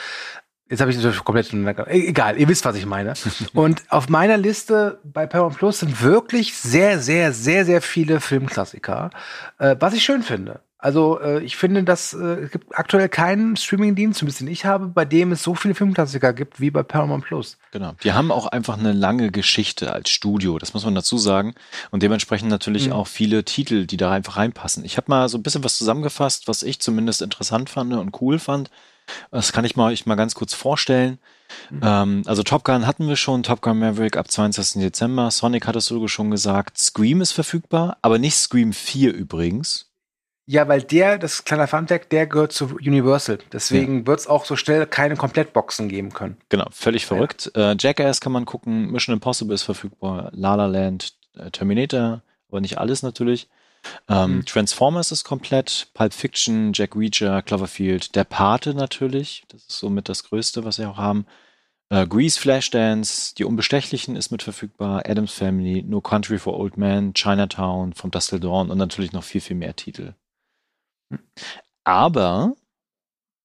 Jetzt 0.71 0.81
habe 0.81 0.91
ich 0.91 0.97
natürlich 0.97 1.25
komplett 1.25 1.53
e-, 1.53 2.07
egal, 2.07 2.39
ihr 2.39 2.49
wisst, 2.49 2.65
was 2.65 2.77
ich 2.77 2.87
meine. 2.87 3.15
und 3.55 3.83
auf 3.89 4.09
meiner 4.09 4.37
Liste 4.37 5.01
bei 5.03 5.27
Paramount 5.27 5.57
Plus 5.57 5.81
sind 5.81 6.03
wirklich 6.03 6.55
sehr, 6.55 7.01
sehr, 7.01 7.33
sehr, 7.33 7.65
sehr 7.65 7.83
viele 7.83 8.21
Filmklassiker, 8.21 9.11
äh, 9.59 9.75
was 9.81 9.95
ich 9.95 10.05
schön 10.05 10.23
finde. 10.23 10.61
Also 10.85 11.19
äh, 11.19 11.43
ich 11.43 11.57
finde, 11.57 11.83
dass 11.83 12.13
äh, 12.13 12.43
es 12.43 12.51
gibt 12.51 12.79
aktuell 12.79 13.09
keinen 13.09 13.57
Streamingdienst, 13.57 14.19
zumindest 14.19 14.41
den 14.43 14.49
ich 14.49 14.67
habe, 14.67 14.87
bei 14.87 15.07
dem 15.07 15.33
es 15.33 15.43
so 15.43 15.55
viele 15.55 15.75
Filmklassiker 15.75 16.35
gibt 16.35 16.61
wie 16.61 16.71
bei 16.71 16.83
Paramount 16.83 17.25
Plus. 17.25 17.57
Genau. 17.71 17.95
Die 18.05 18.13
haben 18.13 18.31
auch 18.31 18.49
einfach 18.49 18.77
eine 18.77 18.93
lange 18.93 19.31
Geschichte 19.31 19.95
als 19.95 20.11
Studio, 20.11 20.59
das 20.59 20.75
muss 20.75 20.85
man 20.85 20.95
dazu 20.95 21.17
sagen. 21.17 21.55
Und 21.91 22.03
dementsprechend 22.03 22.51
natürlich 22.51 22.89
mhm. 22.89 22.93
auch 22.93 23.07
viele 23.07 23.45
Titel, 23.45 23.87
die 23.87 23.97
da 23.97 24.13
einfach 24.13 24.37
reinpassen. 24.37 24.85
Ich 24.85 24.99
habe 24.99 25.07
mal 25.09 25.27
so 25.31 25.39
ein 25.39 25.43
bisschen 25.43 25.65
was 25.65 25.79
zusammengefasst, 25.79 26.49
was 26.49 26.63
ich 26.63 26.81
zumindest 26.81 27.23
interessant 27.23 27.71
fand 27.71 27.95
und 27.95 28.21
cool 28.21 28.39
fand. 28.39 28.71
Das 29.31 29.55
kann 29.55 29.65
ich 29.65 29.77
mal 29.77 29.91
euch 29.91 30.05
mal 30.05 30.17
ganz 30.17 30.35
kurz 30.35 30.53
vorstellen. 30.53 31.19
Mhm. 31.71 31.81
Ähm, 31.83 32.23
also 32.27 32.43
Top 32.43 32.63
Gun 32.63 32.87
hatten 32.87 33.09
wir 33.09 33.17
schon, 33.17 33.43
Top 33.43 33.63
Gun 33.63 33.79
Maverick 33.79 34.19
ab 34.19 34.31
22. 34.31 34.83
Dezember. 34.83 35.31
Sonic 35.31 35.67
hattest 35.67 35.89
du 35.89 36.07
schon 36.09 36.31
gesagt. 36.31 36.77
Scream 36.77 37.23
ist 37.23 37.33
verfügbar, 37.33 37.97
aber 38.03 38.19
nicht 38.19 38.37
Scream 38.37 38.75
4 38.75 39.15
übrigens. 39.15 39.94
Ja, 40.47 40.69
weil 40.69 40.83
der, 40.83 41.19
das 41.19 41.35
ist 41.35 41.47
kleiner 41.47 41.67
Funfact, 41.67 42.13
der 42.13 42.27
gehört 42.27 42.53
zu 42.53 42.67
Universal. 42.77 43.39
Deswegen 43.53 44.01
ja. 44.01 44.07
wird 44.07 44.21
es 44.21 44.27
auch 44.27 44.45
so 44.45 44.57
schnell 44.57 44.87
keine 44.87 45.17
Komplettboxen 45.17 45.89
geben 45.89 46.13
können. 46.13 46.37
Genau, 46.51 46.67
völlig 46.71 47.07
verrückt. 47.07 47.51
Ja. 47.57 47.73
Äh, 47.73 47.77
Jackass 47.79 48.21
kann 48.21 48.33
man 48.33 48.45
gucken, 48.45 48.91
Mission 48.91 49.15
Impossible 49.15 49.55
ist 49.55 49.63
verfügbar, 49.63 50.31
La 50.35 50.55
La 50.55 50.67
Land, 50.67 51.15
äh, 51.37 51.51
Terminator, 51.51 52.23
aber 52.49 52.61
nicht 52.61 52.79
alles 52.79 53.03
natürlich. 53.03 53.49
Ähm, 54.09 54.37
mhm. 54.37 54.45
Transformers 54.45 55.13
ist 55.13 55.25
komplett, 55.25 55.89
Pulp 55.95 56.13
Fiction, 56.13 56.73
Jack 56.75 56.95
Reacher, 56.97 57.43
Cloverfield, 57.43 58.15
Der 58.15 58.25
Pate 58.25 58.75
natürlich, 58.75 59.45
das 59.49 59.63
ist 59.63 59.79
somit 59.79 60.09
das 60.09 60.25
Größte, 60.25 60.65
was 60.65 60.79
wir 60.79 60.91
auch 60.91 60.99
haben. 60.99 61.27
Äh, 61.91 62.07
Grease, 62.07 62.39
Flashdance, 62.39 63.35
Die 63.35 63.45
Unbestechlichen 63.45 64.17
ist 64.17 64.31
mit 64.31 64.43
verfügbar, 64.43 65.03
Adams 65.07 65.33
Family, 65.33 65.83
No 65.83 66.01
Country 66.01 66.39
for 66.39 66.59
Old 66.59 66.77
Men, 66.77 67.15
Chinatown, 67.15 67.93
From 67.95 68.11
Dust 68.11 68.31
Till 68.31 68.41
Dawn 68.41 68.71
und 68.71 68.79
natürlich 68.79 69.13
noch 69.13 69.25
viel, 69.25 69.41
viel 69.41 69.57
mehr 69.57 69.77
Titel. 69.77 70.15
Aber 71.85 72.55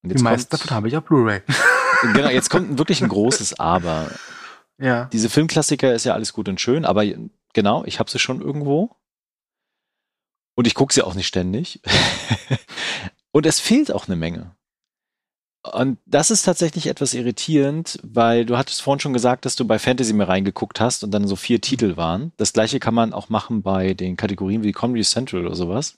die 0.02 0.22
meisten 0.22 0.50
davon 0.52 0.72
habe 0.72 0.88
ich 0.88 0.96
auf 0.96 1.04
Blu-ray. 1.04 1.42
genau, 2.14 2.30
jetzt 2.30 2.50
kommt 2.50 2.78
wirklich 2.78 3.02
ein 3.02 3.10
großes 3.10 3.60
Aber. 3.60 4.10
Ja. 4.78 5.06
Diese 5.06 5.30
Filmklassiker 5.30 5.94
ist 5.94 6.06
ja 6.06 6.14
alles 6.14 6.34
gut 6.34 6.48
und 6.48 6.62
schön, 6.62 6.86
aber 6.86 7.04
genau, 7.54 7.84
ich 7.86 8.00
habe 8.00 8.10
sie 8.10 8.20
schon 8.20 8.42
irgendwo. 8.42 8.96
Und 10.56 10.68
ich 10.68 10.76
gucke 10.76 10.94
sie 10.94 11.04
auch 11.04 11.16
nicht 11.16 11.28
ständig. 11.28 11.82
und 13.32 13.46
es 13.46 13.60
fehlt 13.60 13.92
auch 13.92 14.08
eine 14.08 14.16
Menge. 14.16 14.56
Und 15.62 16.00
das 16.06 16.32
ist 16.32 16.44
tatsächlich 16.44 16.88
etwas 16.88 17.14
irritierend, 17.14 18.00
weil 18.04 18.46
du 18.46 18.58
hattest 18.58 18.82
vorhin 18.82 19.02
schon 19.02 19.14
gesagt, 19.14 19.44
dass 19.44 19.58
du 19.58 19.66
bei 19.66 19.78
Fantasy 19.78 20.14
mehr 20.14 20.30
reingeguckt 20.30 20.80
hast 20.80 21.04
und 21.04 21.12
dann 21.12 21.28
so 21.28 21.36
vier 21.36 21.60
Titel 21.60 21.98
waren. 21.98 22.32
Das 22.38 22.54
gleiche 22.54 22.80
kann 22.80 22.94
man 22.94 23.14
auch 23.14 23.28
machen 23.28 23.62
bei 23.62 23.94
den 23.94 24.16
Kategorien 24.16 24.64
wie 24.64 24.72
Comedy 24.72 25.04
Central 25.04 25.46
oder 25.46 25.56
sowas. 25.56 25.98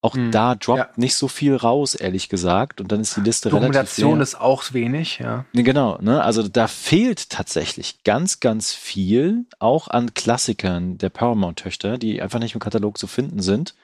Auch 0.00 0.14
hm, 0.14 0.30
da 0.30 0.54
droppt 0.54 0.78
ja. 0.78 0.90
nicht 0.96 1.16
so 1.16 1.26
viel 1.26 1.56
raus, 1.56 1.94
ehrlich 1.96 2.28
gesagt. 2.28 2.80
Und 2.80 2.92
dann 2.92 3.00
ist 3.00 3.16
die 3.16 3.20
Liste 3.20 3.48
relativ 3.48 3.66
Dokumentation 3.66 4.20
ist 4.20 4.40
auch 4.40 4.72
wenig, 4.72 5.18
ja. 5.18 5.44
Genau, 5.52 5.98
ne? 6.00 6.22
Also 6.22 6.46
da 6.46 6.68
fehlt 6.68 7.30
tatsächlich 7.30 8.04
ganz, 8.04 8.38
ganz 8.38 8.72
viel, 8.72 9.46
auch 9.58 9.88
an 9.88 10.14
Klassikern 10.14 10.98
der 10.98 11.08
Paramount-Töchter, 11.08 11.98
die 11.98 12.22
einfach 12.22 12.38
nicht 12.38 12.54
im 12.54 12.60
Katalog 12.60 12.96
zu 12.96 13.08
finden 13.08 13.42
sind. 13.42 13.74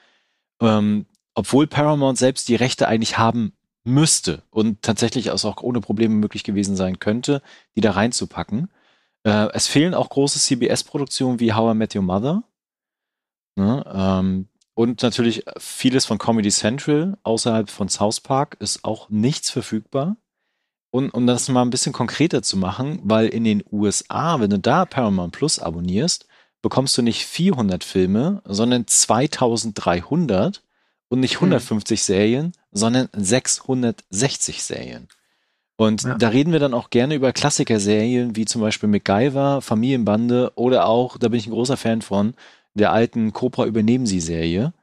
Ähm, 0.61 1.05
obwohl 1.33 1.67
Paramount 1.67 2.17
selbst 2.17 2.47
die 2.47 2.55
Rechte 2.55 2.87
eigentlich 2.87 3.17
haben 3.17 3.51
müsste 3.83 4.41
und 4.51 4.81
tatsächlich 4.81 5.31
auch 5.31 5.61
ohne 5.61 5.81
Probleme 5.81 6.15
möglich 6.15 6.43
gewesen 6.43 6.77
sein 6.77 6.99
könnte, 6.99 7.41
die 7.75 7.81
da 7.81 7.91
reinzupacken. 7.91 8.71
Äh, 9.23 9.49
es 9.53 9.67
fehlen 9.67 9.93
auch 9.93 10.09
große 10.09 10.39
CBS-Produktionen 10.39 11.39
wie 11.39 11.53
How 11.53 11.73
I 11.73 11.77
Met 11.77 11.95
Your 11.95 12.03
Mother. 12.03 12.43
Ne, 13.57 13.85
ähm, 13.93 14.47
und 14.75 15.01
natürlich 15.01 15.43
vieles 15.57 16.05
von 16.05 16.17
Comedy 16.17 16.51
Central 16.51 17.17
außerhalb 17.23 17.69
von 17.69 17.87
South 17.87 18.19
Park 18.19 18.57
ist 18.59 18.83
auch 18.83 19.09
nichts 19.09 19.49
verfügbar. 19.49 20.17
Und 20.91 21.09
um 21.13 21.25
das 21.27 21.49
mal 21.49 21.61
ein 21.61 21.69
bisschen 21.69 21.93
konkreter 21.93 22.41
zu 22.41 22.57
machen, 22.57 22.99
weil 23.03 23.27
in 23.27 23.43
den 23.43 23.63
USA, 23.71 24.39
wenn 24.39 24.49
du 24.49 24.59
da 24.59 24.85
Paramount 24.85 25.33
Plus 25.33 25.59
abonnierst, 25.59 26.27
bekommst 26.61 26.97
du 26.97 27.01
nicht 27.01 27.25
400 27.25 27.83
Filme, 27.83 28.41
sondern 28.45 28.85
2300 28.85 30.61
und 31.07 31.19
nicht 31.19 31.35
150 31.35 31.99
hm. 31.99 32.03
Serien, 32.03 32.51
sondern 32.71 33.07
660 33.13 34.63
Serien. 34.63 35.07
Und 35.77 36.03
ja. 36.03 36.15
da 36.15 36.29
reden 36.29 36.53
wir 36.53 36.59
dann 36.59 36.73
auch 36.73 36.89
gerne 36.89 37.15
über 37.15 37.33
Klassiker-Serien 37.33 38.35
wie 38.35 38.45
zum 38.45 38.61
Beispiel 38.61 38.87
MacGyver, 38.87 39.61
Familienbande 39.61 40.53
oder 40.55 40.87
auch, 40.87 41.17
da 41.17 41.27
bin 41.27 41.39
ich 41.39 41.47
ein 41.47 41.53
großer 41.53 41.77
Fan 41.77 42.01
von, 42.01 42.33
der 42.75 42.91
alten 42.91 43.33
Cobra 43.33 43.65
übernehmen 43.65 44.05
sie 44.05 44.19
Serie, 44.19 44.73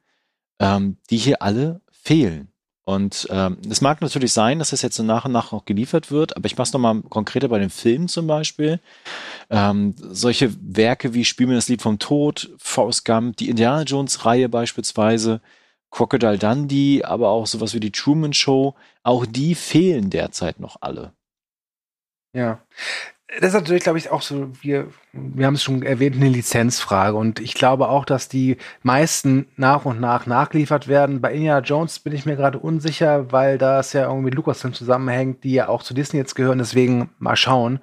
ähm, 0.59 0.97
die 1.11 1.19
hier 1.19 1.43
alle 1.43 1.81
fehlen. 1.91 2.49
Und 2.85 3.29
ähm, 3.31 3.59
es 3.71 3.81
mag 3.81 4.01
natürlich 4.01 4.33
sein, 4.33 4.59
dass 4.59 4.71
das 4.71 4.83
jetzt 4.83 4.97
so 4.97 5.05
nach 5.05 5.25
und 5.25 5.33
nach 5.33 5.53
noch 5.53 5.65
geliefert 5.65 6.11
wird, 6.11 6.37
aber 6.37 6.47
ich 6.47 6.57
mache 6.57 6.67
es 6.67 6.73
nochmal 6.73 7.01
konkreter 7.03 7.49
bei 7.49 7.61
den 7.61 7.71
Filmen 7.71 8.09
zum 8.09 8.27
Beispiel. 8.27 8.81
Ähm, 9.51 9.95
solche 9.97 10.53
Werke 10.61 11.15
wie 11.15 11.25
Spiel 11.25 11.47
mir 11.47 11.55
das 11.55 11.69
Lied 11.69 11.81
vom 11.81 12.01
Tod, 12.01 12.51
Forrest 12.59 13.05
Gump, 13.05 13.37
die 13.37 13.51
Indiana 13.51 13.83
Jones-Reihe 13.83 14.49
beispielsweise, 14.49 15.41
Crocodile 15.91 16.39
Dundee, 16.39 17.05
aber 17.05 17.29
auch 17.29 17.47
sowas 17.47 17.73
wie 17.75 17.81
die 17.81 17.93
Truman 17.93 18.33
Show, 18.33 18.75
auch 19.05 19.27
die 19.27 19.55
fehlen 19.55 20.11
derzeit 20.11 20.59
noch 20.59 20.79
alle. 20.81 21.13
Ja. 22.35 22.63
Das 23.41 23.49
ist 23.49 23.55
natürlich, 23.55 23.83
glaube 23.83 23.99
ich, 23.99 24.11
auch 24.11 24.21
so, 24.21 24.51
wir, 24.61 24.89
wir 25.13 25.47
haben 25.47 25.55
es 25.55 25.63
schon 25.63 25.83
erwähnt, 25.83 26.17
eine 26.17 26.29
Lizenzfrage. 26.29 27.17
Und 27.17 27.41
ich 27.41 27.55
glaube 27.55 27.89
auch, 27.89 28.05
dass 28.05 28.29
die 28.29 28.59
meisten 28.83 29.47
nach 29.57 29.87
und 29.87 30.01
nach 30.01 30.27
nachgeliefert 30.27 30.87
werden. 30.87 31.23
Bei 31.23 31.33
Indiana 31.33 31.61
Jones 31.61 31.99
bin 31.99 32.13
ich 32.13 32.27
mir 32.27 32.37
gerade 32.37 32.59
unsicher, 32.59 33.33
weil 33.33 33.57
das 33.57 33.95
ja 33.95 34.03
irgendwie 34.03 34.27
mit 34.27 34.35
Lucasfilm 34.35 34.75
zusammenhängt, 34.75 35.45
die 35.45 35.55
ja 35.55 35.69
auch 35.69 35.83
zu 35.83 35.95
Disney 35.95 36.19
jetzt 36.19 36.35
gehören. 36.35 36.59
Deswegen 36.59 37.11
mal 37.19 37.37
schauen. 37.37 37.81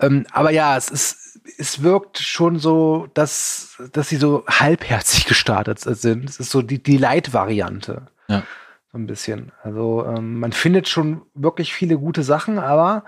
Ähm, 0.00 0.26
aber 0.32 0.50
ja, 0.50 0.76
es 0.76 0.88
ist, 0.88 1.40
es 1.56 1.82
wirkt 1.82 2.18
schon 2.18 2.58
so, 2.58 3.06
dass, 3.14 3.80
dass 3.92 4.08
sie 4.08 4.16
so 4.16 4.44
halbherzig 4.48 5.26
gestartet 5.26 5.78
sind. 5.78 6.28
Es 6.28 6.40
ist 6.40 6.50
so 6.50 6.62
die, 6.62 6.82
die 6.82 6.96
Light-Variante. 6.96 8.08
Ja. 8.26 8.42
So 8.90 8.98
ein 8.98 9.06
bisschen. 9.06 9.52
Also 9.62 10.04
ähm, 10.04 10.40
man 10.40 10.52
findet 10.52 10.88
schon 10.88 11.22
wirklich 11.34 11.74
viele 11.74 11.96
gute 11.96 12.24
Sachen, 12.24 12.58
aber 12.58 13.04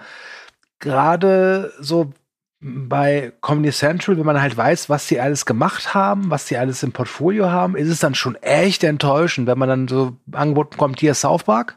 gerade 0.79 1.73
so 1.81 2.13
bei 2.61 3.33
Comedy 3.43 3.71
Central, 3.71 4.17
wenn 4.17 4.27
man 4.27 4.41
halt 4.41 4.57
weiß, 4.57 4.89
was 4.89 5.07
sie 5.07 5.21
alles 5.21 5.47
gemacht 5.47 5.95
haben, 5.95 6.31
was 6.31 6.47
sie 6.49 6.57
alles 6.57 6.83
im 6.83 6.93
Portfolio 6.93 7.51
haben, 7.51 7.77
ist 7.77 7.89
es 7.89 8.01
dann 8.01 8.15
schon 8.15 8.35
echt 8.37 8.83
enttäuschend, 8.83 9.47
wenn 9.47 9.59
man 9.59 9.69
dann 9.69 9.89
so 9.89 10.17
angeboten 10.33 10.71
bekommt, 10.71 11.01
hier 11.01 11.15
South 11.15 11.45
Park 11.45 11.77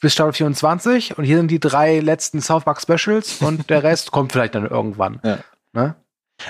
bis 0.00 0.12
Staffel 0.12 0.32
24 0.32 1.18
und 1.18 1.24
hier 1.24 1.36
sind 1.36 1.50
die 1.50 1.60
drei 1.60 2.00
letzten 2.00 2.40
South 2.40 2.64
Park 2.64 2.80
Specials 2.80 3.40
und 3.40 3.70
der 3.70 3.82
Rest 3.82 4.10
kommt 4.12 4.32
vielleicht 4.32 4.54
dann 4.54 4.66
irgendwann. 4.66 5.20
Ja. 5.24 5.38
Ne? 5.72 5.94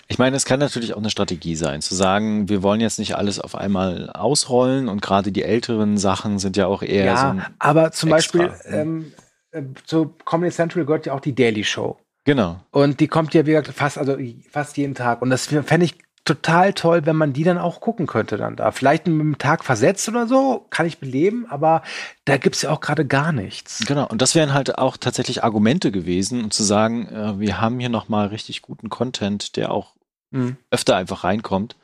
Ich 0.07 0.19
meine, 0.19 0.37
es 0.37 0.45
kann 0.45 0.61
natürlich 0.61 0.93
auch 0.93 0.99
eine 0.99 1.09
Strategie 1.09 1.55
sein, 1.55 1.81
zu 1.81 1.95
sagen, 1.95 2.49
wir 2.51 2.63
wollen 2.63 2.81
jetzt 2.81 2.99
nicht 2.99 3.17
alles 3.17 3.41
auf 3.41 3.55
einmal 3.55 4.11
ausrollen 4.11 4.89
und 4.89 5.01
gerade 5.01 5.33
die 5.33 5.43
älteren 5.43 5.97
Sachen 5.97 6.39
sind 6.39 6.59
ja 6.59 6.67
auch 6.67 6.83
eher 6.83 7.07
ja, 7.07 7.35
so. 7.35 7.43
aber 7.59 7.91
zum 7.93 8.13
Extra, 8.13 8.39
Beispiel 8.39 8.61
ähm, 8.71 9.13
äh, 9.53 9.63
zu 9.85 10.15
Comedy 10.25 10.53
Central 10.53 10.85
gehört 10.85 11.07
ja 11.07 11.15
auch 11.15 11.21
die 11.21 11.35
Daily 11.35 11.65
Show. 11.65 11.99
Genau. 12.25 12.61
Und 12.71 13.01
die 13.01 13.09
kommt 13.09 13.33
ja 13.35 13.47
wieder 13.47 13.65
fast, 13.65 13.97
also 13.97 14.17
fast 14.51 14.77
jeden 14.77 14.95
Tag. 14.95 15.23
Und 15.23 15.31
das 15.31 15.47
fände 15.47 15.85
ich 15.85 15.97
total 16.29 16.75
toll, 16.75 17.07
wenn 17.07 17.17
man 17.17 17.33
die 17.33 17.43
dann 17.43 17.57
auch 17.57 17.81
gucken 17.81 18.07
könnte 18.07 18.37
dann 18.37 18.55
da. 18.55 18.71
Vielleicht 18.71 19.07
mit 19.07 19.19
einem 19.19 19.39
Tag 19.39 19.65
versetzt 19.65 20.07
oder 20.11 20.27
so, 20.27 20.67
kann 20.69 20.85
ich 20.85 20.99
beleben, 20.99 21.47
aber 21.49 21.83
da 22.27 22.37
gibt 22.37 22.57
es 22.57 22.63
ja 22.63 22.71
auch 22.71 22.81
gerade 22.81 23.07
gar 23.07 23.33
nichts. 23.33 23.83
Genau, 23.87 24.07
und 24.07 24.21
das 24.21 24.35
wären 24.35 24.53
halt 24.53 24.77
auch 24.77 24.99
tatsächlich 24.99 25.43
Argumente 25.43 25.91
gewesen, 25.91 26.45
um 26.45 26.51
zu 26.51 26.65
sagen, 26.65 27.09
äh, 27.09 27.41
wir 27.41 27.63
haben 27.63 27.81
hier 27.81 27.89
nochmal 27.89 28.27
richtig 28.27 28.61
guten 28.61 28.91
Content, 28.91 29.57
der 29.57 29.73
auch 29.73 29.95
mhm. 30.31 30.59
öfter 30.71 30.97
einfach 30.97 31.25
reinkommt. 31.25 31.77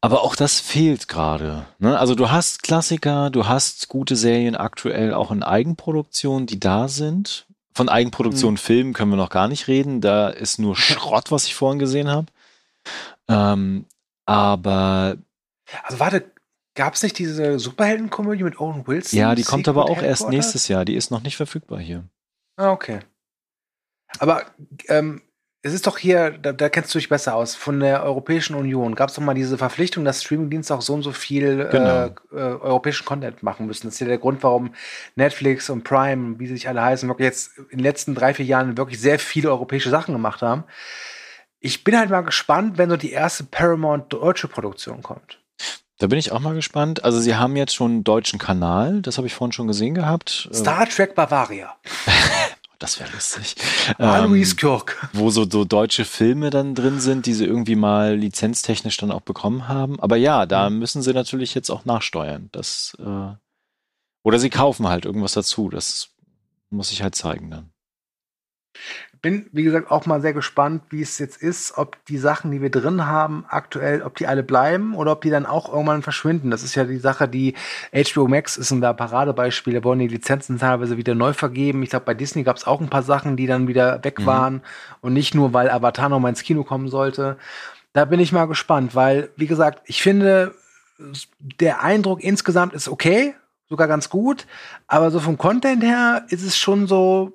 Aber 0.00 0.22
auch 0.22 0.36
das 0.36 0.60
fehlt 0.60 1.08
gerade. 1.08 1.66
Ne? 1.78 1.98
Also 1.98 2.14
du 2.14 2.30
hast 2.30 2.62
Klassiker, 2.62 3.30
du 3.30 3.46
hast 3.46 3.88
gute 3.88 4.16
Serien 4.16 4.56
aktuell 4.56 5.12
auch 5.14 5.30
in 5.30 5.42
Eigenproduktion, 5.42 6.46
die 6.46 6.60
da 6.60 6.88
sind. 6.88 7.46
Von 7.74 7.88
Eigenproduktion 7.88 8.54
mhm. 8.54 8.58
Filmen 8.58 8.92
können 8.94 9.10
wir 9.10 9.16
noch 9.16 9.30
gar 9.30 9.48
nicht 9.48 9.68
reden. 9.68 10.00
Da 10.00 10.28
ist 10.28 10.58
nur 10.58 10.76
Schrott, 10.76 11.30
was 11.30 11.46
ich 11.46 11.54
vorhin 11.54 11.78
gesehen 11.78 12.08
habe. 12.08 12.26
Ähm, 13.28 13.86
aber. 14.24 15.18
Also 15.82 15.98
warte, 15.98 16.30
gab 16.74 16.94
es 16.94 17.02
nicht 17.02 17.18
diese 17.18 17.58
Superheldenkomödie 17.58 18.44
mit 18.44 18.60
Owen 18.60 18.86
Wilson? 18.86 19.18
Ja, 19.18 19.34
die 19.34 19.42
kommt 19.42 19.68
aber 19.68 19.86
auch 19.86 20.00
erst 20.00 20.28
nächstes 20.28 20.68
Jahr. 20.68 20.84
Die 20.84 20.94
ist 20.94 21.10
noch 21.10 21.22
nicht 21.22 21.36
verfügbar 21.36 21.80
hier. 21.80 22.04
Ah, 22.56 22.70
okay. 22.70 23.00
Aber 24.18 24.46
ähm, 24.88 25.22
es 25.66 25.74
ist 25.74 25.86
doch 25.86 25.98
hier, 25.98 26.30
da, 26.30 26.52
da, 26.52 26.68
kennst 26.68 26.94
du 26.94 26.98
dich 26.98 27.08
besser 27.08 27.34
aus, 27.34 27.56
von 27.56 27.80
der 27.80 28.04
Europäischen 28.04 28.54
Union 28.54 28.94
gab 28.94 29.08
es 29.08 29.16
doch 29.16 29.22
mal 29.22 29.34
diese 29.34 29.58
Verpflichtung, 29.58 30.04
dass 30.04 30.22
Streamingdienste 30.22 30.72
auch 30.72 30.80
so 30.80 30.94
und 30.94 31.02
so 31.02 31.10
viel 31.10 31.60
äh, 31.60 31.68
genau. 31.70 32.06
äh, 32.06 32.10
äh, 32.32 32.60
europäischen 32.60 33.04
Content 33.04 33.42
machen 33.42 33.66
müssen. 33.66 33.88
Das 33.88 33.94
ist 33.94 34.00
ja 34.00 34.06
der 34.06 34.18
Grund, 34.18 34.44
warum 34.44 34.74
Netflix 35.16 35.68
und 35.68 35.82
Prime, 35.82 36.38
wie 36.38 36.46
sie 36.46 36.54
sich 36.54 36.68
alle 36.68 36.82
heißen, 36.82 37.08
wirklich 37.08 37.26
jetzt 37.26 37.58
in 37.58 37.78
den 37.78 37.80
letzten 37.80 38.14
drei, 38.14 38.32
vier 38.32 38.46
Jahren 38.46 38.76
wirklich 38.76 39.00
sehr 39.00 39.18
viele 39.18 39.50
europäische 39.50 39.90
Sachen 39.90 40.12
gemacht 40.12 40.40
haben. 40.40 40.62
Ich 41.58 41.82
bin 41.82 41.98
halt 41.98 42.10
mal 42.10 42.20
gespannt, 42.20 42.78
wenn 42.78 42.88
so 42.88 42.96
die 42.96 43.10
erste 43.10 43.42
Paramount 43.42 44.12
deutsche 44.12 44.46
Produktion 44.46 45.02
kommt. 45.02 45.40
Da 45.98 46.06
bin 46.06 46.18
ich 46.18 46.30
auch 46.30 46.40
mal 46.40 46.54
gespannt. 46.54 47.04
Also 47.04 47.18
sie 47.18 47.34
haben 47.34 47.56
jetzt 47.56 47.74
schon 47.74 47.90
einen 47.90 48.04
deutschen 48.04 48.38
Kanal, 48.38 49.00
das 49.00 49.16
habe 49.16 49.26
ich 49.26 49.34
vorhin 49.34 49.52
schon 49.52 49.66
gesehen 49.66 49.94
gehabt. 49.94 50.48
Star 50.52 50.86
Trek 50.88 51.14
Bavaria. 51.14 51.74
das 52.78 53.00
wäre 53.00 53.10
lustig. 53.12 53.56
Alois 53.98 54.50
ähm, 54.50 54.56
Kirk. 54.56 55.08
Wo 55.12 55.30
so, 55.30 55.48
so 55.48 55.64
deutsche 55.64 56.04
Filme 56.04 56.50
dann 56.50 56.74
drin 56.74 57.00
sind, 57.00 57.26
die 57.26 57.34
sie 57.34 57.44
irgendwie 57.44 57.76
mal 57.76 58.16
lizenztechnisch 58.16 58.96
dann 58.96 59.10
auch 59.10 59.22
bekommen 59.22 59.68
haben. 59.68 59.98
Aber 60.00 60.16
ja, 60.16 60.46
da 60.46 60.70
mhm. 60.70 60.78
müssen 60.78 61.02
sie 61.02 61.12
natürlich 61.12 61.54
jetzt 61.54 61.70
auch 61.70 61.84
nachsteuern. 61.84 62.48
Das, 62.52 62.96
äh, 62.98 63.34
oder 64.22 64.38
sie 64.38 64.50
kaufen 64.50 64.88
halt 64.88 65.04
irgendwas 65.04 65.32
dazu. 65.32 65.70
Das 65.70 66.10
muss 66.70 66.92
ich 66.92 67.02
halt 67.02 67.14
zeigen 67.14 67.50
dann 67.50 67.70
bin, 69.22 69.46
wie 69.52 69.62
gesagt, 69.62 69.90
auch 69.90 70.06
mal 70.06 70.20
sehr 70.20 70.32
gespannt, 70.32 70.82
wie 70.90 71.02
es 71.02 71.18
jetzt 71.18 71.42
ist, 71.42 71.76
ob 71.76 71.96
die 72.06 72.18
Sachen, 72.18 72.50
die 72.50 72.60
wir 72.60 72.70
drin 72.70 73.06
haben, 73.06 73.44
aktuell, 73.48 74.02
ob 74.02 74.16
die 74.16 74.26
alle 74.26 74.42
bleiben 74.42 74.94
oder 74.94 75.12
ob 75.12 75.22
die 75.22 75.30
dann 75.30 75.46
auch 75.46 75.72
irgendwann 75.72 76.02
verschwinden. 76.02 76.50
Das 76.50 76.62
ist 76.62 76.74
ja 76.74 76.84
die 76.84 76.98
Sache, 76.98 77.28
die 77.28 77.54
HBO 77.92 78.28
Max 78.28 78.56
ist 78.56 78.70
ein 78.70 78.80
Paradebeispiel. 78.80 79.74
Da 79.74 79.84
wollen 79.84 79.98
die 79.98 80.08
Lizenzen 80.08 80.58
teilweise 80.58 80.96
wieder 80.96 81.14
neu 81.14 81.32
vergeben. 81.32 81.82
Ich 81.82 81.90
glaube, 81.90 82.06
bei 82.06 82.14
Disney 82.14 82.42
gab 82.42 82.56
es 82.56 82.66
auch 82.66 82.80
ein 82.80 82.90
paar 82.90 83.02
Sachen, 83.02 83.36
die 83.36 83.46
dann 83.46 83.68
wieder 83.68 84.02
weg 84.04 84.20
mhm. 84.20 84.26
waren 84.26 84.62
und 85.00 85.12
nicht 85.12 85.34
nur, 85.34 85.52
weil 85.52 85.70
Avatar 85.70 86.08
noch 86.08 86.20
mal 86.20 86.30
ins 86.30 86.42
Kino 86.42 86.64
kommen 86.64 86.88
sollte. 86.88 87.36
Da 87.92 88.04
bin 88.04 88.20
ich 88.20 88.32
mal 88.32 88.46
gespannt, 88.46 88.94
weil, 88.94 89.30
wie 89.36 89.46
gesagt, 89.46 89.82
ich 89.86 90.02
finde, 90.02 90.54
der 91.38 91.82
Eindruck 91.82 92.22
insgesamt 92.22 92.74
ist 92.74 92.88
okay, 92.88 93.34
sogar 93.68 93.88
ganz 93.88 94.08
gut, 94.08 94.46
aber 94.86 95.10
so 95.10 95.20
vom 95.20 95.38
Content 95.38 95.82
her 95.82 96.24
ist 96.28 96.42
es 96.42 96.56
schon 96.56 96.86
so, 96.86 97.32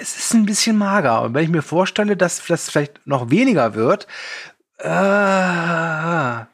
es 0.00 0.16
ist 0.16 0.34
ein 0.34 0.46
bisschen 0.46 0.76
mager. 0.76 1.22
Und 1.22 1.34
wenn 1.34 1.44
ich 1.44 1.50
mir 1.50 1.62
vorstelle, 1.62 2.16
dass 2.16 2.44
das 2.46 2.70
vielleicht 2.70 3.06
noch 3.06 3.30
weniger 3.30 3.74
wird, 3.74 4.06
äh, 4.78 4.88
ja. 4.88 6.46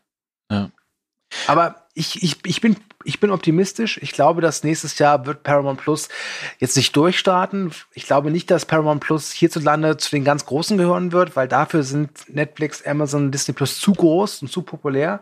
aber 1.46 1.86
ich, 1.94 2.22
ich, 2.22 2.44
ich, 2.44 2.60
bin, 2.60 2.76
ich 3.04 3.20
bin 3.20 3.30
optimistisch. 3.30 3.98
Ich 4.02 4.12
glaube, 4.12 4.42
dass 4.42 4.64
nächstes 4.64 4.98
Jahr 4.98 5.24
wird 5.26 5.44
Paramount 5.44 5.80
Plus 5.80 6.08
jetzt 6.58 6.76
nicht 6.76 6.94
durchstarten. 6.96 7.72
Ich 7.94 8.06
glaube 8.06 8.30
nicht, 8.30 8.50
dass 8.50 8.66
Paramount 8.66 9.00
Plus 9.00 9.30
hierzulande 9.30 9.96
zu 9.96 10.10
den 10.10 10.24
ganz 10.24 10.44
Großen 10.44 10.76
gehören 10.76 11.12
wird, 11.12 11.36
weil 11.36 11.48
dafür 11.48 11.84
sind 11.84 12.10
Netflix, 12.28 12.84
Amazon, 12.84 13.30
Disney 13.30 13.54
Plus 13.54 13.80
zu 13.80 13.92
groß 13.92 14.42
und 14.42 14.48
zu 14.48 14.62
populär. 14.62 15.20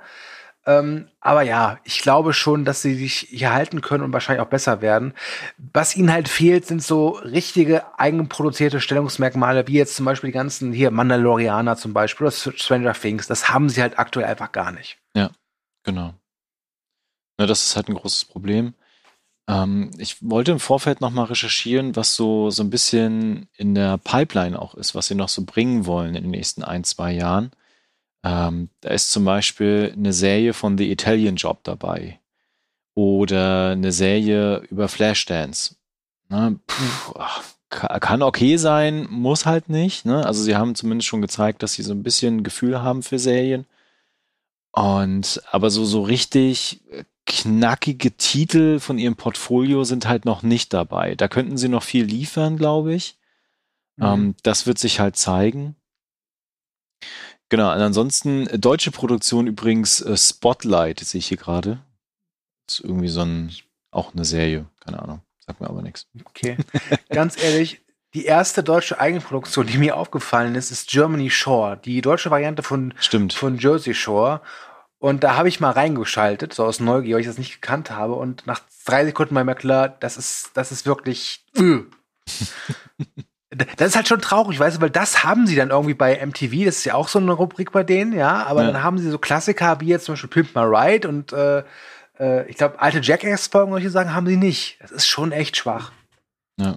Ähm, 0.66 1.08
aber 1.20 1.42
ja, 1.42 1.78
ich 1.84 2.00
glaube 2.00 2.32
schon, 2.32 2.64
dass 2.64 2.80
sie 2.80 2.94
sich 2.94 3.26
hier 3.30 3.52
halten 3.52 3.82
können 3.82 4.02
und 4.02 4.12
wahrscheinlich 4.12 4.44
auch 4.44 4.50
besser 4.50 4.80
werden. 4.80 5.12
Was 5.72 5.94
ihnen 5.94 6.10
halt 6.10 6.28
fehlt, 6.28 6.66
sind 6.66 6.82
so 6.82 7.10
richtige 7.10 7.98
eigenproduzierte 7.98 8.80
Stellungsmerkmale, 8.80 9.66
wie 9.68 9.74
jetzt 9.74 9.96
zum 9.96 10.06
Beispiel 10.06 10.28
die 10.28 10.34
ganzen 10.34 10.72
hier 10.72 10.90
Mandalorianer 10.90 11.76
zum 11.76 11.92
Beispiel 11.92 12.26
oder 12.26 12.34
Stranger 12.34 12.94
Things. 12.94 13.26
Das 13.26 13.50
haben 13.50 13.68
sie 13.68 13.82
halt 13.82 13.98
aktuell 13.98 14.26
einfach 14.26 14.52
gar 14.52 14.72
nicht. 14.72 14.98
Ja, 15.14 15.30
genau. 15.82 16.14
Ja, 17.38 17.46
das 17.46 17.66
ist 17.66 17.76
halt 17.76 17.88
ein 17.88 17.94
großes 17.94 18.24
Problem. 18.24 18.74
Ähm, 19.48 19.90
ich 19.98 20.16
wollte 20.22 20.52
im 20.52 20.60
Vorfeld 20.60 21.00
noch 21.00 21.10
mal 21.10 21.24
recherchieren, 21.24 21.96
was 21.96 22.14
so, 22.14 22.50
so 22.50 22.62
ein 22.62 22.70
bisschen 22.70 23.48
in 23.56 23.74
der 23.74 23.98
Pipeline 23.98 24.58
auch 24.58 24.74
ist, 24.74 24.94
was 24.94 25.08
sie 25.08 25.14
noch 25.14 25.28
so 25.28 25.44
bringen 25.44 25.84
wollen 25.84 26.14
in 26.14 26.22
den 26.22 26.30
nächsten 26.30 26.62
ein, 26.64 26.84
zwei 26.84 27.12
Jahren. 27.12 27.50
Ähm, 28.24 28.70
da 28.80 28.90
ist 28.90 29.12
zum 29.12 29.24
Beispiel 29.24 29.92
eine 29.96 30.12
Serie 30.12 30.54
von 30.54 30.78
The 30.78 30.90
Italian 30.90 31.36
Job 31.36 31.62
dabei. 31.64 32.20
oder 32.94 33.70
eine 33.70 33.92
Serie 33.92 34.58
über 34.70 34.88
Flashdance. 34.88 35.76
Ne? 36.28 36.58
Puh, 36.66 37.14
kann 37.68 38.22
okay 38.22 38.56
sein, 38.56 39.06
muss 39.10 39.46
halt 39.46 39.68
nicht. 39.68 40.04
Ne? 40.06 40.24
Also 40.24 40.42
sie 40.42 40.56
haben 40.56 40.74
zumindest 40.74 41.08
schon 41.08 41.22
gezeigt, 41.22 41.62
dass 41.62 41.74
sie 41.74 41.82
so 41.82 41.92
ein 41.92 42.04
bisschen 42.04 42.44
Gefühl 42.44 42.82
haben 42.82 43.02
für 43.02 43.18
Serien. 43.18 43.66
Und 44.70 45.42
aber 45.50 45.70
so, 45.70 45.84
so 45.84 46.02
richtig 46.02 46.82
knackige 47.26 48.16
Titel 48.16 48.80
von 48.80 48.98
ihrem 48.98 49.16
Portfolio 49.16 49.84
sind 49.84 50.06
halt 50.06 50.24
noch 50.24 50.42
nicht 50.42 50.72
dabei. 50.72 51.14
Da 51.14 51.28
könnten 51.28 51.56
sie 51.56 51.68
noch 51.68 51.82
viel 51.82 52.04
liefern, 52.04 52.56
glaube 52.56 52.94
ich. 52.94 53.18
Mhm. 53.96 54.04
Ähm, 54.04 54.34
das 54.42 54.66
wird 54.66 54.78
sich 54.78 55.00
halt 55.00 55.16
zeigen. 55.16 55.76
Genau, 57.48 57.72
und 57.72 57.80
ansonsten 57.80 58.46
äh, 58.46 58.58
deutsche 58.58 58.90
Produktion 58.90 59.46
übrigens 59.46 60.00
äh, 60.00 60.16
Spotlight 60.16 61.00
sehe 61.00 61.18
ich 61.18 61.28
hier 61.28 61.36
gerade. 61.36 61.78
Ist 62.68 62.80
irgendwie 62.80 63.08
so 63.08 63.20
ein, 63.20 63.52
auch 63.90 64.12
eine 64.12 64.24
Serie, 64.24 64.66
keine 64.80 65.02
Ahnung. 65.02 65.20
Sagt 65.46 65.60
mir 65.60 65.68
aber 65.68 65.82
nichts. 65.82 66.06
Okay. 66.24 66.56
Ganz 67.10 67.40
ehrlich, 67.42 67.82
die 68.14 68.24
erste 68.24 68.62
deutsche 68.62 68.98
Eigenproduktion, 68.98 69.66
die 69.66 69.76
mir 69.76 69.96
aufgefallen 69.96 70.54
ist, 70.54 70.70
ist 70.70 70.88
Germany 70.88 71.30
Shore, 71.30 71.78
die 71.84 72.00
deutsche 72.00 72.30
Variante 72.30 72.62
von, 72.62 72.94
Stimmt. 72.98 73.34
von 73.34 73.58
Jersey 73.58 73.94
Shore. 73.94 74.40
Und 74.98 75.22
da 75.22 75.36
habe 75.36 75.48
ich 75.48 75.60
mal 75.60 75.72
reingeschaltet, 75.72 76.54
so 76.54 76.64
aus 76.64 76.80
Neugier, 76.80 77.16
weil 77.16 77.20
ich 77.20 77.26
das 77.26 77.36
nicht 77.36 77.60
gekannt 77.60 77.90
habe. 77.90 78.14
Und 78.14 78.46
nach 78.46 78.60
drei 78.86 79.04
Sekunden 79.04 79.34
war 79.34 79.44
mir 79.44 79.54
klar, 79.54 79.88
das 79.88 80.16
ist, 80.16 80.52
das 80.54 80.72
ist 80.72 80.86
wirklich. 80.86 81.44
Äh. 81.56 81.80
das 83.76 83.88
ist 83.88 83.96
halt 83.96 84.08
schon 84.08 84.20
traurig, 84.20 84.58
weißt 84.58 84.76
du, 84.76 84.80
weil 84.80 84.90
das 84.90 85.24
haben 85.24 85.46
sie 85.46 85.56
dann 85.56 85.70
irgendwie 85.70 85.94
bei 85.94 86.24
MTV, 86.24 86.64
das 86.64 86.78
ist 86.78 86.84
ja 86.84 86.94
auch 86.94 87.08
so 87.08 87.18
eine 87.18 87.32
Rubrik 87.32 87.72
bei 87.72 87.82
denen, 87.82 88.12
ja, 88.12 88.44
aber 88.44 88.62
ja. 88.62 88.72
dann 88.72 88.82
haben 88.82 88.98
sie 88.98 89.10
so 89.10 89.18
Klassiker 89.18 89.80
wie 89.80 89.88
jetzt 89.88 90.06
zum 90.06 90.14
Beispiel 90.14 90.30
Pimp 90.30 90.54
My 90.54 90.62
Ride 90.62 91.08
und 91.08 91.32
äh, 91.32 91.62
äh, 92.18 92.48
ich 92.48 92.56
glaube, 92.56 92.80
alte 92.80 93.00
Jackass-Folgen, 93.00 93.72
solche 93.72 93.90
Sachen 93.90 94.14
haben 94.14 94.26
sie 94.26 94.36
nicht. 94.36 94.78
Das 94.80 94.90
ist 94.90 95.06
schon 95.06 95.32
echt 95.32 95.56
schwach. 95.56 95.92
Ja. 96.58 96.76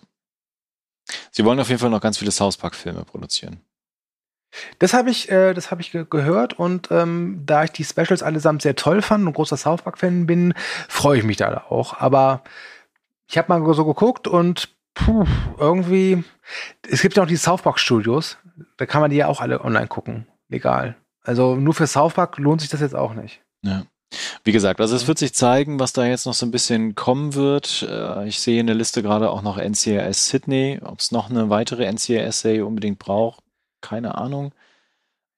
Sie 1.32 1.46
wollen 1.46 1.60
auf 1.60 1.70
jeden 1.70 1.80
Fall 1.80 1.90
noch 1.90 2.02
ganz 2.02 2.18
viele 2.18 2.32
South 2.32 2.58
Park-Filme 2.58 3.06
produzieren. 3.06 3.62
Das 4.80 4.94
habe 4.94 5.10
ich, 5.10 5.30
äh, 5.30 5.54
das 5.54 5.72
habe 5.72 5.82
ich 5.82 5.92
ge 5.92 6.06
gehört 6.10 6.54
und 6.54 6.90
ähm, 6.92 7.44
da 7.46 7.66
ich 7.66 7.72
die 7.72 7.84
Specials 7.84 8.24
allesamt 8.24 8.62
sehr 8.62 8.76
toll 8.76 9.02
fand 9.02 9.28
und 9.28 9.34
großer 9.34 9.58
South 9.58 9.84
Park-Fan 9.84 10.26
bin, 10.26 10.54
freue 10.88 11.20
ich 11.20 11.24
mich 11.24 11.38
da 11.38 11.66
auch. 11.70 12.00
Aber 12.00 12.44
ich 13.30 13.38
habe 13.38 13.60
mal 13.60 13.74
so 13.74 13.86
geguckt 13.86 14.28
und 14.28 14.70
puh, 14.98 15.26
irgendwie, 15.58 16.24
es 16.90 17.02
gibt 17.02 17.16
ja 17.16 17.24
auch 17.24 17.28
die 17.28 17.38
South 17.38 17.62
Park 17.62 17.80
Studios, 17.80 18.38
da 18.78 18.86
kann 18.86 19.02
man 19.02 19.12
die 19.12 19.18
ja 19.18 19.28
auch 19.28 19.42
alle 19.42 19.64
online 19.64 19.88
gucken, 19.88 20.28
legal. 20.50 20.96
Also 21.24 21.56
nur 21.56 21.74
für 21.74 21.88
South 21.88 22.14
Park 22.14 22.38
lohnt 22.38 22.62
sich 22.62 22.70
das 22.70 22.82
jetzt 22.82 22.96
auch 22.96 23.14
nicht. 23.14 23.42
Ja. 23.62 23.84
Wie 24.46 24.54
gesagt, 24.54 24.80
also 24.80 24.96
es 24.96 25.08
wird 25.08 25.18
sich 25.18 25.34
zeigen, 25.34 25.80
was 25.80 25.92
da 25.92 26.06
jetzt 26.06 26.26
noch 26.26 26.34
so 26.34 26.46
ein 26.46 26.52
bisschen 26.52 26.96
kommen 26.96 27.34
wird. 27.36 27.86
Äh, 27.90 28.28
ich 28.28 28.40
sehe 28.40 28.62
in 28.62 28.68
der 28.68 28.76
Liste 28.76 29.04
gerade 29.04 29.30
auch 29.30 29.42
noch 29.42 29.58
NCIS 29.58 30.30
Sydney. 30.30 30.80
Ob 30.82 31.00
es 31.00 31.12
noch 31.12 31.30
eine 31.30 31.50
weitere 31.50 31.92
NCIS-Serie 31.92 32.66
unbedingt 32.66 33.00
braucht, 33.00 33.44
keine 33.82 34.16
Ahnung. 34.16 34.54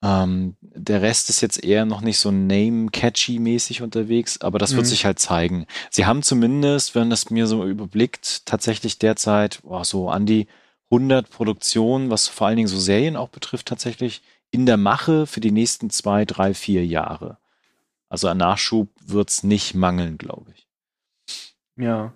Ähm, 0.01 0.55
der 0.61 1.01
Rest 1.01 1.29
ist 1.29 1.41
jetzt 1.41 1.63
eher 1.63 1.85
noch 1.85 2.01
nicht 2.01 2.19
so 2.19 2.31
name-catchy-mäßig 2.31 3.81
unterwegs, 3.81 4.39
aber 4.39 4.57
das 4.57 4.71
mhm. 4.71 4.77
wird 4.77 4.87
sich 4.87 5.05
halt 5.05 5.19
zeigen. 5.19 5.65
Sie 5.89 6.05
haben 6.05 6.23
zumindest, 6.23 6.95
wenn 6.95 7.09
das 7.09 7.29
mir 7.29 7.47
so 7.47 7.65
überblickt, 7.65 8.45
tatsächlich 8.45 8.97
derzeit 8.97 9.59
oh, 9.63 9.83
so 9.83 10.09
an 10.09 10.25
die 10.25 10.47
100 10.91 11.29
Produktionen, 11.29 12.09
was 12.09 12.27
vor 12.27 12.47
allen 12.47 12.57
Dingen 12.57 12.67
so 12.69 12.79
Serien 12.79 13.15
auch 13.15 13.29
betrifft, 13.29 13.67
tatsächlich 13.67 14.21
in 14.51 14.65
der 14.65 14.77
Mache 14.77 15.27
für 15.27 15.41
die 15.41 15.51
nächsten 15.51 15.89
zwei, 15.89 16.25
drei, 16.25 16.53
vier 16.53 16.85
Jahre. 16.85 17.37
Also 18.07 18.27
an 18.27 18.37
Nachschub 18.37 18.89
wird 19.05 19.29
es 19.29 19.43
nicht 19.43 19.75
mangeln, 19.75 20.17
glaube 20.17 20.51
ich. 20.55 20.67
Ja, 21.75 22.13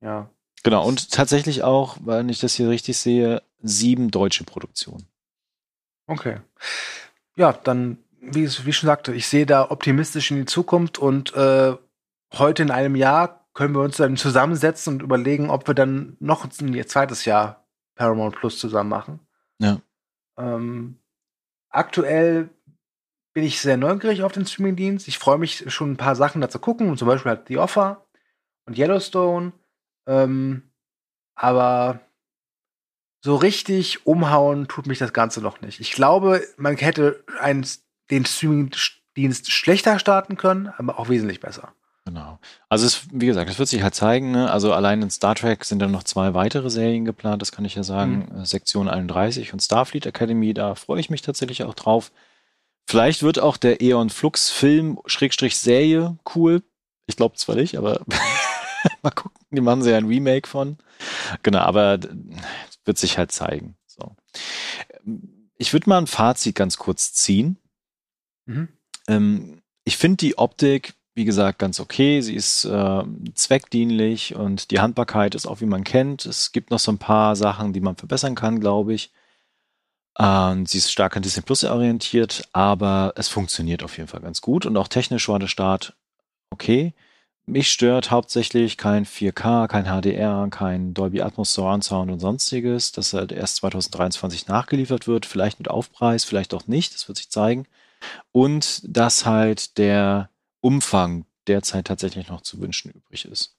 ja. 0.00 0.30
Genau, 0.62 0.86
und 0.86 1.10
tatsächlich 1.10 1.62
auch, 1.62 1.96
weil 2.00 2.28
ich 2.30 2.40
das 2.40 2.54
hier 2.54 2.68
richtig 2.68 2.96
sehe, 2.96 3.42
sieben 3.62 4.10
deutsche 4.10 4.44
Produktionen. 4.44 5.06
Okay. 6.06 6.40
Ja, 7.36 7.52
dann, 7.52 7.98
wie, 8.20 8.46
wie 8.46 8.72
schon 8.72 8.86
sagte, 8.86 9.14
ich 9.14 9.28
sehe 9.28 9.46
da 9.46 9.70
optimistisch 9.70 10.30
in 10.30 10.38
die 10.38 10.46
Zukunft 10.46 10.98
und 10.98 11.34
äh, 11.34 11.76
heute 12.32 12.62
in 12.62 12.70
einem 12.70 12.96
Jahr 12.96 13.46
können 13.52 13.74
wir 13.74 13.82
uns 13.82 13.96
dann 13.96 14.16
zusammensetzen 14.16 14.94
und 14.94 15.02
überlegen, 15.02 15.50
ob 15.50 15.66
wir 15.66 15.74
dann 15.74 16.16
noch 16.20 16.44
ein 16.44 16.86
zweites 16.86 17.24
Jahr 17.24 17.66
Paramount 17.94 18.36
Plus 18.36 18.58
zusammen 18.58 18.90
machen. 18.90 19.20
Ja. 19.58 19.80
Ähm, 20.38 20.98
aktuell 21.70 22.50
bin 23.32 23.44
ich 23.44 23.60
sehr 23.60 23.76
neugierig 23.76 24.22
auf 24.22 24.32
den 24.32 24.46
Streamingdienst. 24.46 25.08
Ich 25.08 25.18
freue 25.18 25.38
mich 25.38 25.70
schon 25.72 25.92
ein 25.92 25.96
paar 25.96 26.16
Sachen 26.16 26.40
dazu 26.40 26.58
gucken, 26.58 26.96
zum 26.96 27.08
Beispiel 27.08 27.30
halt 27.30 27.48
The 27.48 27.58
Offer 27.58 28.06
und 28.66 28.78
Yellowstone. 28.78 29.52
Ähm, 30.06 30.70
aber 31.34 32.00
so 33.20 33.36
richtig 33.36 34.06
umhauen 34.06 34.68
tut 34.68 34.86
mich 34.86 34.98
das 34.98 35.12
Ganze 35.12 35.40
noch 35.40 35.60
nicht. 35.60 35.80
Ich 35.80 35.92
glaube, 35.92 36.42
man 36.56 36.76
hätte 36.76 37.24
einen, 37.40 37.66
den 38.10 38.24
Streamingdienst 38.24 39.50
schlechter 39.50 39.98
starten 39.98 40.36
können, 40.36 40.68
aber 40.76 40.98
auch 40.98 41.08
wesentlich 41.08 41.40
besser. 41.40 41.72
Genau. 42.06 42.38
Also 42.68 42.86
es, 42.86 43.08
wie 43.10 43.26
gesagt, 43.26 43.50
es 43.50 43.58
wird 43.58 43.68
sich 43.68 43.82
halt 43.82 43.96
zeigen. 43.96 44.30
Ne? 44.30 44.48
Also 44.50 44.72
allein 44.72 45.02
in 45.02 45.10
Star 45.10 45.34
Trek 45.34 45.64
sind 45.64 45.80
dann 45.80 45.90
noch 45.90 46.04
zwei 46.04 46.34
weitere 46.34 46.70
Serien 46.70 47.04
geplant, 47.04 47.42
das 47.42 47.50
kann 47.50 47.64
ich 47.64 47.74
ja 47.74 47.82
sagen. 47.82 48.28
Mhm. 48.32 48.44
Sektion 48.44 48.88
31 48.88 49.52
und 49.52 49.60
Starfleet 49.60 50.06
Academy, 50.06 50.54
da 50.54 50.76
freue 50.76 51.00
ich 51.00 51.10
mich 51.10 51.22
tatsächlich 51.22 51.64
auch 51.64 51.74
drauf. 51.74 52.12
Vielleicht 52.88 53.24
wird 53.24 53.40
auch 53.40 53.56
der 53.56 53.82
Eon 53.82 54.10
Flux 54.10 54.50
Film 54.50 55.00
Schrägstrich 55.06 55.58
Serie 55.58 56.16
cool. 56.36 56.62
Ich 57.06 57.16
glaube 57.16 57.34
zwar 57.34 57.56
nicht, 57.56 57.76
aber 57.76 58.00
mal 59.02 59.10
gucken. 59.10 59.40
Die 59.50 59.60
machen 59.60 59.82
sie 59.82 59.90
ja 59.90 59.96
ein 59.96 60.06
Remake 60.06 60.48
von. 60.48 60.78
Genau, 61.42 61.58
aber 61.58 61.98
wird 62.84 62.98
sich 62.98 63.18
halt 63.18 63.32
zeigen. 63.32 63.76
So. 63.86 64.14
Ich 65.56 65.72
würde 65.72 65.88
mal 65.88 65.98
ein 65.98 66.06
Fazit 66.06 66.54
ganz 66.54 66.76
kurz 66.76 67.12
ziehen. 67.12 67.58
Mhm. 68.46 68.68
Ähm, 69.08 69.62
ich 69.84 69.96
finde 69.96 70.18
die 70.18 70.38
Optik, 70.38 70.94
wie 71.14 71.24
gesagt, 71.24 71.58
ganz 71.58 71.80
okay. 71.80 72.20
Sie 72.20 72.34
ist 72.34 72.64
äh, 72.64 73.02
zweckdienlich 73.34 74.34
und 74.34 74.70
die 74.70 74.80
Handbarkeit 74.80 75.34
ist 75.34 75.46
auch, 75.46 75.60
wie 75.60 75.66
man 75.66 75.84
kennt. 75.84 76.26
Es 76.26 76.52
gibt 76.52 76.70
noch 76.70 76.78
so 76.78 76.92
ein 76.92 76.98
paar 76.98 77.36
Sachen, 77.36 77.72
die 77.72 77.80
man 77.80 77.96
verbessern 77.96 78.34
kann, 78.34 78.60
glaube 78.60 78.94
ich. 78.94 79.10
Ähm, 80.18 80.66
sie 80.66 80.78
ist 80.78 80.92
stark 80.92 81.16
an 81.16 81.22
Disney 81.22 81.42
Plus 81.42 81.64
orientiert, 81.64 82.48
aber 82.52 83.12
es 83.16 83.28
funktioniert 83.28 83.82
auf 83.82 83.96
jeden 83.96 84.08
Fall 84.08 84.20
ganz 84.20 84.40
gut 84.40 84.66
und 84.66 84.76
auch 84.76 84.88
technisch 84.88 85.28
war 85.28 85.38
der 85.38 85.48
Start 85.48 85.94
okay. 86.50 86.94
Mich 87.48 87.70
stört 87.70 88.10
hauptsächlich 88.10 88.76
kein 88.76 89.06
4K, 89.06 89.68
kein 89.68 89.84
HDR, 89.84 90.48
kein 90.50 90.94
Dolby 90.94 91.22
Atmos 91.22 91.54
Surround 91.54 91.84
Sound 91.84 92.10
und 92.10 92.18
sonstiges, 92.18 92.90
dass 92.90 93.12
halt 93.12 93.30
erst 93.30 93.56
2023 93.56 94.48
nachgeliefert 94.48 95.06
wird, 95.06 95.26
vielleicht 95.26 95.60
mit 95.60 95.68
Aufpreis, 95.68 96.24
vielleicht 96.24 96.52
auch 96.54 96.66
nicht, 96.66 96.92
das 96.92 97.06
wird 97.06 97.18
sich 97.18 97.30
zeigen. 97.30 97.66
Und 98.32 98.80
dass 98.84 99.26
halt 99.26 99.78
der 99.78 100.28
Umfang 100.60 101.24
derzeit 101.46 101.86
tatsächlich 101.86 102.28
noch 102.28 102.40
zu 102.40 102.60
wünschen 102.60 102.90
übrig 102.90 103.24
ist. 103.26 103.56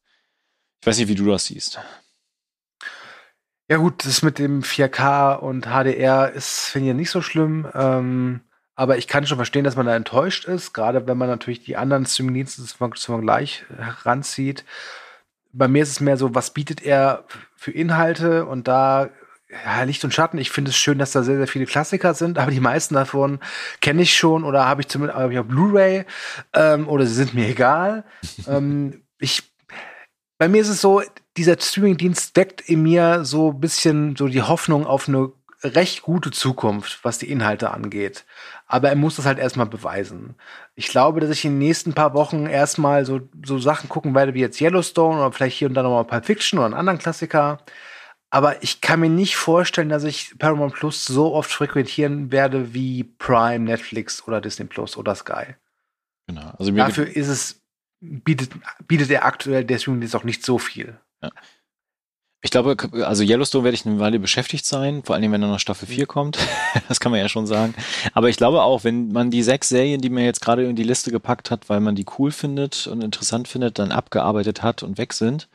Ich 0.81 0.87
weiß 0.87 0.97
nicht, 0.97 1.07
wie 1.07 1.15
du 1.15 1.25
das 1.25 1.45
siehst. 1.45 1.79
Ja 3.69 3.77
gut, 3.77 4.05
das 4.05 4.21
mit 4.21 4.37
dem 4.37 4.63
4K 4.63 5.35
und 5.35 5.65
HDR 5.65 6.31
ist, 6.33 6.67
finde 6.67 6.89
ich, 6.89 6.95
nicht 6.95 7.09
so 7.09 7.21
schlimm. 7.21 7.65
Ähm, 7.73 8.41
aber 8.77 8.99
ich 8.99 9.07
kann 9.07 9.25
schon 9.25 9.37
verstehen, 9.37 9.63
dass 9.63 9.75
man 9.75 9.87
da 9.87 9.95
enttäuscht 9.95 10.45
ist, 10.45 10.71
gerade 10.71 11.07
wenn 11.07 11.17
man 11.17 11.27
natürlich 11.27 11.63
die 11.63 11.75
anderen 11.75 12.05
Streaming-Dienste 12.05 12.63
zum 12.63 12.93
Vergleich 12.93 13.65
heranzieht. 13.75 14.63
Bei 15.51 15.67
mir 15.67 15.81
ist 15.81 15.89
es 15.89 15.99
mehr 15.99 16.15
so, 16.15 16.35
was 16.35 16.53
bietet 16.53 16.83
er 16.83 17.25
für 17.55 17.71
Inhalte 17.71 18.45
und 18.45 18.67
da 18.67 19.09
ja, 19.49 19.81
Licht 19.81 20.03
und 20.03 20.13
Schatten. 20.13 20.37
Ich 20.37 20.51
finde 20.51 20.69
es 20.69 20.77
schön, 20.77 20.99
dass 20.99 21.11
da 21.11 21.23
sehr, 21.23 21.37
sehr 21.37 21.47
viele 21.47 21.65
Klassiker 21.65 22.13
sind, 22.13 22.37
aber 22.37 22.51
die 22.51 22.59
meisten 22.59 22.93
davon 22.93 23.39
kenne 23.81 24.03
ich 24.03 24.15
schon 24.15 24.43
oder 24.43 24.67
habe 24.67 24.81
ich 24.81 24.89
zumindest 24.89 25.17
hab 25.17 25.31
ich 25.31 25.39
auf 25.39 25.47
Blu-ray 25.47 26.05
ähm, 26.53 26.87
oder 26.87 27.07
sie 27.07 27.15
sind 27.15 27.33
mir 27.33 27.47
egal. 27.47 28.03
ähm, 28.47 29.01
ich, 29.17 29.41
bei 30.37 30.47
mir 30.49 30.61
ist 30.61 30.69
es 30.69 30.81
so, 30.81 31.01
dieser 31.35 31.59
Streamingdienst 31.59 32.35
weckt 32.35 32.61
in 32.61 32.83
mir 32.83 33.25
so 33.25 33.53
ein 33.53 33.59
bisschen 33.59 34.15
so 34.15 34.27
die 34.27 34.43
Hoffnung 34.43 34.85
auf 34.85 35.07
eine 35.07 35.31
recht 35.63 36.03
gute 36.03 36.31
Zukunft, 36.31 36.99
was 37.03 37.17
die 37.17 37.31
Inhalte 37.31 37.71
angeht. 37.71 38.25
Aber 38.67 38.89
er 38.89 38.95
muss 38.95 39.15
das 39.15 39.25
halt 39.25 39.39
erstmal 39.39 39.65
beweisen. 39.65 40.35
Ich 40.75 40.87
glaube, 40.89 41.19
dass 41.19 41.29
ich 41.29 41.45
in 41.45 41.53
den 41.53 41.59
nächsten 41.59 41.93
paar 41.93 42.13
Wochen 42.13 42.45
erstmal 42.45 43.05
so, 43.05 43.21
so 43.43 43.57
Sachen 43.57 43.89
gucken 43.89 44.13
werde 44.13 44.33
wie 44.33 44.41
jetzt 44.41 44.61
Yellowstone 44.61 45.19
oder 45.19 45.31
vielleicht 45.31 45.57
hier 45.57 45.67
und 45.67 45.73
da 45.73 45.83
nochmal 45.83 46.05
Pulp 46.05 46.25
Fiction 46.25 46.59
oder 46.59 46.67
einen 46.67 46.75
anderen 46.75 46.99
Klassiker. 46.99 47.59
Aber 48.29 48.61
ich 48.61 48.81
kann 48.81 48.99
mir 48.99 49.09
nicht 49.09 49.37
vorstellen, 49.37 49.89
dass 49.89 50.03
ich 50.03 50.37
Paramount 50.37 50.73
Plus 50.73 51.05
so 51.05 51.33
oft 51.33 51.49
frequentieren 51.49 52.31
werde 52.31 52.73
wie 52.73 53.03
Prime, 53.03 53.59
Netflix 53.59 54.27
oder 54.27 54.41
Disney 54.41 54.65
Plus 54.65 54.97
oder 54.97 55.15
Sky. 55.15 55.55
Genau. 56.27 56.51
Also 56.59 56.71
Dafür 56.71 57.07
ist 57.07 57.29
es, 57.29 57.61
bietet, 58.01 58.51
bietet 58.85 59.09
er 59.09 59.25
aktuell 59.25 59.63
der 59.63 59.79
Streaming 59.79 60.13
auch 60.13 60.25
nicht 60.25 60.43
so 60.43 60.59
viel. 60.59 60.99
Ja. 61.23 61.31
Ich 62.41 62.51
glaube, 62.51 62.77
also 63.05 63.23
Yellowstone 63.23 63.63
werde 63.63 63.75
ich 63.75 63.85
eine 63.85 63.99
Weile 63.99 64.19
beschäftigt 64.19 64.65
sein, 64.65 65.01
vor 65.03 65.15
allem 65.15 65.31
wenn 65.31 65.41
dann 65.41 65.49
noch 65.49 65.59
Staffel 65.59 65.87
4 65.87 66.05
kommt. 66.05 66.37
das 66.87 66.99
kann 66.99 67.11
man 67.11 67.19
ja 67.19 67.29
schon 67.29 67.47
sagen. 67.47 67.73
Aber 68.13 68.29
ich 68.29 68.37
glaube 68.37 68.61
auch, 68.61 68.83
wenn 68.83 69.11
man 69.11 69.31
die 69.31 69.41
sechs 69.41 69.69
Serien, 69.69 70.01
die 70.01 70.09
man 70.09 70.23
jetzt 70.23 70.41
gerade 70.41 70.65
in 70.65 70.75
die 70.75 70.83
Liste 70.83 71.11
gepackt 71.11 71.49
hat, 71.49 71.67
weil 71.67 71.79
man 71.79 71.95
die 71.95 72.05
cool 72.17 72.31
findet 72.31 72.85
und 72.85 73.03
interessant 73.03 73.47
findet, 73.47 73.79
dann 73.79 73.91
abgearbeitet 73.91 74.61
hat 74.61 74.83
und 74.83 74.99
weg 74.99 75.13
sind, 75.13 75.49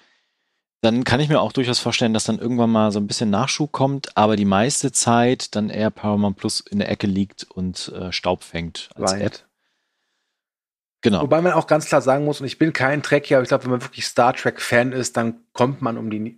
dann 0.80 1.04
kann 1.04 1.20
ich 1.20 1.28
mir 1.28 1.40
auch 1.40 1.52
durchaus 1.52 1.78
vorstellen, 1.78 2.12
dass 2.12 2.24
dann 2.24 2.40
irgendwann 2.40 2.70
mal 2.70 2.90
so 2.90 2.98
ein 2.98 3.06
bisschen 3.06 3.30
Nachschub 3.30 3.70
kommt, 3.70 4.16
aber 4.16 4.34
die 4.34 4.44
meiste 4.44 4.90
Zeit 4.90 5.54
dann 5.54 5.70
eher 5.70 5.90
Paramount 5.90 6.36
Plus 6.36 6.58
in 6.58 6.80
der 6.80 6.90
Ecke 6.90 7.06
liegt 7.06 7.44
und 7.44 7.92
äh, 7.94 8.10
Staub 8.10 8.42
fängt 8.42 8.90
als 8.96 9.12
right. 9.12 9.22
App. 9.22 9.44
Genau. 11.02 11.22
Wobei 11.22 11.40
man 11.42 11.52
auch 11.52 11.66
ganz 11.66 11.86
klar 11.86 12.00
sagen 12.00 12.24
muss, 12.24 12.40
und 12.40 12.46
ich 12.46 12.58
bin 12.58 12.72
kein 12.72 13.02
Trekkie, 13.02 13.34
aber 13.34 13.42
ich 13.42 13.48
glaube, 13.48 13.64
wenn 13.64 13.72
man 13.72 13.82
wirklich 13.82 14.06
Star 14.06 14.32
Trek-Fan 14.34 14.92
ist, 14.92 15.16
dann 15.16 15.34
kommt 15.52 15.82
man 15.82 15.98
um, 15.98 16.10
die, 16.10 16.36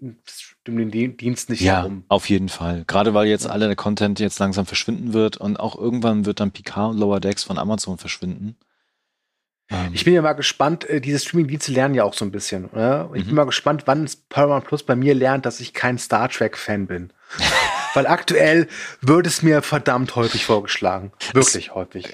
um 0.66 0.90
den 0.90 1.16
Dienst 1.18 1.50
nicht 1.50 1.60
ja, 1.60 1.82
herum. 1.82 2.04
Auf 2.08 2.30
jeden 2.30 2.48
Fall. 2.48 2.84
Gerade 2.86 3.12
weil 3.12 3.26
jetzt 3.26 3.46
alle 3.46 3.66
der 3.66 3.76
Content 3.76 4.20
jetzt 4.20 4.38
langsam 4.38 4.64
verschwinden 4.64 5.12
wird 5.12 5.36
und 5.36 5.60
auch 5.60 5.76
irgendwann 5.76 6.24
wird 6.24 6.40
dann 6.40 6.50
Picard 6.50 6.92
und 6.92 6.98
Lower 6.98 7.20
Decks 7.20 7.44
von 7.44 7.58
Amazon 7.58 7.98
verschwinden. 7.98 8.56
Ähm. 9.70 9.90
Ich 9.92 10.04
bin 10.04 10.14
ja 10.14 10.22
mal 10.22 10.32
gespannt, 10.32 10.88
äh, 10.88 11.02
diese 11.02 11.18
Streaming-Dienste 11.18 11.72
lernen 11.72 11.94
ja 11.94 12.04
auch 12.04 12.14
so 12.14 12.24
ein 12.24 12.30
bisschen. 12.30 12.64
Oder? 12.66 13.10
Ich 13.12 13.24
mhm. 13.24 13.26
bin 13.26 13.34
mal 13.36 13.44
gespannt, 13.44 13.82
wann 13.84 14.08
Paramount 14.30 14.64
Plus 14.64 14.82
bei 14.82 14.96
mir 14.96 15.14
lernt, 15.14 15.44
dass 15.44 15.60
ich 15.60 15.74
kein 15.74 15.98
Star 15.98 16.30
Trek-Fan 16.30 16.86
bin. 16.86 17.12
Weil 17.94 18.06
aktuell 18.06 18.66
wird 19.02 19.26
es 19.26 19.42
mir 19.42 19.60
verdammt 19.60 20.16
häufig 20.16 20.46
vorgeschlagen. 20.46 21.12
Wirklich 21.32 21.68
es, 21.68 21.74
häufig 21.74 22.12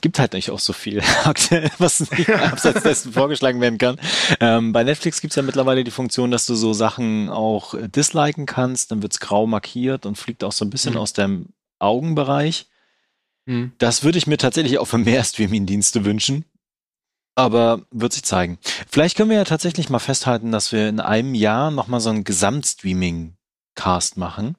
gibt 0.00 0.18
halt 0.18 0.32
nicht 0.32 0.50
auch 0.50 0.58
so 0.58 0.72
viel 0.72 1.00
was 1.78 2.10
nicht 2.10 2.30
abseits 2.30 2.82
dessen 2.82 3.12
vorgeschlagen 3.12 3.60
werden 3.60 3.78
kann. 3.78 3.98
Ähm, 4.40 4.72
bei 4.72 4.84
Netflix 4.84 5.20
gibt's 5.20 5.36
ja 5.36 5.42
mittlerweile 5.42 5.84
die 5.84 5.90
Funktion, 5.90 6.30
dass 6.30 6.46
du 6.46 6.54
so 6.54 6.72
Sachen 6.72 7.28
auch 7.28 7.74
äh, 7.74 7.88
disliken 7.88 8.46
kannst, 8.46 8.90
dann 8.90 9.02
wird's 9.02 9.20
grau 9.20 9.46
markiert 9.46 10.06
und 10.06 10.16
fliegt 10.16 10.44
auch 10.44 10.52
so 10.52 10.64
ein 10.64 10.70
bisschen 10.70 10.94
mhm. 10.94 11.00
aus 11.00 11.12
deinem 11.12 11.48
Augenbereich. 11.78 12.66
Mhm. 13.46 13.72
Das 13.78 14.04
würde 14.04 14.18
ich 14.18 14.26
mir 14.26 14.38
tatsächlich 14.38 14.78
auch 14.78 14.86
für 14.86 14.98
mehr 14.98 15.24
Streaming-Dienste 15.24 16.04
wünschen. 16.04 16.44
Aber 17.34 17.86
wird 17.90 18.12
sich 18.12 18.24
zeigen. 18.24 18.58
Vielleicht 18.88 19.16
können 19.16 19.30
wir 19.30 19.38
ja 19.38 19.44
tatsächlich 19.44 19.88
mal 19.88 20.00
festhalten, 20.00 20.52
dass 20.52 20.70
wir 20.70 20.88
in 20.88 21.00
einem 21.00 21.34
Jahr 21.34 21.70
nochmal 21.70 22.00
so 22.00 22.10
einen 22.10 22.24
Gesamtstreaming-Cast 22.24 24.18
machen. 24.18 24.54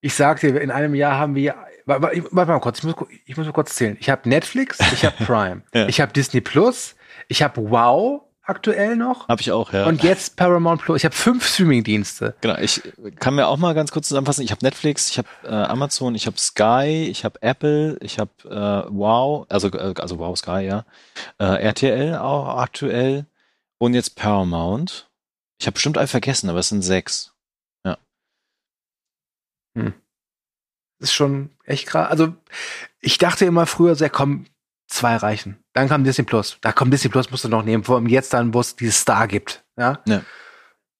Ich 0.00 0.14
sag 0.14 0.40
dir, 0.40 0.60
in 0.60 0.70
einem 0.70 0.94
Jahr 0.94 1.18
haben 1.18 1.34
wir 1.34 1.56
Warte 1.84 2.52
mal 2.52 2.60
kurz, 2.60 2.78
ich 2.78 2.84
muss, 2.84 2.94
ich 3.26 3.36
muss 3.36 3.46
mal 3.46 3.52
kurz 3.52 3.74
zählen. 3.74 3.96
Ich 4.00 4.10
habe 4.10 4.28
Netflix, 4.28 4.78
ich 4.92 5.04
habe 5.04 5.16
Prime, 5.24 5.62
ja. 5.74 5.88
ich 5.88 6.00
habe 6.00 6.12
Disney 6.12 6.40
Plus, 6.40 6.94
ich 7.28 7.42
habe 7.42 7.70
Wow 7.70 8.22
aktuell 8.42 8.96
noch. 8.96 9.28
Habe 9.28 9.40
ich 9.40 9.52
auch, 9.52 9.72
ja. 9.72 9.86
Und 9.86 10.02
jetzt 10.02 10.36
Paramount 10.36 10.82
Plus. 10.82 10.98
Ich 10.98 11.04
habe 11.04 11.14
fünf 11.14 11.46
Streaming-Dienste. 11.46 12.34
Genau, 12.40 12.58
ich 12.58 12.82
kann 13.18 13.34
mir 13.34 13.46
auch 13.46 13.56
mal 13.56 13.74
ganz 13.74 13.92
kurz 13.92 14.08
zusammenfassen. 14.08 14.42
Ich 14.42 14.50
habe 14.50 14.64
Netflix, 14.64 15.10
ich 15.10 15.18
habe 15.18 15.28
äh, 15.44 15.48
Amazon, 15.48 16.14
ich 16.14 16.26
habe 16.26 16.38
Sky, 16.38 17.08
ich 17.10 17.24
habe 17.24 17.40
Apple, 17.42 17.98
ich 18.00 18.18
habe 18.18 18.30
äh, 18.44 18.90
Wow, 18.90 19.46
also 19.48 19.68
äh, 19.68 19.94
also 19.98 20.18
Wow 20.18 20.36
Sky, 20.36 20.60
ja. 20.60 20.84
Äh, 21.38 21.62
RTL 21.62 22.16
auch 22.16 22.58
aktuell 22.58 23.26
und 23.78 23.94
jetzt 23.94 24.16
Paramount. 24.16 25.08
Ich 25.58 25.66
habe 25.66 25.74
bestimmt 25.74 25.98
einen 25.98 26.08
vergessen, 26.08 26.50
aber 26.50 26.58
es 26.58 26.68
sind 26.68 26.82
sechs. 26.82 27.32
Ja. 27.84 27.96
Hm 29.76 30.01
ist 31.02 31.12
schon 31.12 31.50
echt 31.64 31.86
krass. 31.86 32.10
Also 32.10 32.34
ich 33.00 33.18
dachte 33.18 33.44
immer 33.44 33.66
früher, 33.66 33.94
sehr 33.94 34.10
kommen 34.10 34.46
zwei 34.86 35.16
reichen. 35.16 35.62
Dann 35.72 35.88
kam 35.88 36.04
Disney 36.04 36.24
Plus. 36.24 36.58
Da 36.60 36.72
kommt 36.72 36.92
Disney 36.92 37.10
Plus, 37.10 37.30
musst 37.30 37.44
du 37.44 37.48
noch 37.48 37.64
nehmen, 37.64 37.84
vor 37.84 37.96
allem 37.96 38.06
jetzt 38.06 38.32
dann, 38.32 38.54
wo 38.54 38.60
es 38.60 38.76
dieses 38.76 39.00
Star 39.00 39.26
gibt. 39.26 39.64
Ja. 39.76 40.00
ja. 40.06 40.22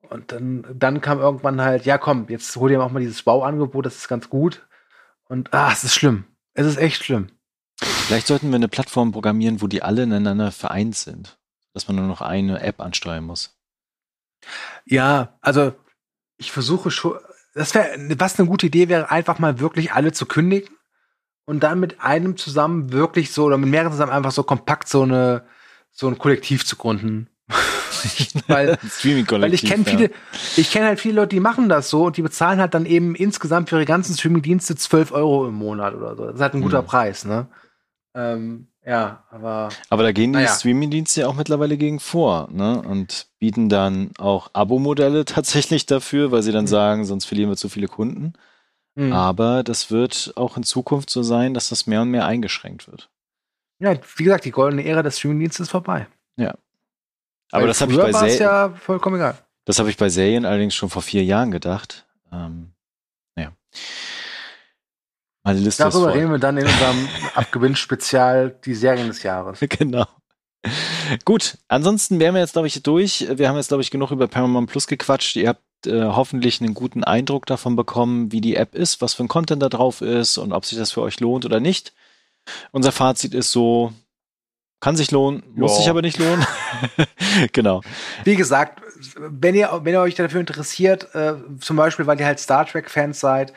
Und 0.09 0.32
dann, 0.32 0.66
dann 0.74 1.00
kam 1.00 1.20
irgendwann 1.20 1.61
halt, 1.61 1.86
ja 1.86 1.98
komm, 1.98 2.26
jetzt 2.28 2.55
hol 2.57 2.68
dir 2.68 2.82
auch 2.82 2.90
mal 2.90 3.00
dieses 3.00 3.24
Wow-Angebot, 3.24 3.86
das 3.86 3.96
ist 3.96 4.09
ganz 4.09 4.28
gut. 4.28 4.66
Und 5.28 5.53
ah, 5.55 5.70
es 5.72 5.84
ist 5.84 5.94
schlimm. 5.94 6.24
Es 6.55 6.66
ist 6.66 6.76
echt 6.76 7.05
schlimm. 7.05 7.30
Vielleicht 7.80 8.26
sollten 8.26 8.50
wir 8.50 8.57
eine 8.57 8.68
Plattform 8.68 9.12
programmieren, 9.12 9.62
wo 9.62 9.66
die 9.66 9.82
alle 9.82 10.03
ineinander 10.03 10.53
vereint 10.53 10.96
sind. 10.96 11.38
Dass 11.72 11.88
man 11.88 11.96
nur 11.96 12.07
noch 12.07 12.20
eine 12.20 12.61
App 12.61 12.80
ansteuern 12.80 13.24
muss. 13.24 13.57
Ja, 14.84 15.38
also 15.40 15.72
ich 16.36 16.53
versuche 16.53 16.90
schon, 16.90 17.18
das 17.55 17.74
wäre, 17.74 17.88
was 18.18 18.38
eine 18.38 18.48
gute 18.48 18.66
Idee 18.66 18.88
wäre, 18.88 19.11
einfach 19.11 19.38
mal 19.38 19.61
wirklich 19.61 19.92
alle 19.92 20.12
zu 20.12 20.26
kündigen 20.26 20.74
und 21.44 21.62
dann 21.62 21.80
mit 21.80 22.00
einem 22.00 22.36
zusammen 22.36 22.92
wirklich 22.92 23.32
so 23.32 23.44
oder 23.44 23.59
mit 23.59 23.70
mehreren 23.70 23.92
zusammen 23.92 24.12
einfach 24.12 24.32
so 24.32 24.42
kompakt 24.42 24.88
so 24.88 25.03
eine 25.03 25.44
so 25.90 26.09
ein 26.09 26.18
Kollektiv 26.18 26.64
zu 26.64 26.76
gründen. 26.76 27.28
weil, 28.46 28.78
weil 28.78 29.55
ich 29.55 29.64
kenne 29.64 29.84
viele, 29.84 30.05
ja. 30.05 30.11
ich 30.57 30.70
kenne 30.70 30.86
halt 30.86 31.00
viele 31.00 31.16
Leute, 31.16 31.36
die 31.36 31.40
machen 31.40 31.68
das 31.68 31.90
so 31.90 32.07
und 32.07 32.16
die 32.16 32.22
bezahlen 32.22 32.61
halt 32.61 32.74
dann 32.74 32.86
eben 32.86 33.14
insgesamt 33.14 33.68
für 33.68 33.76
ihre 33.76 33.84
ganzen 33.84 34.16
Streaming-Dienste 34.16 34.74
12 34.74 35.12
Euro 35.12 35.46
im 35.46 35.55
Monat 35.55 35.94
oder 35.94 36.16
so. 36.16 36.24
Das 36.24 36.36
ist 36.36 36.40
halt 36.40 36.55
ein 36.55 36.62
guter 36.62 36.82
mhm. 36.82 36.86
Preis, 36.86 37.24
ne? 37.24 37.48
Ähm, 38.14 38.72
ja, 38.85 39.22
aber. 39.30 39.68
Aber 39.91 40.03
da 40.03 40.12
gehen 40.12 40.33
die 40.33 40.41
ja. 40.41 40.49
Streaming-Dienste 40.49 41.22
ja 41.22 41.28
auch 41.28 41.35
mittlerweile 41.35 41.76
gegen 41.76 42.01
vor, 42.01 42.49
ne? 42.51 42.83
Und 42.83 43.26
bieten 43.39 43.68
dann 43.68 44.11
auch 44.18 44.51
Abo-Modelle 44.53 45.24
tatsächlich 45.26 45.87
dafür, 45.87 46.33
weil 46.33 46.43
sie 46.43 46.53
dann 46.53 46.64
mhm. 46.64 46.68
sagen, 46.68 47.05
sonst 47.05 47.26
verlieren 47.26 47.51
wir 47.51 47.57
zu 47.57 47.68
viele 47.68 47.89
Kunden. 47.89 48.33
Mhm. 48.95 49.12
Aber 49.12 49.62
das 49.62 49.91
wird 49.91 50.33
auch 50.37 50.57
in 50.57 50.64
Zukunft 50.64 51.11
so 51.11 51.22
sein, 51.22 51.55
dass 51.55 51.68
das 51.68 51.87
mehr 51.87 52.03
und 52.03 52.11
mehr 52.11 52.26
eingeschränkt 52.26 52.89
wird. 52.89 53.09
Ja, 53.78 53.95
wie 54.16 54.24
gesagt, 54.24 54.45
die 54.45 54.51
goldene 54.51 54.85
Ära 54.85 55.03
des 55.03 55.18
Streaming-Dienstes 55.18 55.66
ist 55.66 55.70
vorbei. 55.70 56.07
Ja. 56.37 56.55
Aber 57.51 57.62
weil 57.62 57.68
das 57.68 57.80
habe 57.80 57.93
ich 57.93 57.99
bei 57.99 58.12
Serien. 58.12 58.41
ja 58.41 58.70
vollkommen 58.70 59.16
egal. 59.16 59.39
Das 59.64 59.78
habe 59.78 59.91
ich 59.91 59.97
bei 59.97 60.09
Serien 60.09 60.45
allerdings 60.45 60.74
schon 60.74 60.91
vor 60.91 61.03
vier 61.03 61.24
Jahren 61.24 61.51
gedacht. 61.51 62.07
Ähm, 62.33 62.72
ja. 63.37 63.53
Meine 65.45 65.59
Liste 65.59 65.82
Darüber 65.82 66.14
reden 66.14 66.30
wir 66.30 66.38
dann 66.38 66.57
in 66.57 66.66
unserem 66.66 67.09
Abgewinn-Spezial 67.34 68.57
die 68.64 68.74
Serien 68.74 69.09
des 69.09 69.22
Jahres. 69.22 69.59
Genau. 69.68 70.07
Gut, 71.24 71.59
ansonsten 71.66 72.20
wären 72.20 72.34
wir 72.34 72.40
jetzt, 72.40 72.53
glaube 72.53 72.68
ich, 72.68 72.80
durch. 72.84 73.26
Wir 73.28 73.49
haben 73.49 73.57
jetzt, 73.57 73.68
glaube 73.68 73.82
ich, 73.82 73.90
genug 73.90 74.12
über 74.12 74.28
Paramount 74.28 74.70
Plus 74.70 74.86
gequatscht. 74.86 75.34
Ihr 75.34 75.49
habt 75.49 75.86
äh, 75.86 76.05
hoffentlich 76.05 76.61
einen 76.61 76.74
guten 76.74 77.03
Eindruck 77.03 77.47
davon 77.47 77.74
bekommen, 77.74 78.30
wie 78.30 78.40
die 78.40 78.55
App 78.55 78.76
ist, 78.76 79.01
was 79.01 79.14
für 79.14 79.24
ein 79.24 79.28
Content 79.28 79.61
da 79.61 79.68
drauf 79.68 80.01
ist 80.01 80.38
und 80.38 80.53
ob 80.53 80.64
sich 80.64 80.78
das 80.78 80.93
für 80.93 81.03
euch 81.03 81.18
lohnt 81.18 81.45
oder 81.45 81.59
nicht. 81.59 81.93
Unser 82.70 82.93
Fazit 82.93 83.34
ist 83.34 83.51
so, 83.51 83.93
kann 84.80 84.97
sich 84.97 85.11
lohnen, 85.11 85.43
muss 85.55 85.76
sich 85.76 85.88
aber 85.88 86.03
nicht 86.03 86.18
lohnen. 86.18 86.47
genau. 87.53 87.82
Wie 88.22 88.36
gesagt, 88.36 88.82
wenn 89.16 89.57
ihr, 89.57 89.80
wenn 89.82 89.95
ihr 89.95 90.01
euch 90.01 90.14
dafür 90.14 90.40
interessiert, 90.40 91.12
äh, 91.14 91.34
zum 91.61 91.76
Beispiel, 91.76 92.07
weil 92.07 92.20
ihr 92.20 92.26
halt 92.26 92.38
Star 92.38 92.66
Trek-Fans 92.66 93.18
seid, 93.18 93.53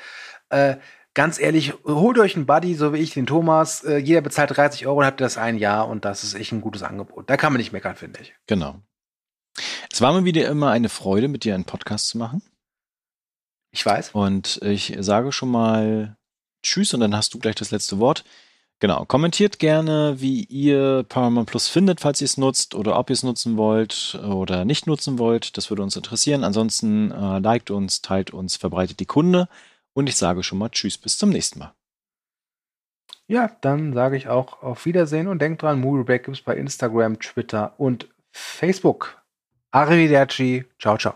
äh, 0.49 0.77
ganz 1.15 1.39
ehrlich, 1.39 1.73
holt 1.85 2.19
euch 2.19 2.35
einen 2.35 2.45
Buddy, 2.45 2.75
so 2.75 2.93
wie 2.93 2.99
ich, 2.99 3.13
den 3.13 3.25
Thomas. 3.25 3.83
Äh, 3.83 3.97
jeder 3.97 4.21
bezahlt 4.21 4.55
30 4.55 4.85
Euro 4.85 4.99
und 4.99 5.05
habt 5.05 5.21
das 5.21 5.37
ein 5.37 5.57
Jahr 5.57 5.87
und 5.87 6.05
das 6.05 6.23
ist 6.23 6.35
echt 6.35 6.51
ein 6.51 6.61
gutes 6.61 6.83
Angebot. 6.83 7.27
Da 7.27 7.37
kann 7.37 7.51
man 7.51 7.57
nicht 7.59 7.71
meckern, 7.71 7.95
finde 7.95 8.19
ich. 8.21 8.35
Genau. 8.45 8.75
Es 9.91 10.01
war 10.01 10.13
mir 10.13 10.25
wieder 10.25 10.47
immer 10.47 10.69
eine 10.69 10.89
Freude, 10.89 11.27
mit 11.27 11.43
dir 11.43 11.55
einen 11.55 11.65
Podcast 11.65 12.09
zu 12.09 12.17
machen. 12.17 12.43
Ich 13.71 13.85
weiß. 13.85 14.11
Und 14.11 14.59
ich 14.61 14.95
sage 14.99 15.31
schon 15.31 15.49
mal 15.49 16.17
Tschüss 16.61 16.93
und 16.93 16.99
dann 16.99 17.15
hast 17.15 17.33
du 17.33 17.39
gleich 17.39 17.55
das 17.55 17.71
letzte 17.71 17.99
Wort. 17.99 18.23
Genau, 18.79 19.05
kommentiert 19.05 19.59
gerne, 19.59 20.15
wie 20.19 20.43
ihr 20.43 21.05
Paramount 21.07 21.49
Plus 21.49 21.69
findet, 21.69 22.01
falls 22.01 22.19
ihr 22.19 22.25
es 22.25 22.35
nutzt 22.35 22.75
oder 22.75 22.99
ob 22.99 23.09
ihr 23.09 23.13
es 23.13 23.23
nutzen 23.23 23.55
wollt 23.55 24.19
oder 24.27 24.65
nicht 24.65 24.85
nutzen 24.85 25.17
wollt. 25.17 25.55
Das 25.55 25.69
würde 25.69 25.81
uns 25.81 25.95
interessieren. 25.95 26.43
Ansonsten 26.43 27.11
äh, 27.11 27.39
liked 27.39 27.71
uns, 27.71 28.01
teilt 28.01 28.31
uns, 28.31 28.57
verbreitet 28.57 28.99
die 28.99 29.05
Kunde. 29.05 29.47
Und 29.95 30.07
ich 30.09 30.17
sage 30.17 30.43
schon 30.43 30.57
mal 30.57 30.69
Tschüss, 30.69 30.97
bis 30.97 31.17
zum 31.17 31.29
nächsten 31.29 31.59
Mal. 31.59 31.73
Ja, 33.27 33.55
dann 33.61 33.93
sage 33.93 34.17
ich 34.17 34.27
auch 34.27 34.61
auf 34.61 34.85
Wiedersehen 34.85 35.27
und 35.27 35.41
denkt 35.41 35.61
dran, 35.61 35.79
Movieback 35.79 36.25
gibt 36.25 36.37
es 36.37 36.43
bei 36.43 36.55
Instagram, 36.55 37.19
Twitter 37.19 37.73
und 37.79 38.07
Facebook. 38.31 39.23
Arrivederci. 39.71 40.65
Ciao, 40.79 40.97
ciao. 40.97 41.13